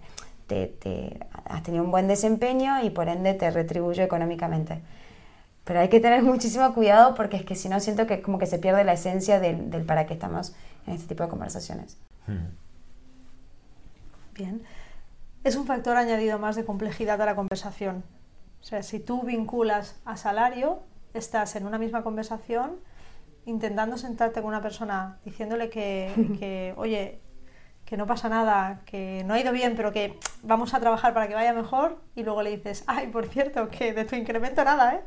te, 0.47 1.19
has 1.45 1.63
tenido 1.63 1.85
un 1.85 1.91
buen 1.91 2.09
desempeño 2.09 2.83
y 2.83 2.91
por 2.91 3.09
ende 3.09 3.35
te 3.35 3.51
retribuye 3.51 4.03
económicamente. 4.03 4.81
Pero 5.67 5.81
hay 5.81 5.89
que 5.89 5.99
tener 5.99 6.23
muchísimo 6.23 6.73
cuidado 6.75 7.17
porque 7.17 7.37
es 7.37 7.45
que 7.45 7.57
si 7.57 7.69
no 7.69 7.81
siento 7.81 8.07
que 8.07 8.23
como 8.23 8.39
que 8.39 8.47
se 8.47 8.61
pierde 8.61 8.85
la 8.85 8.93
esencia 8.93 9.41
del, 9.41 9.85
para 9.85 10.07
qué 10.07 10.15
estamos 10.15 10.55
en 10.87 10.95
este 10.95 11.09
tipo 11.09 11.25
de 11.25 11.29
conversaciones. 11.29 11.99
Hmm. 12.29 12.55
Bien. 14.33 14.63
Es 15.43 15.57
un 15.57 15.67
factor 15.67 15.97
añadido 15.97 16.39
más 16.39 16.55
de 16.55 16.65
complejidad 16.65 17.21
a 17.21 17.27
la 17.27 17.35
conversación. 17.35 18.05
O 18.61 18.65
sea, 18.65 18.85
si 18.85 19.01
tú 19.01 19.23
vinculas 19.23 19.97
a 20.05 20.17
salario, 20.17 20.83
estás 21.15 21.57
en 21.57 21.67
una 21.67 21.79
misma 21.79 22.05
conversación 22.05 22.77
intentando 23.45 23.99
sentarte 23.99 24.43
con 24.43 24.49
una 24.49 24.63
persona 24.63 25.19
diciéndole 25.25 25.69
que, 25.71 26.75
oye, 26.77 27.19
que 27.85 27.97
no 27.97 28.07
pasa 28.07 28.29
nada, 28.29 28.83
que 28.87 29.25
no 29.27 29.35
ha 29.35 29.41
ido 29.41 29.51
bien, 29.51 29.75
pero 29.75 29.93
que 29.93 30.17
vamos 30.45 30.75
a 30.75 30.81
trabajar 30.81 31.13
para 31.13 31.27
que 31.27 31.35
vaya 31.35 31.53
mejor, 31.53 32.01
y 32.15 32.23
luego 32.23 32.43
le 32.43 32.57
dices, 32.57 32.85
ay, 32.87 33.09
por 33.09 33.27
cierto, 33.27 33.69
que 33.69 33.93
de 33.93 34.05
tu 34.05 34.15
incremento 34.15 34.63
nada, 34.65 34.95
¿eh? 34.95 35.01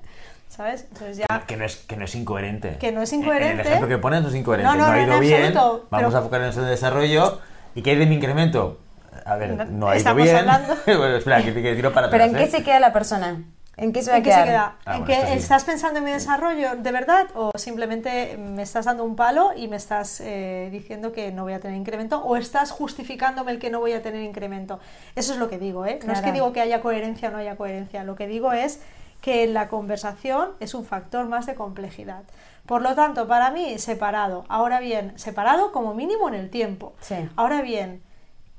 ¿Sabes? 0.49 0.85
Entonces 0.91 1.17
ya... 1.17 1.45
Que 1.47 1.55
no, 1.55 1.63
es, 1.63 1.77
que 1.77 1.95
no 1.95 2.05
es 2.05 2.15
incoherente. 2.15 2.77
Que 2.79 2.91
no 2.91 3.01
es 3.01 3.13
incoherente. 3.13 3.61
el 3.61 3.67
ejemplo 3.67 3.87
que 3.87 3.97
pones 3.97 4.21
no 4.21 4.29
es 4.29 4.35
incoherente. 4.35 4.77
No, 4.77 4.85
ha 4.85 5.01
ido 5.01 5.19
bien, 5.19 5.53
vamos 5.89 6.13
a 6.13 6.17
enfocar 6.17 6.41
en 6.41 6.47
el 6.47 6.65
desarrollo. 6.65 7.39
¿Y 7.75 7.81
qué 7.83 7.91
hay 7.91 7.97
de 7.97 8.07
mi 8.07 8.15
incremento? 8.15 8.79
A 9.25 9.35
ver, 9.35 9.69
no, 9.69 9.87
ha 9.87 9.97
ido 9.97 10.15
bien. 10.15 10.45
bueno, 10.85 11.15
espera, 11.15 11.43
que, 11.43 11.53
que 11.53 11.75
tiro 11.75 11.93
para 11.93 12.09
Pero 12.09 12.25
¿en 12.25 12.35
qué 12.35 12.47
se 12.47 12.63
queda 12.63 12.79
la 12.79 12.91
persona? 12.91 13.43
¿En 13.79 13.93
qué 13.93 14.03
se 14.03 14.11
va 14.11 14.17
a 14.17 14.21
quedar? 14.21 14.73
Ah, 14.85 14.97
¿En 14.97 15.05
qué 15.05 15.33
estás 15.33 15.63
pensando 15.63 15.99
en 15.99 16.05
mi 16.05 16.11
desarrollo 16.11 16.75
de 16.75 16.91
verdad 16.91 17.27
o 17.33 17.51
simplemente 17.55 18.37
me 18.37 18.63
estás 18.63 18.85
dando 18.85 19.05
un 19.05 19.15
palo 19.15 19.51
y 19.55 19.69
me 19.69 19.77
estás 19.77 20.19
eh, 20.19 20.67
diciendo 20.69 21.13
que 21.13 21.31
no 21.31 21.43
voy 21.43 21.53
a 21.53 21.61
tener 21.61 21.77
incremento 21.77 22.21
o 22.21 22.35
estás 22.35 22.71
justificándome 22.71 23.53
el 23.53 23.59
que 23.59 23.69
no 23.69 23.79
voy 23.79 23.93
a 23.93 24.01
tener 24.01 24.21
incremento? 24.21 24.79
Eso 25.15 25.31
es 25.31 25.39
lo 25.39 25.49
que 25.49 25.57
digo, 25.57 25.85
¿eh? 25.85 25.99
No 26.05 26.11
es 26.11 26.19
que 26.19 26.33
digo 26.33 26.51
que 26.51 26.59
haya 26.59 26.81
coherencia 26.81 27.29
o 27.29 27.31
no 27.31 27.37
haya 27.37 27.55
coherencia, 27.55 28.03
lo 28.03 28.15
que 28.15 28.27
digo 28.27 28.51
es 28.51 28.81
que 29.21 29.47
la 29.47 29.67
conversación 29.67 30.51
es 30.59 30.73
un 30.73 30.85
factor 30.85 31.27
más 31.27 31.45
de 31.45 31.55
complejidad. 31.55 32.23
Por 32.65 32.81
lo 32.81 32.95
tanto, 32.95 33.27
para 33.27 33.51
mí, 33.51 33.79
separado. 33.79 34.45
Ahora 34.47 34.79
bien, 34.79 35.17
separado 35.17 35.71
como 35.71 35.93
mínimo 35.93 36.27
en 36.29 36.35
el 36.35 36.49
tiempo. 36.49 36.93
Ahora 37.35 37.61
bien, 37.61 38.03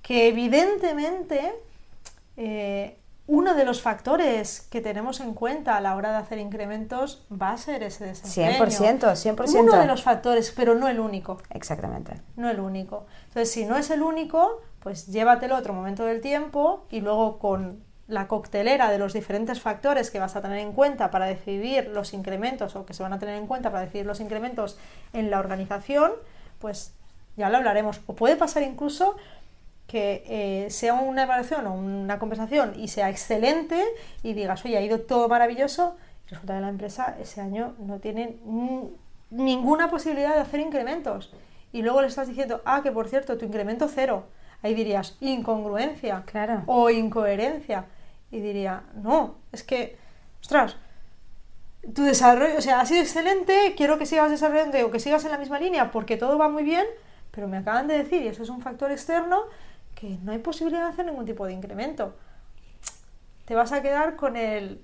que 0.03 0.29
evidentemente 0.29 1.55
eh, 2.37 2.97
uno 3.27 3.55
de 3.55 3.65
los 3.65 3.81
factores 3.81 4.67
que 4.71 4.81
tenemos 4.81 5.21
en 5.21 5.35
cuenta 5.35 5.77
a 5.77 5.81
la 5.81 5.95
hora 5.95 6.11
de 6.11 6.17
hacer 6.17 6.39
incrementos 6.39 7.25
va 7.31 7.53
a 7.53 7.59
ser 7.59 7.85
ese 7.85 8.07
desempeño. 8.07 8.67
100%, 8.67 9.37
100%. 9.37 9.61
Uno 9.61 9.77
de 9.77 9.87
los 9.87 10.03
factores, 10.03 10.53
pero 10.57 10.75
no 10.75 10.89
el 10.89 10.99
único. 10.99 11.39
Exactamente. 11.51 12.21
No 12.35 12.51
el 12.51 12.59
único. 12.59 13.07
Entonces, 13.29 13.53
si 13.53 13.65
no 13.65 13.77
es 13.77 13.91
el 13.91 14.03
único, 14.03 14.61
pues 14.81 15.07
llévatelo 15.07 15.57
otro 15.57 15.73
momento 15.73 16.05
del 16.05 16.21
tiempo 16.21 16.87
y 16.91 17.01
luego 17.01 17.39
con 17.39 17.85
la 18.11 18.29
coctelera 18.29 18.91
de 18.91 18.99
los 18.99 19.13
diferentes 19.13 19.61
factores 19.61 20.11
que 20.11 20.19
vas 20.19 20.37
a 20.37 20.43
tener 20.43 20.59
en 20.59 20.73
cuenta 20.73 21.11
para 21.11 21.27
decidir 21.27 21.89
los 21.89 22.13
incrementos 22.13 22.77
o 22.77 22.85
que 22.85 22.93
se 22.93 23.03
van 23.03 23.13
a 23.13 23.19
tener 23.19 23.37
en 23.37 23.47
cuenta 23.47 23.71
para 23.71 23.85
decidir 23.85 24.05
los 24.05 24.21
incrementos 24.21 24.79
en 25.13 25.31
la 25.31 25.39
organización, 25.39 26.13
pues 26.59 26.93
ya 27.37 27.49
lo 27.49 27.57
hablaremos. 27.57 28.01
O 28.07 28.15
puede 28.15 28.37
pasar 28.37 28.63
incluso 28.63 29.17
que 29.87 30.23
eh, 30.27 30.71
sea 30.71 30.95
una 30.95 31.25
evaluación 31.25 31.67
o 31.67 31.73
una 31.73 32.19
conversación 32.19 32.75
y 32.77 32.89
sea 32.89 33.11
excelente 33.11 33.83
y 34.23 34.35
digas, 34.35 34.65
oye, 34.65 34.77
ha 34.77 34.83
ido 34.83 35.01
todo 35.01 35.29
maravilloso, 35.29 35.97
y 36.27 36.31
resulta 36.31 36.55
que 36.55 36.61
la 36.61 36.69
empresa 36.69 37.17
ese 37.21 37.41
año 37.41 37.75
no 37.79 37.99
tiene 37.99 38.37
ninguna 39.31 39.91
posibilidad 39.91 40.35
de 40.35 40.41
hacer 40.43 40.61
incrementos. 40.61 41.33
Y 41.73 41.83
luego 41.83 42.03
le 42.03 42.09
estás 42.09 42.29
diciendo, 42.29 42.63
ah, 42.65 42.83
que 42.83 42.93
por 42.93 43.09
cierto, 43.09 43.39
tu 43.39 43.47
incremento 43.47 43.89
cero. 43.89 44.25
Ahí 44.63 44.75
dirías, 44.75 45.17
incongruencia 45.21 46.23
claro. 46.27 46.63
o 46.67 46.91
incoherencia. 46.91 47.87
Y 48.31 48.41
diría, 48.41 48.85
no, 48.95 49.37
es 49.53 49.63
que, 49.63 49.99
ostras, 50.41 50.77
tu 51.95 52.03
desarrollo, 52.03 52.59
o 52.59 52.61
sea, 52.61 52.81
ha 52.81 52.87
sido 52.87 53.01
excelente, 53.01 53.75
quiero 53.77 53.99
que 53.99 54.07
sigas 54.07 54.31
desarrollando 54.31 54.79
o 54.87 54.91
que 54.91 55.01
sigas 55.01 55.25
en 55.25 55.31
la 55.31 55.39
misma 55.39 55.59
línea 55.59 55.91
porque 55.91 56.17
todo 56.17 56.39
va 56.39 56.49
muy 56.49 56.63
bien, 56.63 56.87
pero 57.31 57.49
me 57.49 57.57
acaban 57.57 57.87
de 57.87 57.99
decir, 57.99 58.23
y 58.23 58.29
eso 58.29 58.43
es 58.43 58.49
un 58.49 58.61
factor 58.61 58.91
externo, 58.93 59.43
que 59.95 60.19
no 60.23 60.33
hay 60.33 60.39
posibilidad 60.39 60.85
de 60.85 60.91
hacer 60.91 61.07
ningún 61.07 61.27
tipo 61.27 61.47
de 61.47 61.53
incremento. 61.53 62.15
Te 63.45 63.55
vas 63.55 63.73
a 63.73 63.83
quedar 63.83 64.17
con 64.17 64.37
el... 64.37 64.81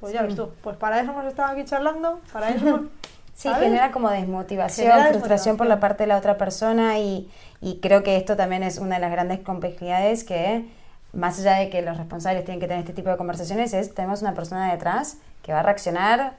Pues 0.00 0.12
ya 0.12 0.22
ves 0.22 0.34
tú, 0.34 0.50
pues 0.62 0.76
para 0.76 1.00
eso 1.00 1.12
hemos 1.12 1.24
estado 1.24 1.52
aquí 1.52 1.64
charlando, 1.64 2.20
para 2.32 2.50
eso... 2.50 2.88
Sí, 3.34 3.48
genera 3.48 3.90
como 3.90 4.10
desmotivación, 4.10 4.92
Genera 4.92 5.08
frustración 5.08 5.56
por 5.56 5.66
la 5.66 5.74
desmotivación. 5.74 5.80
parte 5.80 6.02
de 6.04 6.06
la 6.06 6.18
otra 6.18 6.38
persona 6.38 7.00
y, 7.00 7.28
y 7.60 7.80
creo 7.80 8.04
que 8.04 8.16
esto 8.16 8.36
también 8.36 8.62
es 8.62 8.78
una 8.78 8.94
de 8.94 9.00
las 9.00 9.10
grandes 9.10 9.40
complejidades 9.40 10.22
que, 10.22 10.68
más 11.14 11.38
allá 11.40 11.54
de 11.54 11.70
que 11.70 11.82
los 11.82 11.96
responsables 11.96 12.44
tienen 12.44 12.60
que 12.60 12.66
tener 12.66 12.80
este 12.80 12.92
tipo 12.92 13.10
de 13.10 13.16
conversaciones, 13.16 13.72
es 13.72 13.94
tenemos 13.94 14.22
una 14.22 14.34
persona 14.34 14.70
detrás 14.72 15.18
que 15.42 15.52
va 15.52 15.60
a 15.60 15.62
reaccionar 15.62 16.34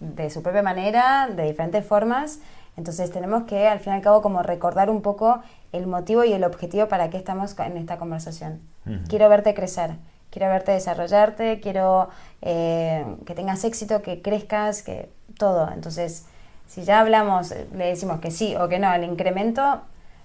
de 0.00 0.30
su 0.30 0.42
propia 0.42 0.62
manera, 0.62 1.28
de 1.28 1.44
diferentes 1.44 1.84
formas. 1.86 2.40
Entonces 2.76 3.10
tenemos 3.10 3.44
que 3.44 3.68
al 3.68 3.78
fin 3.80 3.92
y 3.92 3.96
al 3.96 4.02
cabo 4.02 4.20
como 4.20 4.42
recordar 4.42 4.90
un 4.90 5.00
poco 5.02 5.42
el 5.72 5.86
motivo 5.86 6.24
y 6.24 6.32
el 6.32 6.44
objetivo 6.44 6.88
para 6.88 7.10
qué 7.10 7.16
estamos 7.16 7.58
en 7.58 7.76
esta 7.76 7.98
conversación. 7.98 8.60
Quiero 9.08 9.28
verte 9.28 9.54
crecer, 9.54 9.92
quiero 10.30 10.48
verte 10.48 10.72
desarrollarte, 10.72 11.60
quiero 11.60 12.08
eh, 12.42 13.04
que 13.24 13.34
tengas 13.34 13.64
éxito, 13.64 14.02
que 14.02 14.20
crezcas, 14.20 14.82
que 14.82 15.08
todo. 15.38 15.70
Entonces, 15.72 16.26
si 16.66 16.82
ya 16.82 17.00
hablamos, 17.00 17.52
eh, 17.52 17.66
le 17.74 17.86
decimos 17.86 18.20
que 18.20 18.30
sí 18.30 18.54
o 18.56 18.68
que 18.68 18.78
no 18.78 18.88
al 18.88 19.04
incremento, 19.04 19.80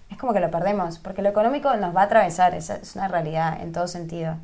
es 0.10 0.18
como 0.18 0.34
que 0.34 0.40
lo 0.40 0.50
perdemos, 0.52 1.00
porque 1.00 1.22
lo 1.22 1.30
económico 1.30 1.76
nos 1.78 1.96
va 1.96 2.02
a 2.02 2.06
atravesar, 2.06 2.56
esa 2.56 2.76
es 2.78 2.96
una 2.96 3.08
realidad 3.08 3.62
en 3.62 3.72
todo 3.72 3.88
sentido. 3.88 4.36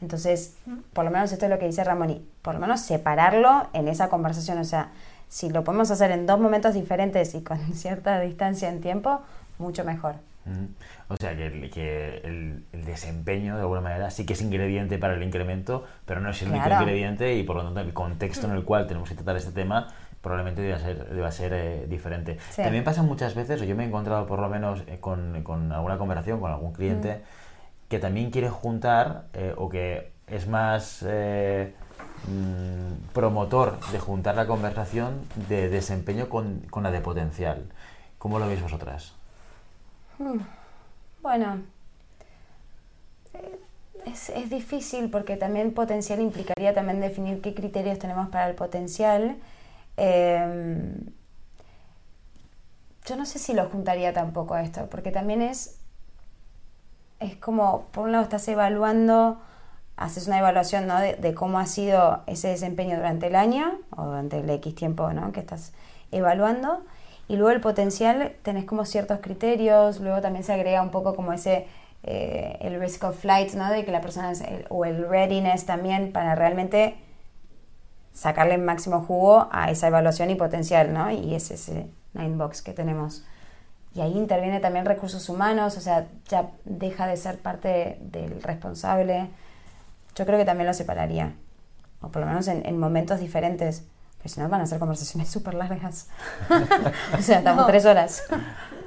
Entonces, 0.00 0.56
por 0.92 1.04
lo 1.04 1.10
menos 1.10 1.32
esto 1.32 1.46
es 1.46 1.50
lo 1.50 1.58
que 1.58 1.66
dice 1.66 1.82
Ramón, 1.84 2.10
y 2.10 2.26
por 2.42 2.54
lo 2.54 2.60
menos 2.60 2.80
separarlo 2.80 3.68
en 3.72 3.88
esa 3.88 4.08
conversación, 4.08 4.58
o 4.58 4.64
sea, 4.64 4.88
si 5.28 5.48
lo 5.50 5.64
podemos 5.64 5.90
hacer 5.90 6.10
en 6.10 6.26
dos 6.26 6.38
momentos 6.38 6.74
diferentes 6.74 7.34
y 7.34 7.42
con 7.42 7.58
cierta 7.74 8.20
distancia 8.20 8.68
en 8.68 8.80
tiempo, 8.80 9.20
mucho 9.58 9.84
mejor. 9.84 10.16
Mm. 10.46 10.66
O 11.08 11.16
sea 11.16 11.34
que, 11.34 11.46
el, 11.46 11.70
que 11.70 12.18
el- 12.24 12.64
el 12.72 12.84
desempeño 12.84 13.54
de 13.54 13.62
alguna 13.62 13.80
manera 13.80 14.10
sí 14.10 14.26
que 14.26 14.34
es 14.34 14.42
ingrediente 14.42 14.98
para 14.98 15.14
el 15.14 15.22
incremento, 15.22 15.84
pero 16.04 16.20
no 16.20 16.28
es 16.30 16.42
el 16.42 16.48
único 16.50 16.64
Claro. 16.66 16.82
ingrediente 16.82 17.34
y 17.34 17.44
por 17.44 17.56
lo 17.56 17.64
tanto 17.64 17.80
el 17.80 17.94
contexto 17.94 18.46
en 18.46 18.52
el 18.52 18.64
cual 18.64 18.86
tenemos 18.86 19.08
que 19.08 19.14
tratar 19.14 19.36
este 19.36 19.52
tema 19.52 19.88
probablemente 20.24 20.62
deba 20.62 20.80
ser, 20.80 21.08
deba 21.10 21.30
ser 21.30 21.52
eh, 21.52 21.86
diferente. 21.86 22.38
Sí. 22.50 22.62
También 22.62 22.82
pasa 22.82 23.02
muchas 23.02 23.36
veces, 23.36 23.60
o 23.60 23.64
yo 23.64 23.76
me 23.76 23.84
he 23.84 23.86
encontrado 23.86 24.26
por 24.26 24.40
lo 24.40 24.48
menos 24.48 24.82
eh, 24.88 24.98
con, 25.00 25.44
con 25.44 25.70
alguna 25.70 25.98
conversación 25.98 26.40
con 26.40 26.50
algún 26.50 26.72
cliente 26.72 27.22
que 27.88 28.00
también 28.00 28.32
quiere 28.32 28.48
juntar 28.48 29.26
eh, 29.34 29.54
o 29.56 29.68
que 29.68 30.10
es 30.26 30.48
más 30.48 31.04
mm, 31.04 33.12
promotor 33.12 33.78
de 33.92 34.00
juntar 34.00 34.34
la 34.34 34.46
conversación 34.46 35.20
de 35.48 35.68
desempeño 35.68 36.28
con, 36.28 36.60
con 36.70 36.82
la 36.82 36.90
de 36.90 37.00
potencial. 37.00 37.66
¿Cómo 38.18 38.40
lo 38.40 38.48
veis 38.48 38.62
vosotras? 38.62 39.14
Bueno, 41.24 41.62
eh, 43.32 43.58
es, 44.06 44.28
es 44.28 44.50
difícil 44.50 45.10
porque 45.10 45.36
también 45.36 45.72
potencial 45.72 46.20
implicaría 46.20 46.74
también 46.74 47.00
definir 47.00 47.40
qué 47.40 47.54
criterios 47.54 47.98
tenemos 47.98 48.28
para 48.28 48.48
el 48.48 48.54
potencial. 48.54 49.36
Eh, 49.96 50.94
yo 53.06 53.16
no 53.16 53.26
sé 53.26 53.38
si 53.38 53.52
lo 53.52 53.68
juntaría 53.68 54.12
tampoco 54.12 54.54
a 54.54 54.62
esto, 54.62 54.86
porque 54.90 55.10
también 55.10 55.42
es, 55.42 55.78
es 57.20 57.36
como, 57.36 57.86
por 57.92 58.04
un 58.04 58.12
lado 58.12 58.24
estás 58.24 58.48
evaluando, 58.48 59.38
haces 59.96 60.26
una 60.26 60.38
evaluación 60.38 60.86
¿no? 60.86 60.98
de, 60.98 61.34
cómo 61.34 61.58
ha 61.58 61.66
sido 61.66 62.22
ese 62.26 62.48
desempeño 62.48 62.96
durante 62.96 63.26
el 63.26 63.36
año 63.36 63.78
o 63.94 64.04
durante 64.06 64.38
el 64.38 64.48
X 64.48 64.74
tiempo 64.74 65.12
¿no? 65.12 65.32
que 65.32 65.40
estás 65.40 65.72
evaluando. 66.12 66.82
Y 67.28 67.36
luego 67.36 67.50
el 67.50 67.60
potencial, 67.60 68.32
tenés 68.42 68.64
como 68.64 68.84
ciertos 68.84 69.20
criterios, 69.20 70.00
luego 70.00 70.20
también 70.20 70.44
se 70.44 70.52
agrega 70.52 70.82
un 70.82 70.90
poco 70.90 71.14
como 71.14 71.32
ese, 71.32 71.66
eh, 72.02 72.58
el 72.60 72.78
risk 72.80 73.04
of 73.04 73.18
flight, 73.18 73.54
¿no? 73.54 73.70
De 73.70 73.86
que 73.86 73.90
la 73.90 74.02
persona, 74.02 74.32
o 74.68 74.84
el 74.84 75.08
readiness 75.08 75.64
también 75.64 76.12
para 76.12 76.34
realmente 76.34 76.96
sacarle 78.14 78.54
el 78.54 78.62
máximo 78.62 79.02
jugo 79.02 79.48
a 79.52 79.70
esa 79.70 79.88
evaluación 79.88 80.30
y 80.30 80.36
potencial, 80.36 80.94
¿no? 80.94 81.10
Y 81.10 81.34
es 81.34 81.50
ese 81.50 81.90
nine 82.14 82.36
box 82.36 82.62
que 82.62 82.72
tenemos. 82.72 83.24
Y 83.94 84.00
ahí 84.00 84.16
interviene 84.16 84.58
también 84.60 84.86
recursos 84.86 85.28
humanos, 85.28 85.76
o 85.76 85.80
sea, 85.80 86.06
ya 86.28 86.50
deja 86.64 87.06
de 87.06 87.16
ser 87.16 87.38
parte 87.38 87.98
del 88.00 88.42
responsable. 88.42 89.28
Yo 90.16 90.24
creo 90.26 90.38
que 90.38 90.44
también 90.44 90.66
lo 90.66 90.74
separaría, 90.74 91.34
o 92.00 92.08
por 92.08 92.22
lo 92.22 92.26
menos 92.28 92.48
en, 92.48 92.64
en 92.66 92.78
momentos 92.78 93.20
diferentes, 93.20 93.84
que 94.22 94.28
si 94.28 94.40
no 94.40 94.48
van 94.48 94.62
a 94.62 94.66
ser 94.66 94.78
conversaciones 94.78 95.28
súper 95.32 95.54
largas. 95.54 96.08
o 97.18 97.22
sea, 97.22 97.38
estamos 97.38 97.62
No. 97.62 97.66
tres 97.66 97.84
horas. 97.84 98.22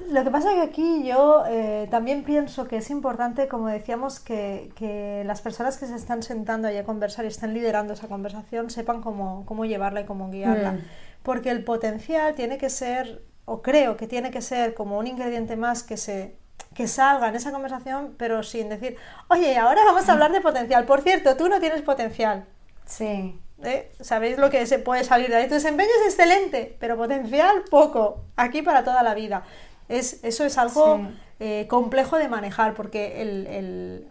Lo 0.10 0.24
que 0.24 0.32
pasa 0.32 0.52
es 0.52 0.56
que 0.56 0.62
aquí 0.62 1.04
yo 1.06 1.44
eh, 1.48 1.88
también 1.92 2.24
pienso 2.24 2.68
que 2.68 2.78
es 2.78 2.90
importante, 2.90 3.48
como 3.48 3.68
decíamos, 3.68 4.20
que, 4.20 4.72
que 4.76 5.24
las 5.26 5.42
personas 5.42 5.78
que 5.78 5.86
se 5.86 5.96
están 5.96 6.24
sentando 6.24 6.68
ahí 6.68 6.78
a 6.78 6.86
conversar 6.86 7.26
y 7.26 7.28
están 7.28 7.54
liderando 7.54 7.94
esa 7.94 8.08
conversación 8.08 8.70
sepan 8.70 9.02
cómo, 9.02 9.46
cómo 9.46 9.66
llevarla 9.66 10.02
y 10.02 10.06
cómo 10.06 10.30
guiarla. 10.30 10.74
Mm. 10.74 10.82
Porque 11.24 11.50
el 11.50 11.64
potencial 11.64 12.36
tiene 12.36 12.58
que 12.58 12.70
ser, 12.70 13.24
o 13.46 13.62
creo 13.62 13.98
que 13.98 14.08
tiene 14.08 14.32
que 14.32 14.42
ser 14.42 14.74
como 14.74 14.98
un 14.98 15.08
ingrediente 15.08 15.56
más 15.56 15.84
que 15.84 15.98
se 15.98 16.38
que 16.74 16.88
salga 16.88 17.30
en 17.30 17.36
esa 17.36 17.52
conversación, 17.52 18.16
pero 18.18 18.44
sin 18.44 18.70
decir, 18.70 18.98
oye, 19.30 19.58
ahora 19.58 19.84
vamos 19.84 20.08
a 20.08 20.14
hablar 20.14 20.32
de 20.32 20.42
potencial. 20.42 20.86
Por 20.86 21.02
cierto, 21.02 21.36
tú 21.36 21.50
no 21.50 21.60
tienes 21.60 21.82
potencial. 21.82 22.46
Sí, 22.86 23.40
¿eh? 23.64 23.92
¿Sabéis 24.00 24.38
lo 24.38 24.50
que 24.50 24.66
se 24.68 24.80
puede 24.80 25.04
salir 25.04 25.30
de 25.30 25.38
ahí? 25.38 25.48
Tu 25.48 25.56
desempeño 25.56 25.90
es 26.02 26.14
excelente, 26.14 26.78
pero 26.80 26.96
potencial 26.96 27.64
poco. 27.70 28.26
Aquí 28.36 28.62
para 28.62 28.84
toda 28.84 29.02
la 29.04 29.14
vida. 29.14 29.44
Es, 29.90 30.24
eso 30.24 30.44
es 30.46 30.58
algo 30.58 30.98
Sí. 30.98 31.18
eh, 31.40 31.68
complejo 31.70 32.18
de 32.18 32.28
manejar 32.28 32.74
porque 32.74 33.22
el, 33.22 33.48
el- 33.48 34.08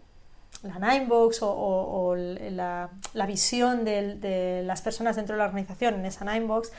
la 0.63 0.79
Ninebox 0.79 1.43
o, 1.43 1.51
o- 1.53 2.17
la, 2.17 2.89
la 3.15 3.27
visión 3.27 3.85
de 3.85 4.63
las 4.65 4.81
personas 4.83 5.17
dentro 5.17 5.35
de 5.35 5.39
la 5.41 5.45
organización 5.47 5.95
en 5.97 6.07
esa 6.07 6.25
Ninebox, 6.25 6.73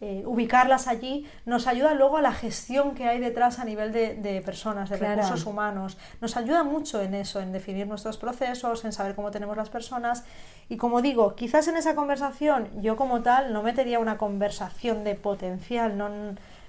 eh, 0.00 0.22
ubicarlas 0.26 0.86
allí 0.88 1.26
nos 1.46 1.66
ayuda 1.66 1.94
luego 1.94 2.16
a 2.16 2.22
la 2.22 2.32
gestión 2.32 2.94
que 2.94 3.06
hay 3.08 3.20
detrás 3.20 3.58
a 3.58 3.64
nivel 3.64 3.92
de, 3.92 4.14
de 4.14 4.40
personas, 4.42 4.90
de 4.90 4.98
Claro. 4.98 5.22
recursos 5.22 5.46
humanos. 5.46 5.96
Nos 6.20 6.36
ayuda 6.36 6.62
mucho 6.64 7.00
en 7.02 7.14
eso, 7.14 7.40
en 7.40 7.52
definir 7.52 7.86
nuestros 7.86 8.18
procesos, 8.18 8.84
en 8.84 8.92
saber 8.92 9.14
cómo 9.14 9.30
tenemos 9.30 9.56
las 9.56 9.70
personas. 9.70 10.24
Y 10.68 10.76
como 10.76 11.00
digo, 11.02 11.34
quizás 11.36 11.68
en 11.68 11.76
esa 11.76 11.94
conversación 11.94 12.68
yo 12.82 12.96
como 12.96 13.22
tal 13.22 13.52
no 13.52 13.62
metería 13.62 13.98
una 13.98 14.18
conversación 14.18 15.04
de 15.04 15.14
potencial, 15.14 15.96
no, 15.96 16.08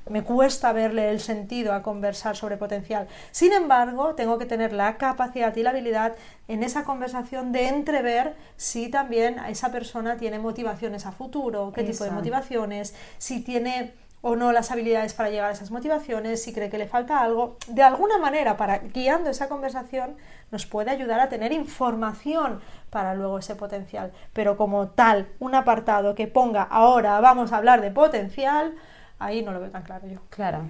me 0.09 0.23
cuesta 0.23 0.71
verle 0.71 1.09
el 1.09 1.19
sentido 1.19 1.73
a 1.73 1.81
conversar 1.81 2.35
sobre 2.35 2.57
potencial. 2.57 3.07
Sin 3.31 3.53
embargo, 3.53 4.15
tengo 4.15 4.37
que 4.37 4.45
tener 4.45 4.73
la 4.73 4.97
capacidad 4.97 5.55
y 5.55 5.63
la 5.63 5.71
habilidad 5.71 6.15
en 6.47 6.63
esa 6.63 6.83
conversación 6.83 7.51
de 7.51 7.67
entrever 7.67 8.35
si 8.55 8.89
también 8.89 9.39
esa 9.47 9.71
persona 9.71 10.17
tiene 10.17 10.39
motivaciones 10.39 11.05
a 11.05 11.11
futuro, 11.11 11.71
qué 11.73 11.83
tipo 11.83 12.03
de 12.03 12.11
motivaciones, 12.11 12.95
si 13.17 13.41
tiene 13.41 13.93
o 14.27 14.35
no 14.35 14.51
las 14.51 14.71
habilidades 14.71 15.13
para 15.13 15.29
llegar 15.29 15.51
a 15.51 15.53
esas 15.53 15.69
motivaciones, 15.69 16.41
si 16.41 16.51
cree 16.51 16.71
que 16.71 16.79
le 16.79 16.87
falta 16.87 17.19
algo, 17.19 17.57
de 17.67 17.83
alguna 17.83 18.17
manera, 18.17 18.57
para 18.57 18.79
guiando 18.79 19.29
esa 19.29 19.47
conversación, 19.47 20.15
nos 20.49 20.65
puede 20.65 20.89
ayudar 20.89 21.19
a 21.19 21.29
tener 21.29 21.51
información 21.51 22.59
para 22.89 23.13
luego 23.13 23.37
ese 23.37 23.53
potencial. 23.53 24.11
Pero 24.33 24.57
como 24.57 24.87
tal, 24.87 25.27
un 25.37 25.53
apartado 25.53 26.15
que 26.15 26.25
ponga 26.25 26.63
ahora 26.63 27.19
vamos 27.19 27.51
a 27.51 27.57
hablar 27.57 27.81
de 27.81 27.91
potencial, 27.91 28.73
ahí 29.19 29.43
no 29.43 29.51
lo 29.51 29.59
veo 29.59 29.71
tan 29.71 29.83
claro 29.83 30.07
yo. 30.07 30.19
Claro. 30.29 30.69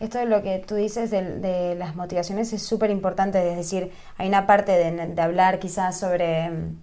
Esto 0.00 0.18
es 0.18 0.28
lo 0.28 0.42
que 0.42 0.58
tú 0.58 0.74
dices 0.74 1.10
de, 1.10 1.38
de 1.38 1.74
las 1.76 1.94
motivaciones 1.94 2.52
es 2.52 2.62
súper 2.62 2.90
importante, 2.90 3.50
es 3.50 3.56
decir, 3.56 3.92
hay 4.18 4.28
una 4.28 4.46
parte 4.46 4.72
de, 4.72 5.06
de 5.06 5.22
hablar 5.22 5.60
quizás 5.60 5.98
sobre 5.98 6.50
mm, 6.50 6.76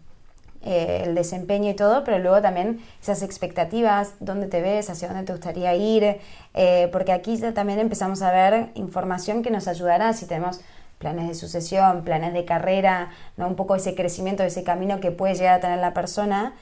eh, 0.64 1.02
el 1.06 1.16
desempeño 1.16 1.72
y 1.72 1.74
todo, 1.74 2.04
pero 2.04 2.20
luego 2.20 2.40
también 2.40 2.82
esas 3.02 3.24
expectativas, 3.24 4.14
dónde 4.20 4.46
te 4.46 4.62
ves, 4.62 4.92
hacia 4.92 5.08
dónde 5.08 5.24
te 5.24 5.34
gustaría 5.34 5.74
ir, 5.74 6.20
eh, 6.54 6.90
porque 6.92 7.12
aquí 7.12 7.36
ya 7.36 7.52
también 7.52 7.80
empezamos 7.80 8.22
a 8.22 8.32
ver 8.32 8.70
información 8.76 9.42
que 9.42 9.50
nos 9.50 9.68
ayudará 9.68 10.14
si 10.14 10.28
tenemos 10.28 10.62
planes 11.00 11.28
de 11.28 11.34
sucesión, 11.34 12.04
planes 12.04 12.34
de 12.34 12.46
carrera, 12.46 13.10
¿no? 13.38 13.48
un 13.48 13.56
poco 13.56 13.76
ese 13.76 13.96
crecimiento, 13.96 14.44
ese 14.44 14.64
camino 14.64 15.00
que 15.00 15.10
puede 15.10 15.34
llegar 15.34 15.56
a 15.56 15.60
tener 15.60 15.80
la 15.80 15.96
persona, 15.96 16.54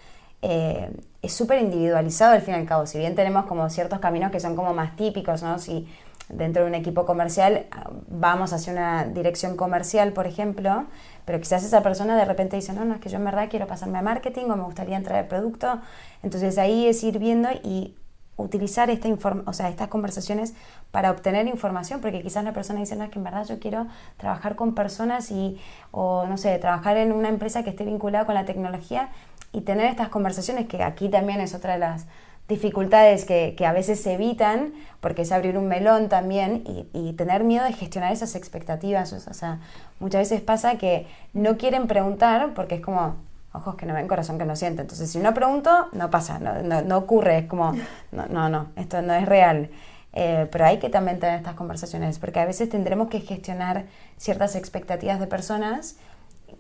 eh, 0.42 0.92
es 1.22 1.34
súper 1.34 1.62
individualizado 1.62 2.34
al 2.34 2.42
fin 2.42 2.54
y 2.54 2.58
al 2.58 2.66
cabo. 2.66 2.86
Si 2.86 2.98
bien 2.98 3.16
tenemos 3.16 3.46
como 3.46 3.70
ciertos 3.70 4.00
caminos 4.00 4.32
que 4.32 4.40
son 4.40 4.56
como 4.56 4.74
más 4.74 4.96
típicos, 4.96 5.44
¿no? 5.44 5.60
Si 5.60 5.88
dentro 6.30 6.64
de 6.64 6.70
un 6.70 6.76
equipo 6.76 7.06
comercial 7.06 7.66
ah, 7.72 7.90
vamos 8.08 8.54
hacia 8.54 8.72
una 8.72 9.06
dirección 9.06 9.58
comercial, 9.58 10.14
por 10.14 10.28
ejemplo, 10.28 10.86
pero 11.26 11.40
quizás 11.40 11.64
esa 11.64 11.82
persona 11.82 12.16
de 12.16 12.26
repente 12.26 12.56
dice, 12.56 12.74
no, 12.74 12.86
no, 12.86 12.96
es 12.96 13.02
que 13.02 13.10
yo 13.10 13.18
en 13.18 13.26
verdad 13.26 13.48
quiero 13.50 13.68
pasarme 13.68 13.98
a 13.98 14.02
marketing 14.02 14.46
o 14.46 14.56
me 14.56 14.64
gustaría 14.64 14.96
entrar 14.96 15.20
al 15.20 15.28
producto. 15.28 15.80
Entonces 16.24 16.58
ahí 16.58 16.88
es 16.88 17.04
ir 17.04 17.20
viendo 17.20 17.50
y 17.64 17.96
utilizar 18.38 18.90
esta 18.90 19.10
o 19.46 19.54
sea, 19.54 19.70
estas 19.70 19.90
conversaciones 19.90 20.54
para 20.92 21.12
obtener 21.12 21.46
información, 21.48 22.00
porque 22.00 22.22
quizás 22.22 22.44
la 22.44 22.54
persona 22.54 22.80
dice, 22.80 22.96
no, 22.96 23.04
es 23.04 23.10
que 23.10 23.20
en 23.20 23.26
verdad 23.26 23.46
yo 23.46 23.60
quiero 23.60 23.88
trabajar 24.16 24.56
con 24.56 24.74
personas 24.76 25.30
y, 25.32 25.60
o 25.92 26.26
no 26.26 26.38
sé, 26.38 26.58
trabajar 26.58 26.96
en 26.98 27.12
una 27.12 27.28
empresa 27.28 27.64
que 27.64 27.72
esté 27.72 27.84
vinculada 27.84 28.26
con 28.26 28.36
la 28.36 28.46
tecnología 28.46 29.10
y 29.52 29.62
tener 29.62 29.88
estas 29.88 30.10
conversaciones, 30.10 30.68
que 30.68 30.84
aquí 30.84 31.10
también 31.10 31.42
es 31.42 31.56
otra 31.56 31.74
de 31.74 31.80
las 31.80 32.06
dificultades 32.48 33.26
que, 33.26 33.54
que 33.56 33.66
a 33.66 33.74
veces 33.74 34.02
se 34.02 34.14
evitan, 34.14 34.74
porque 35.02 35.22
es 35.22 35.32
abrir 35.32 35.58
un 35.58 35.68
melón 35.68 36.10
también 36.10 36.64
y, 36.66 36.88
y 36.94 37.14
tener 37.14 37.44
miedo 37.44 37.64
de 37.64 37.74
gestionar 37.74 38.12
esas 38.12 38.36
expectativas. 38.36 39.14
O 39.14 39.34
sea, 39.34 39.60
muchas 40.00 40.22
veces 40.22 40.42
pasa 40.42 40.78
que 40.78 41.08
no 41.34 41.58
quieren 41.58 41.88
preguntar 41.88 42.54
porque 42.56 42.76
es 42.76 42.82
como, 42.82 43.16
ojos 43.54 43.76
que 43.76 43.86
no 43.86 43.94
ven, 43.94 44.08
corazón 44.08 44.38
que 44.38 44.46
no 44.46 44.56
siente. 44.56 44.82
Entonces, 44.82 45.12
si 45.12 45.20
no 45.20 45.34
pregunto, 45.34 45.88
no 45.94 46.10
pasa, 46.10 46.40
no, 46.40 46.82
no, 46.82 46.98
ocurre, 46.98 47.40
es 47.40 47.46
como, 47.46 47.74
no, 48.12 48.26
no, 48.28 48.50
no, 48.50 48.68
esto 48.76 49.02
no 49.02 49.14
es 49.14 49.26
real. 49.26 49.70
Eh, 50.14 50.48
pero 50.52 50.66
hay 50.66 50.80
que 50.80 50.90
también 50.90 51.20
tener 51.20 51.36
estas 51.36 51.56
conversaciones, 51.56 52.20
porque 52.20 52.40
a 52.40 52.46
veces 52.46 52.70
tendremos 52.70 53.10
que 53.10 53.20
gestionar 53.20 53.86
ciertas 54.18 54.56
expectativas 54.56 55.20
de 55.20 55.28
personas 55.28 55.98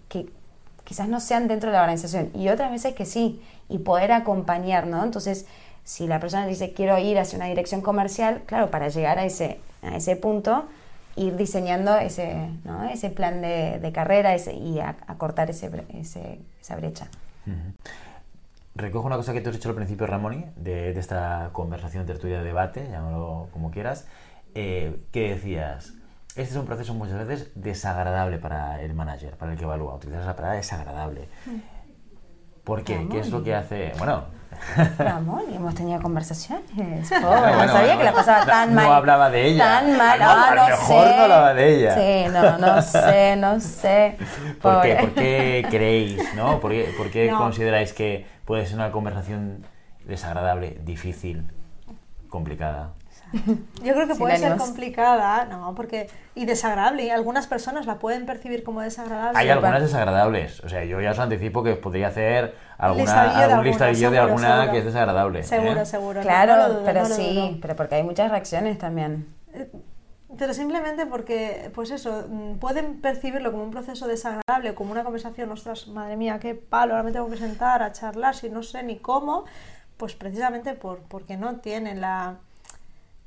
que 0.08 0.32
quizás 0.90 1.08
no 1.08 1.20
sean 1.20 1.48
dentro 1.48 1.70
de 1.70 1.76
la 1.76 1.84
organización 1.84 2.32
y 2.34 2.50
otras 2.50 2.72
veces 2.72 2.96
que 2.96 3.06
sí, 3.06 3.44
y 3.70 3.78
poder 3.78 4.12
acompañar, 4.12 4.88
¿no? 4.88 5.04
Entonces, 5.04 5.46
si 5.84 6.08
la 6.08 6.20
persona 6.20 6.48
dice 6.48 6.74
quiero 6.74 6.98
ir 6.98 7.20
hacia 7.20 7.38
una 7.38 7.46
dirección 7.46 7.82
comercial, 7.82 8.42
claro, 8.48 8.72
para 8.72 8.90
llegar 8.90 9.20
a 9.20 9.24
ese, 9.24 9.60
a 9.84 9.96
ese 9.96 10.16
punto, 10.16 10.66
ir 11.16 11.38
diseñando 11.38 11.96
ese, 11.96 12.50
¿no? 12.66 12.90
ese 12.90 13.12
plan 13.12 13.40
de, 13.40 13.92
carrera 13.94 14.34
ese, 14.34 14.56
y 14.56 14.80
acortar 14.80 15.52
ese, 15.52 15.70
ese, 15.94 16.40
esa 16.60 16.76
brecha. 16.76 17.08
Recojo 18.74 19.06
una 19.06 19.18
cosa 19.18 19.32
que 19.34 19.42
tú 19.42 19.50
has 19.50 19.56
dicho 19.56 19.70
al 19.70 19.76
principio, 19.76 20.08
Ramoni, 20.08 20.44
de, 20.56 20.92
de 20.92 21.00
esta 21.00 21.52
conversación, 21.54 22.08
tertulia, 22.08 22.42
debate, 22.42 22.88
llámalo 22.90 23.50
como 23.54 23.70
quieras, 23.70 24.08
eh, 24.56 25.00
que 25.12 25.36
decías, 25.36 25.94
este 26.36 26.41
es 26.41 26.55
un 26.55 26.65
proceso 26.65 26.93
muchas 26.93 27.27
veces 27.27 27.51
desagradable 27.55 28.38
para 28.38 28.82
el 28.82 28.93
manager, 28.93 29.36
para 29.36 29.51
el 29.51 29.57
que 29.57 29.63
evalúa. 29.63 29.95
Utilizas 29.95 30.25
la 30.25 30.36
palabra 30.36 30.57
desagradable. 30.57 31.27
Mm. 31.45 31.80
¿Por 32.63 32.84
qué? 32.84 33.07
¿Qué 33.09 33.19
es 33.19 33.30
lo 33.30 33.43
que 33.43 33.55
hace? 33.55 33.93
Bueno. 33.97 34.25
Ramón, 34.97 35.43
hemos 35.51 35.73
tenido 35.73 36.01
conversaciones. 36.01 37.09
no 37.21 37.67
sabía 37.67 37.97
que 37.97 38.03
la 38.03 38.13
pasaba 38.13 38.45
tan 38.45 38.75
mal. 38.75 38.86
No 38.86 38.93
hablaba 38.93 39.30
de 39.30 39.47
ella. 39.47 39.63
Tan 39.63 39.97
mal. 39.97 40.19
Ah, 40.21 40.53
no, 40.55 40.67
mejor 40.67 41.07
no 41.07 41.23
hablaba 41.23 41.53
de 41.53 41.75
ella. 41.75 41.95
Sí, 41.95 42.32
no, 42.32 42.57
no 42.57 42.82
sé, 42.82 43.36
no 43.36 43.59
sé. 43.59 44.17
¿Por 44.61 44.82
qué, 44.82 44.95
¿Por 44.95 45.13
qué 45.13 45.65
creéis, 45.69 46.36
no? 46.36 46.59
¿Por 46.59 46.71
qué, 46.71 46.93
por 46.97 47.09
qué 47.09 47.30
consideráis 47.30 47.93
que 47.93 48.25
puede 48.45 48.65
ser 48.65 48.75
una 48.75 48.91
conversación 48.91 49.65
desagradable, 50.05 50.80
difícil, 50.84 51.51
complicada? 52.30 52.93
Yo 53.84 53.93
creo 53.93 54.07
que 54.07 54.15
puede 54.15 54.38
ser 54.38 54.57
complicada, 54.57 55.45
no, 55.45 55.76
porque 55.76 56.07
y 56.36 56.45
desagradable. 56.45 57.03
Y 57.03 57.09
algunas 57.09 57.47
personas 57.47 57.86
la 57.86 57.99
pueden 57.99 58.26
percibir 58.26 58.63
como 58.63 58.82
desagradable. 58.82 59.38
Hay 59.38 59.49
algunas 59.49 59.82
desagradables. 59.82 60.61
O 60.61 60.70
sea, 60.70 60.84
yo 60.86 61.01
ya 61.01 61.11
os 61.11 61.20
anticipo 61.20 61.63
que 61.63 61.76
podría 61.76 62.07
hacer 62.07 62.55
alguna, 62.78 63.43
algún 63.43 63.65
listadillo 63.65 64.11
de 64.11 64.20
alguna 64.20 64.72
que 64.72 64.80
es 64.80 64.86
desagradable. 64.86 65.39
¿eh? 65.39 65.43
Seguro, 65.43 65.86
seguro. 65.86 66.22
Claro, 66.22 66.82
pero 66.86 67.05
sí, 67.05 67.59
pero 67.61 67.76
porque 67.76 67.95
hay 67.95 68.03
muchas 68.03 68.32
reacciones 68.32 68.78
también. 68.78 69.28
Eh, 69.53 69.70
pero 70.38 70.53
simplemente 70.53 71.05
porque, 71.05 71.72
pues 71.74 71.91
eso, 71.91 72.26
mm, 72.30 72.59
pueden 72.59 73.01
percibirlo 73.01 73.51
como 73.51 73.63
un 73.63 73.72
proceso 73.72 74.07
desagradable, 74.07 74.76
como 74.76 74.91
una 74.91 75.03
conversación, 75.03 75.51
ostras, 75.51 75.88
madre 75.88 76.17
mía, 76.17 76.39
qué 76.39 76.55
palo, 76.55 76.93
ahora 76.93 77.03
me 77.03 77.11
tengo 77.11 77.30
que 77.30 77.38
sentar 77.38 77.82
a 77.82 77.91
charlar 77.91 78.36
si 78.36 78.49
no 78.49 78.61
sé 78.61 78.84
ni 78.84 78.97
cómo, 78.97 79.45
pues 79.97 80.15
precisamente 80.15 80.74
por, 80.76 80.99
porque 80.99 81.36
no 81.36 81.57
tienen 81.57 81.99
la, 81.99 82.38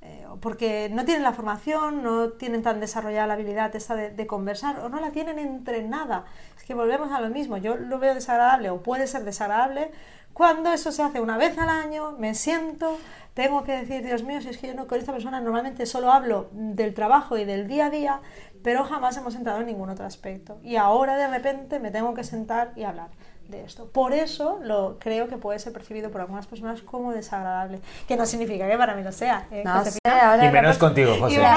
eh, 0.03 0.27
porque 0.41 0.89
no 0.91 1.05
tienen 1.05 1.23
la 1.23 1.33
formación, 1.33 2.03
no 2.03 2.31
tienen 2.31 2.63
tan 2.63 2.81
desarrollada 2.81 3.29
la 3.29 3.35
habilidad 3.35 3.75
esta 3.77 3.95
de, 3.95 4.27
conversar 4.27 4.81
o 4.81 4.89
no 4.89 5.01
la 5.01 5.11
tienen 5.13 5.39
entrenada. 5.39 6.25
Es 6.57 6.65
que 6.65 6.75
volvemos 6.75 7.13
a 7.13 7.21
lo 7.21 7.29
mismo, 7.29 7.57
yo 7.57 7.77
lo 7.77 7.99
veo 7.99 8.15
desagradable 8.15 8.71
o 8.71 8.83
puede 8.83 9.07
ser 9.07 9.25
desagradable 9.25 9.93
cuando 10.33 10.73
eso 10.73 10.91
se 10.93 11.03
hace 11.03 11.21
una 11.21 11.37
vez 11.37 11.57
al 11.59 11.69
año, 11.69 12.13
me 12.19 12.35
siento, 12.35 12.99
tengo 13.35 13.65
que 13.65 13.73
decir, 13.73 14.03
Dios 14.03 14.23
mío, 14.23 14.41
si 14.41 14.49
es 14.49 14.59
que 14.59 14.69
yo 14.69 14.75
no 14.75 14.87
con 14.87 14.99
esta 14.99 15.13
persona 15.13 15.41
normalmente 15.41 15.87
solo 15.87 16.11
hablo 16.11 16.49
del 16.53 16.95
trabajo 16.95 17.37
y 17.39 17.45
del 17.45 17.69
día 17.69 17.87
a 17.87 17.91
día, 17.91 18.21
pero 18.65 18.83
jamás 18.85 19.17
hemos 19.19 19.35
entrado 19.35 19.61
en 19.61 19.67
ningún 19.67 19.91
otro 19.91 20.07
aspecto. 20.07 20.59
Y 20.63 20.77
ahora 20.77 21.17
de 21.17 21.29
repente 21.29 21.79
me 21.79 21.91
tengo 21.91 22.15
que 22.15 22.25
sentar 22.25 22.73
y 22.75 22.85
hablar 22.85 23.11
de 23.53 23.65
esto. 23.65 23.87
Por 23.87 24.13
eso 24.13 24.59
lo 24.63 24.97
creo 24.99 25.29
que 25.29 25.37
puede 25.37 25.61
ser 25.61 25.73
percibido 25.73 26.11
por 26.11 26.21
algunas 26.21 26.47
personas 26.49 26.83
como 26.83 27.13
desagradable, 27.13 27.81
que 28.09 28.17
no 28.17 28.27
significa 28.27 28.69
que 28.69 28.77
para 28.77 28.97
mí 28.97 29.05
lo 29.05 29.13
sea. 29.13 29.47
¿eh? 29.53 29.63
No 29.65 29.85
sé, 29.85 29.99
ahora 30.05 30.47
y 30.47 30.51
menos 30.51 30.79
contigo, 30.79 31.15
José. 31.21 31.41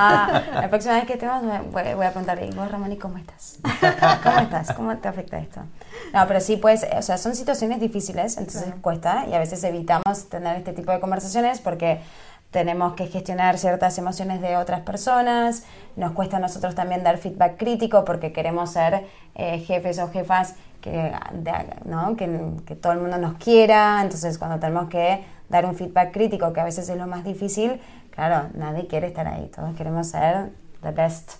Ah, 0.00 0.42
la, 0.54 0.68
próxima 0.68 0.94
vez 0.94 1.04
que 1.04 1.16
te 1.16 1.26
voy, 1.26 1.38
voy, 1.70 2.06
a 2.06 2.10
preguntarle, 2.10 2.46
¿y 2.46 2.50
vos, 2.50 2.70
Ramón, 2.70 2.92
y 2.92 2.96
cómo 2.96 3.18
estás? 3.18 3.58
¿Cómo 4.22 4.38
estás? 4.38 4.72
¿Cómo 4.72 4.96
te 4.96 5.08
afecta 5.08 5.38
esto? 5.38 5.60
No, 6.12 6.26
pero 6.26 6.40
sí, 6.40 6.56
pues, 6.56 6.86
o 6.96 7.02
sea, 7.02 7.18
son 7.18 7.34
situaciones 7.34 7.80
difíciles, 7.80 8.36
entonces 8.38 8.72
cuesta 8.80 9.26
y 9.28 9.34
a 9.34 9.38
veces 9.38 9.62
evitamos 9.64 10.28
tener 10.28 10.56
este 10.56 10.72
tipo 10.72 10.92
de 10.92 11.00
conversaciones 11.00 11.60
porque 11.60 12.00
tenemos 12.50 12.94
que 12.94 13.06
gestionar 13.06 13.58
ciertas 13.58 13.98
emociones 13.98 14.40
de 14.40 14.56
otras 14.56 14.80
personas, 14.80 15.64
nos 15.96 16.12
cuesta 16.12 16.38
a 16.38 16.40
nosotros 16.40 16.74
también 16.74 17.02
dar 17.02 17.18
feedback 17.18 17.58
crítico 17.58 18.04
porque 18.04 18.32
queremos 18.32 18.72
ser 18.72 19.06
eh, 19.34 19.58
jefes 19.60 19.98
o 19.98 20.08
jefas 20.08 20.54
que, 20.90 21.12
¿no? 21.84 22.16
que, 22.16 22.52
que, 22.66 22.76
todo 22.76 22.92
el 22.92 23.00
mundo 23.00 23.18
nos 23.18 23.34
quiera, 23.34 24.00
entonces 24.02 24.38
cuando 24.38 24.58
tenemos 24.58 24.88
que 24.88 25.24
dar 25.48 25.64
un 25.66 25.74
feedback 25.74 26.12
crítico, 26.12 26.52
que 26.52 26.60
a 26.60 26.64
veces 26.64 26.88
es 26.88 26.96
lo 26.96 27.06
más 27.06 27.24
difícil, 27.24 27.80
claro, 28.10 28.48
nadie 28.54 28.86
quiere 28.86 29.08
estar 29.08 29.26
ahí, 29.26 29.50
todos 29.54 29.74
queremos 29.76 30.08
ser 30.08 30.50
the 30.82 30.90
best, 30.90 31.32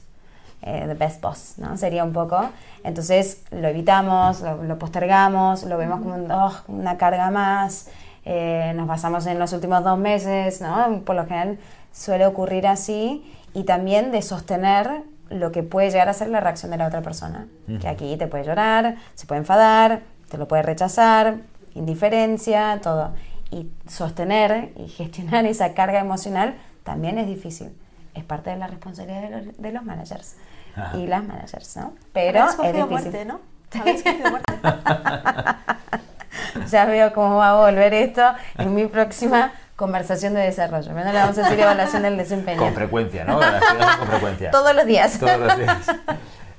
eh, 0.62 0.84
the 0.86 0.94
best 0.94 1.20
boss, 1.20 1.54
¿no? 1.58 1.76
Sería 1.76 2.04
un 2.04 2.12
poco, 2.12 2.40
entonces 2.84 3.42
lo 3.50 3.68
evitamos, 3.68 4.40
lo, 4.40 4.78
postergamos, 4.78 5.64
lo 5.64 5.76
vemos 5.76 6.00
como 6.00 6.14
oh, 6.14 6.52
una 6.68 6.96
carga 6.96 7.30
más, 7.30 7.88
eh, 8.24 8.72
nos 8.76 8.86
basamos 8.86 9.26
en 9.26 9.38
los 9.38 9.52
últimos 9.52 9.84
dos 9.84 9.98
meses, 9.98 10.60
¿no? 10.60 11.02
Por 11.04 11.16
lo 11.16 11.24
general 11.24 11.58
suele 11.92 12.26
ocurrir 12.26 12.66
así, 12.66 13.24
y 13.54 13.64
también 13.64 14.12
de 14.12 14.22
sostener 14.22 15.02
lo 15.30 15.52
que 15.52 15.62
puede 15.62 15.90
llegar 15.90 16.08
a 16.08 16.12
ser 16.12 16.28
la 16.28 16.40
reacción 16.40 16.70
de 16.70 16.78
la 16.78 16.86
otra 16.86 17.02
persona. 17.02 17.46
Que 17.80 17.88
aquí 17.88 18.16
te 18.16 18.26
puede 18.26 18.44
llorar, 18.44 18.96
se 19.14 19.26
puede 19.26 19.40
enfadar, 19.40 20.02
te 20.30 20.38
lo 20.38 20.48
puede 20.48 20.62
rechazar, 20.62 21.38
indiferencia, 21.74 22.80
todo. 22.82 23.14
Y 23.50 23.70
sostener 23.88 24.72
y 24.76 24.88
gestionar 24.88 25.46
esa 25.46 25.74
carga 25.74 26.00
emocional 26.00 26.54
también 26.84 27.18
es 27.18 27.26
difícil. 27.26 27.76
Es 28.14 28.24
parte 28.24 28.50
de 28.50 28.56
la 28.56 28.66
responsabilidad 28.66 29.22
de 29.22 29.30
los, 29.30 29.58
de 29.58 29.72
los 29.72 29.84
managers 29.84 30.36
y 30.94 31.06
las 31.06 31.24
managers, 31.24 31.76
¿no? 31.76 31.92
Pero 32.12 32.46
es 32.46 32.56
difícil. 32.56 32.86
Muerte, 32.86 33.24
¿no? 33.24 33.40
ya 36.70 36.86
veo 36.86 37.12
cómo 37.12 37.36
va 37.36 37.50
a 37.50 37.70
volver 37.70 37.92
esto 37.92 38.22
en 38.56 38.74
mi 38.74 38.86
próxima 38.86 39.52
conversación 39.78 40.34
de 40.34 40.40
desarrollo. 40.40 40.92
No 40.92 41.04
le 41.04 41.12
vamos 41.12 41.38
a 41.38 41.42
decir 41.42 41.60
evaluación 41.60 42.02
del 42.02 42.16
desempeño. 42.16 42.58
Con 42.58 42.74
frecuencia, 42.74 43.24
¿no? 43.24 43.38
con 43.38 44.08
frecuencia. 44.08 44.50
Todos 44.58 44.74
los 44.74 44.84
días. 44.84 45.16
Todos 45.20 45.38
los 45.38 45.56
días. 45.56 45.86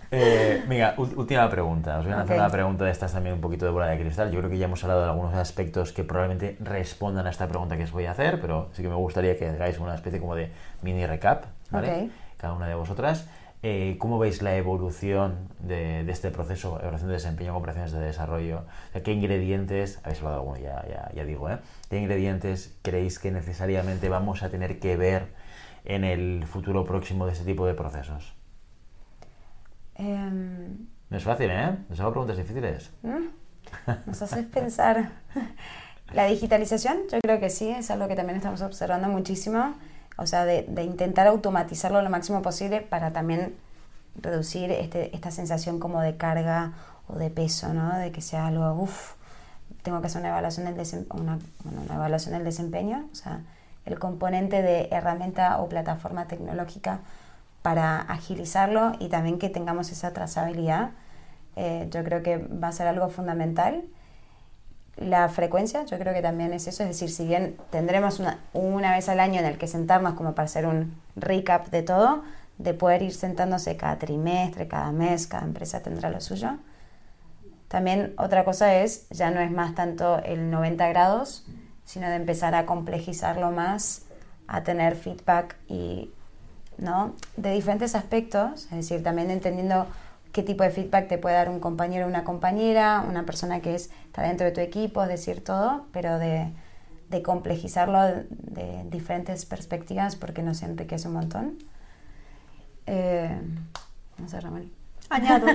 Eh, 0.10 0.64
venga, 0.68 0.96
última 0.98 1.50
pregunta. 1.50 2.00
Os 2.00 2.06
voy 2.06 2.14
a 2.14 2.22
hacer 2.22 2.38
una 2.38 2.50
pregunta 2.50 2.86
de 2.86 2.92
estas 2.92 3.12
también 3.12 3.36
un 3.36 3.42
poquito 3.42 3.66
de 3.66 3.72
bola 3.72 3.88
de 3.88 4.00
cristal. 4.00 4.32
Yo 4.32 4.40
creo 4.40 4.50
que 4.50 4.58
ya 4.58 4.66
hemos 4.66 4.82
hablado 4.86 5.02
de 5.02 5.10
algunos 5.10 5.36
aspectos 5.36 5.92
que 5.92 6.06
probablemente 6.06 6.56
respondan 6.62 7.28
a 7.28 7.30
esta 7.30 7.46
pregunta 7.48 7.76
que 7.76 7.84
os 7.84 7.92
voy 7.92 8.06
a 8.06 8.12
hacer, 8.12 8.40
pero 8.40 8.70
sí 8.72 8.82
que 8.82 8.88
me 8.88 8.96
gustaría 8.96 9.38
que 9.38 9.50
hagáis 9.50 9.78
una 9.80 9.96
especie 9.96 10.22
como 10.22 10.36
de 10.36 10.52
mini 10.82 11.06
recap, 11.06 11.44
¿vale? 11.72 12.10
Cada 12.38 12.54
una 12.54 12.68
de 12.68 12.76
vosotras. 12.76 13.28
Eh, 13.62 13.98
¿Cómo 14.00 14.20
veis 14.20 14.42
la 14.42 14.56
evolución 14.56 15.50
de, 15.60 16.10
este 16.10 16.32
proceso, 16.32 16.80
evaluación 16.80 17.10
de 17.10 17.16
desempeño, 17.16 17.58
operaciones 17.58 17.92
de 17.92 18.00
desarrollo? 18.00 18.64
¿Qué 19.04 19.12
ingredientes, 19.12 20.00
habéis 20.04 20.20
hablado 20.20 20.36
de 20.36 20.40
alguno, 20.40 20.58
ya, 20.60 21.12
ya, 21.14 21.26
digo, 21.26 21.50
¿eh? 21.50 21.60
¿qué 21.90 22.00
ingredientes 22.00 22.78
creéis 22.82 23.20
que 23.20 23.32
necesariamente 23.32 24.08
vamos 24.08 24.44
a 24.44 24.50
tener 24.50 24.80
que 24.80 24.96
ver 24.96 25.28
en 25.84 26.06
el 26.06 26.46
futuro 26.46 26.86
próximo 26.86 27.26
de 27.26 27.34
este 27.34 27.44
tipo 27.44 27.66
de 27.66 27.74
procesos? 27.74 28.34
Em, 29.96 30.88
no 31.10 31.18
es 31.18 31.24
fácil, 31.24 31.50
¿eh? 31.52 31.76
Nos 31.90 32.00
hago 32.00 32.12
preguntas 32.12 32.38
difíciles. 32.38 32.92
¿Mm? 33.04 33.28
Nos 34.06 34.22
haces 34.22 34.46
pensar. 34.46 35.12
La 36.14 36.26
digitalización, 36.26 37.00
yo 37.12 37.20
creo 37.22 37.42
que 37.42 37.50
sí, 37.50 37.70
es 37.70 37.92
algo 37.92 38.08
que 38.08 38.16
también 38.16 38.38
estamos 38.38 38.62
observando 38.62 39.10
muchísimo 39.10 39.76
o 40.20 40.28
sea, 40.28 40.46
de, 40.46 40.66
intentar 40.84 41.28
automatizarlo 41.28 42.02
lo 42.02 42.10
máximo 42.10 42.42
posible 42.42 42.82
para 42.82 43.12
también 43.12 43.56
reducir 44.16 44.72
este, 44.72 45.16
esta 45.16 45.32
sensación 45.32 45.80
como 45.80 46.02
de 46.02 46.18
carga 46.18 46.74
o 47.08 47.16
de 47.16 47.30
peso, 47.30 47.74
¿no? 47.74 47.98
De 47.98 48.12
que 48.12 48.22
sea 48.22 48.48
algo, 48.48 48.74
uff, 48.74 49.14
tengo 49.82 50.02
que 50.02 50.08
hacer 50.08 50.22
una 50.22 50.30
evaluación 50.30 50.66
del, 50.66 51.08
una, 51.12 51.40
una 51.64 51.96
evaluación 51.96 52.34
del 52.34 52.44
desempeño, 52.44 53.08
o 53.12 53.16
sea, 53.16 53.42
el 53.86 53.98
componente 53.98 54.62
de 54.62 54.90
herramienta 54.92 55.60
o 55.60 55.70
plataforma 55.70 56.28
tecnológica 56.28 57.00
para 57.62 58.02
agilizarlo 58.02 58.94
y 59.00 59.10
también 59.10 59.40
que 59.40 59.50
tengamos 59.50 59.92
esa 59.92 60.14
trazabilidad, 60.14 60.92
eh, 61.56 61.88
yo 61.92 62.04
creo 62.04 62.24
que 62.24 62.38
va 62.38 62.70
a 62.70 62.72
ser 62.72 62.88
algo 62.88 63.10
fundamental 63.10 63.84
la 65.00 65.30
frecuencia, 65.30 65.86
yo 65.86 65.98
creo 65.98 66.14
que 66.14 66.22
también 66.22 66.54
es 66.54 66.68
eso, 66.68 66.84
es 66.84 66.90
decir, 66.90 67.10
si 67.10 67.26
bien 67.26 67.58
tendremos 67.70 68.20
una, 68.20 68.40
una 68.54 68.94
vez 68.94 69.08
al 69.10 69.20
año 69.20 69.40
en 69.40 69.46
el 69.46 69.58
que 69.58 69.68
sentarnos 69.68 70.14
como 70.14 70.36
para 70.36 70.46
hacer 70.46 70.66
un 70.66 70.96
recap 71.16 71.70
de 71.70 71.84
todo, 71.84 72.24
de 72.58 72.74
poder 72.74 73.02
ir 73.02 73.14
sentándose 73.14 73.78
cada 73.78 73.98
trimestre, 73.98 74.68
cada 74.68 74.92
mes, 74.92 75.28
cada 75.28 75.46
empresa 75.46 75.82
tendrá 75.82 76.10
lo 76.10 76.20
suyo. 76.20 76.58
También 77.70 78.14
otra 78.18 78.44
cosa 78.44 78.76
es, 78.76 79.08
ya 79.10 79.32
no 79.32 79.40
es 79.40 79.52
más 79.52 79.76
tanto 79.76 80.22
el 80.24 80.50
90 80.52 80.88
grados, 80.90 81.46
sino 81.86 82.10
de 82.10 82.16
empezar 82.16 82.54
a 82.56 82.66
complejizarlo 82.66 83.52
más, 83.52 84.04
a 84.48 84.64
tener 84.64 84.96
feedback 84.96 85.56
y, 85.68 86.12
¿no? 86.78 87.14
de 87.38 87.52
diferentes 87.52 87.96
aspectos, 87.96 88.66
es 88.66 88.72
decir, 88.72 89.04
también 89.04 89.32
entendiendo 89.32 89.86
qué 90.32 90.44
tipo 90.44 90.64
de 90.64 90.70
feedback 90.70 91.08
te 91.08 91.18
puede 91.18 91.36
dar 91.36 91.50
un 91.50 91.60
compañero 91.60 92.06
o 92.06 92.10
una 92.10 92.24
compañera, 92.24 93.04
una 93.08 93.26
persona 93.26 93.62
que 93.62 93.76
es, 93.76 93.90
está 94.06 94.24
dentro 94.24 94.46
de 94.46 94.52
tu 94.52 94.62
equipo, 94.62 95.04
es 95.04 95.10
decir, 95.10 95.44
todo, 95.44 95.86
pero 95.92 96.20
de, 96.20 96.52
de 97.10 97.22
complejizarlo 97.24 98.00
de, 98.30 98.84
diferentes 98.86 99.46
perspectivas 99.46 100.16
porque 100.16 100.44
nos 100.44 100.62
enriquece 100.62 101.08
un 101.08 101.16
montón. 101.16 101.58
Eh, 102.86 103.36
no 104.18 104.28
sé, 104.28 104.40
Ramón. 104.40 104.72
Añado, 105.10 105.48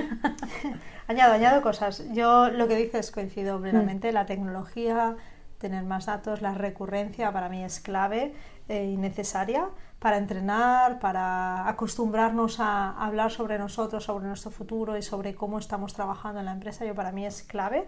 añado, 1.07 1.33
añado 1.33 1.61
cosas. 1.61 2.03
Yo 2.13 2.49
lo 2.49 2.67
que 2.67 2.75
dices 2.75 3.11
coincido 3.11 3.61
plenamente, 3.61 4.11
la 4.11 4.25
tecnología, 4.25 5.15
tener 5.59 5.83
más 5.83 6.07
datos, 6.07 6.41
la 6.41 6.53
recurrencia 6.53 7.31
para 7.31 7.47
mí 7.47 7.63
es 7.63 7.79
clave 7.79 8.33
eh, 8.67 8.91
y 8.93 8.97
necesaria 8.97 9.69
para 9.99 10.17
entrenar, 10.17 10.99
para 10.99 11.67
acostumbrarnos 11.67 12.59
a 12.59 12.91
hablar 12.91 13.31
sobre 13.31 13.57
nosotros, 13.57 14.03
sobre 14.03 14.27
nuestro 14.27 14.51
futuro 14.51 14.97
y 14.97 15.01
sobre 15.01 15.33
cómo 15.33 15.57
estamos 15.57 15.93
trabajando 15.93 16.39
en 16.39 16.45
la 16.45 16.51
empresa, 16.51 16.85
yo 16.85 16.93
para 16.93 17.11
mí 17.11 17.25
es 17.25 17.41
clave. 17.43 17.87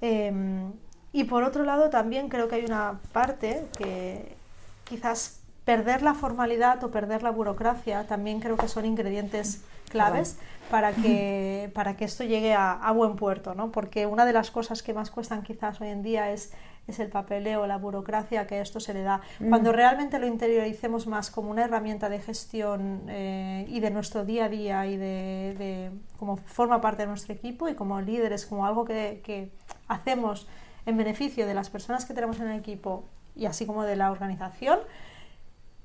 Em, 0.00 0.72
y 1.12 1.24
por 1.24 1.44
otro 1.44 1.64
lado, 1.64 1.90
también 1.90 2.28
creo 2.28 2.48
que 2.48 2.56
hay 2.56 2.64
una 2.64 3.00
parte 3.12 3.66
que 3.76 4.36
quizás 4.84 5.40
perder 5.64 6.02
la 6.02 6.14
formalidad 6.14 6.82
o 6.82 6.90
perder 6.90 7.22
la 7.22 7.30
burocracia 7.30 8.06
también 8.06 8.40
creo 8.40 8.56
que 8.56 8.66
son 8.66 8.84
ingredientes 8.84 9.62
claves 9.88 10.38
para 10.70 10.92
que, 11.02 11.70
para 11.74 11.96
que 11.96 12.06
esto 12.06 12.24
llegue 12.24 12.54
a, 12.54 12.72
a, 12.72 12.90
buen 12.92 13.14
puerto, 13.14 13.54
¿no? 13.54 13.70
Porque 13.70 14.06
una 14.06 14.26
de 14.26 14.32
las 14.32 14.50
cosas 14.50 14.82
que 14.82 14.94
más 14.94 15.10
cuestan 15.10 15.42
quizás 15.42 15.80
hoy 15.80 15.88
en 15.88 16.02
día 16.02 16.32
es 16.32 16.52
es 16.90 17.00
el 17.00 17.08
papeleo, 17.08 17.66
la 17.66 17.78
burocracia 17.78 18.46
que 18.46 18.60
esto 18.60 18.80
se 18.80 18.94
le 18.94 19.02
da. 19.02 19.20
Mm. 19.38 19.48
Cuando 19.48 19.72
realmente 19.72 20.18
lo 20.18 20.26
interioricemos 20.26 21.06
más 21.06 21.30
como 21.30 21.50
una 21.50 21.64
herramienta 21.64 22.08
de 22.08 22.20
gestión 22.20 23.02
eh, 23.08 23.64
y 23.68 23.80
de 23.80 23.90
nuestro 23.90 24.24
día 24.24 24.44
a 24.44 24.48
día 24.48 24.86
y 24.86 24.96
de, 24.96 25.90
como 26.18 26.36
forma 26.36 26.80
parte 26.80 27.02
de 27.02 27.08
nuestro 27.08 27.34
equipo 27.34 27.68
y 27.68 27.74
como 27.74 28.00
líderes, 28.00 28.46
como 28.46 28.66
algo 28.66 28.84
que, 28.84 29.22
que 29.24 29.50
hacemos 29.88 30.46
en 30.86 30.96
beneficio 30.96 31.46
de 31.46 31.54
las 31.54 31.70
personas 31.70 32.04
que 32.04 32.14
tenemos 32.14 32.40
en 32.40 32.48
el 32.48 32.58
equipo 32.58 33.04
y 33.36 33.46
así 33.46 33.66
como 33.66 33.84
de 33.84 33.96
la 33.96 34.10
organización, 34.10 34.80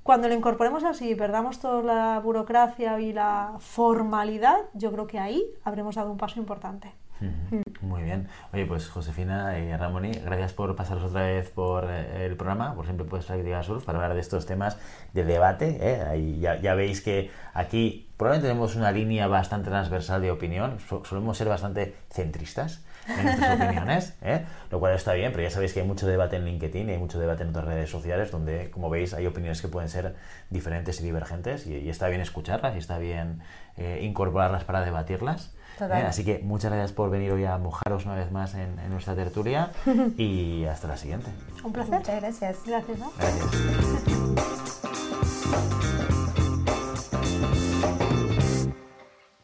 cuando 0.05 0.27
lo 0.27 0.35
incorporemos 0.35 0.83
así 0.83 1.09
y 1.09 1.15
perdamos 1.15 1.59
toda 1.59 1.81
la 1.81 2.19
burocracia 2.19 2.99
y 2.99 3.11
la 3.11 3.55
formalidad, 3.57 4.57
yo 4.75 4.91
creo 4.91 5.07
que 5.07 5.17
ahí 5.17 5.43
habremos 5.63 5.95
dado 5.95 6.11
un 6.11 6.17
paso 6.17 6.39
importante. 6.39 6.93
Muy 7.81 8.03
bien. 8.03 8.27
Oye, 8.53 8.65
pues 8.65 8.89
Josefina 8.89 9.57
y 9.59 9.75
Ramoni, 9.75 10.11
gracias 10.11 10.53
por 10.53 10.75
pasaros 10.75 11.03
otra 11.03 11.21
vez 11.23 11.49
por 11.49 11.85
eh, 11.89 12.25
el 12.25 12.35
programa, 12.35 12.75
por 12.75 12.85
siempre 12.85 13.05
puedes 13.05 13.25
practicar 13.25 13.63
surf 13.63 13.83
para 13.85 13.99
hablar 13.99 14.15
de 14.15 14.21
estos 14.21 14.45
temas 14.45 14.77
de 15.13 15.23
debate. 15.23 15.77
¿eh? 15.79 16.37
ya, 16.39 16.59
ya, 16.59 16.75
veis 16.75 17.01
que 17.01 17.31
aquí 17.53 18.09
probablemente 18.17 18.49
tenemos 18.49 18.75
una 18.75 18.91
línea 18.91 19.27
bastante 19.27 19.69
transversal 19.69 20.21
de 20.21 20.31
opinión, 20.31 20.77
solemos 21.03 21.37
ser 21.37 21.47
bastante 21.47 21.95
centristas 22.09 22.83
en 23.07 23.25
nuestras 23.25 23.55
opiniones, 23.61 24.17
¿eh? 24.21 24.45
lo 24.71 24.79
cual 24.79 24.95
está 24.95 25.13
bien, 25.13 25.31
pero 25.31 25.43
ya 25.43 25.49
sabéis 25.49 25.73
que 25.73 25.81
hay 25.81 25.87
mucho 25.87 26.07
debate 26.07 26.37
en 26.37 26.45
LinkedIn 26.45 26.89
y 26.89 26.93
hay 26.93 26.97
mucho 26.97 27.19
debate 27.19 27.43
en 27.43 27.49
otras 27.49 27.65
redes 27.65 27.89
sociales 27.89 28.31
donde, 28.31 28.69
como 28.71 28.89
veis, 28.89 29.13
hay 29.13 29.25
opiniones 29.25 29.61
que 29.61 29.67
pueden 29.67 29.89
ser 29.89 30.15
diferentes 30.49 30.99
y 30.99 31.03
divergentes 31.03 31.67
y, 31.67 31.89
está 31.89 32.07
bien 32.07 32.21
escucharlas 32.21 32.75
y 32.75 32.79
está 32.79 32.97
bien 32.97 33.41
eh, 33.77 33.99
incorporarlas 34.01 34.63
para 34.63 34.83
debatirlas. 34.83 35.54
Así 35.79 36.23
que 36.23 36.39
muchas 36.39 36.71
gracias 36.71 36.91
por 36.93 37.09
venir 37.09 37.31
hoy 37.31 37.45
a 37.45 37.57
mojaros 37.57 38.05
una 38.05 38.15
vez 38.15 38.31
más 38.31 38.53
en, 38.55 38.79
en 38.79 38.89
nuestra 38.89 39.15
tertulia 39.15 39.71
y 40.17 40.65
hasta 40.65 40.87
la 40.87 40.97
siguiente. 40.97 41.27
Un 41.63 41.73
placer. 41.73 41.95
Muchas 41.95 42.21
gracias. 42.21 42.57
Gracias. 42.65 42.99
¿no? 42.99 43.11
Gracias. 43.17 43.51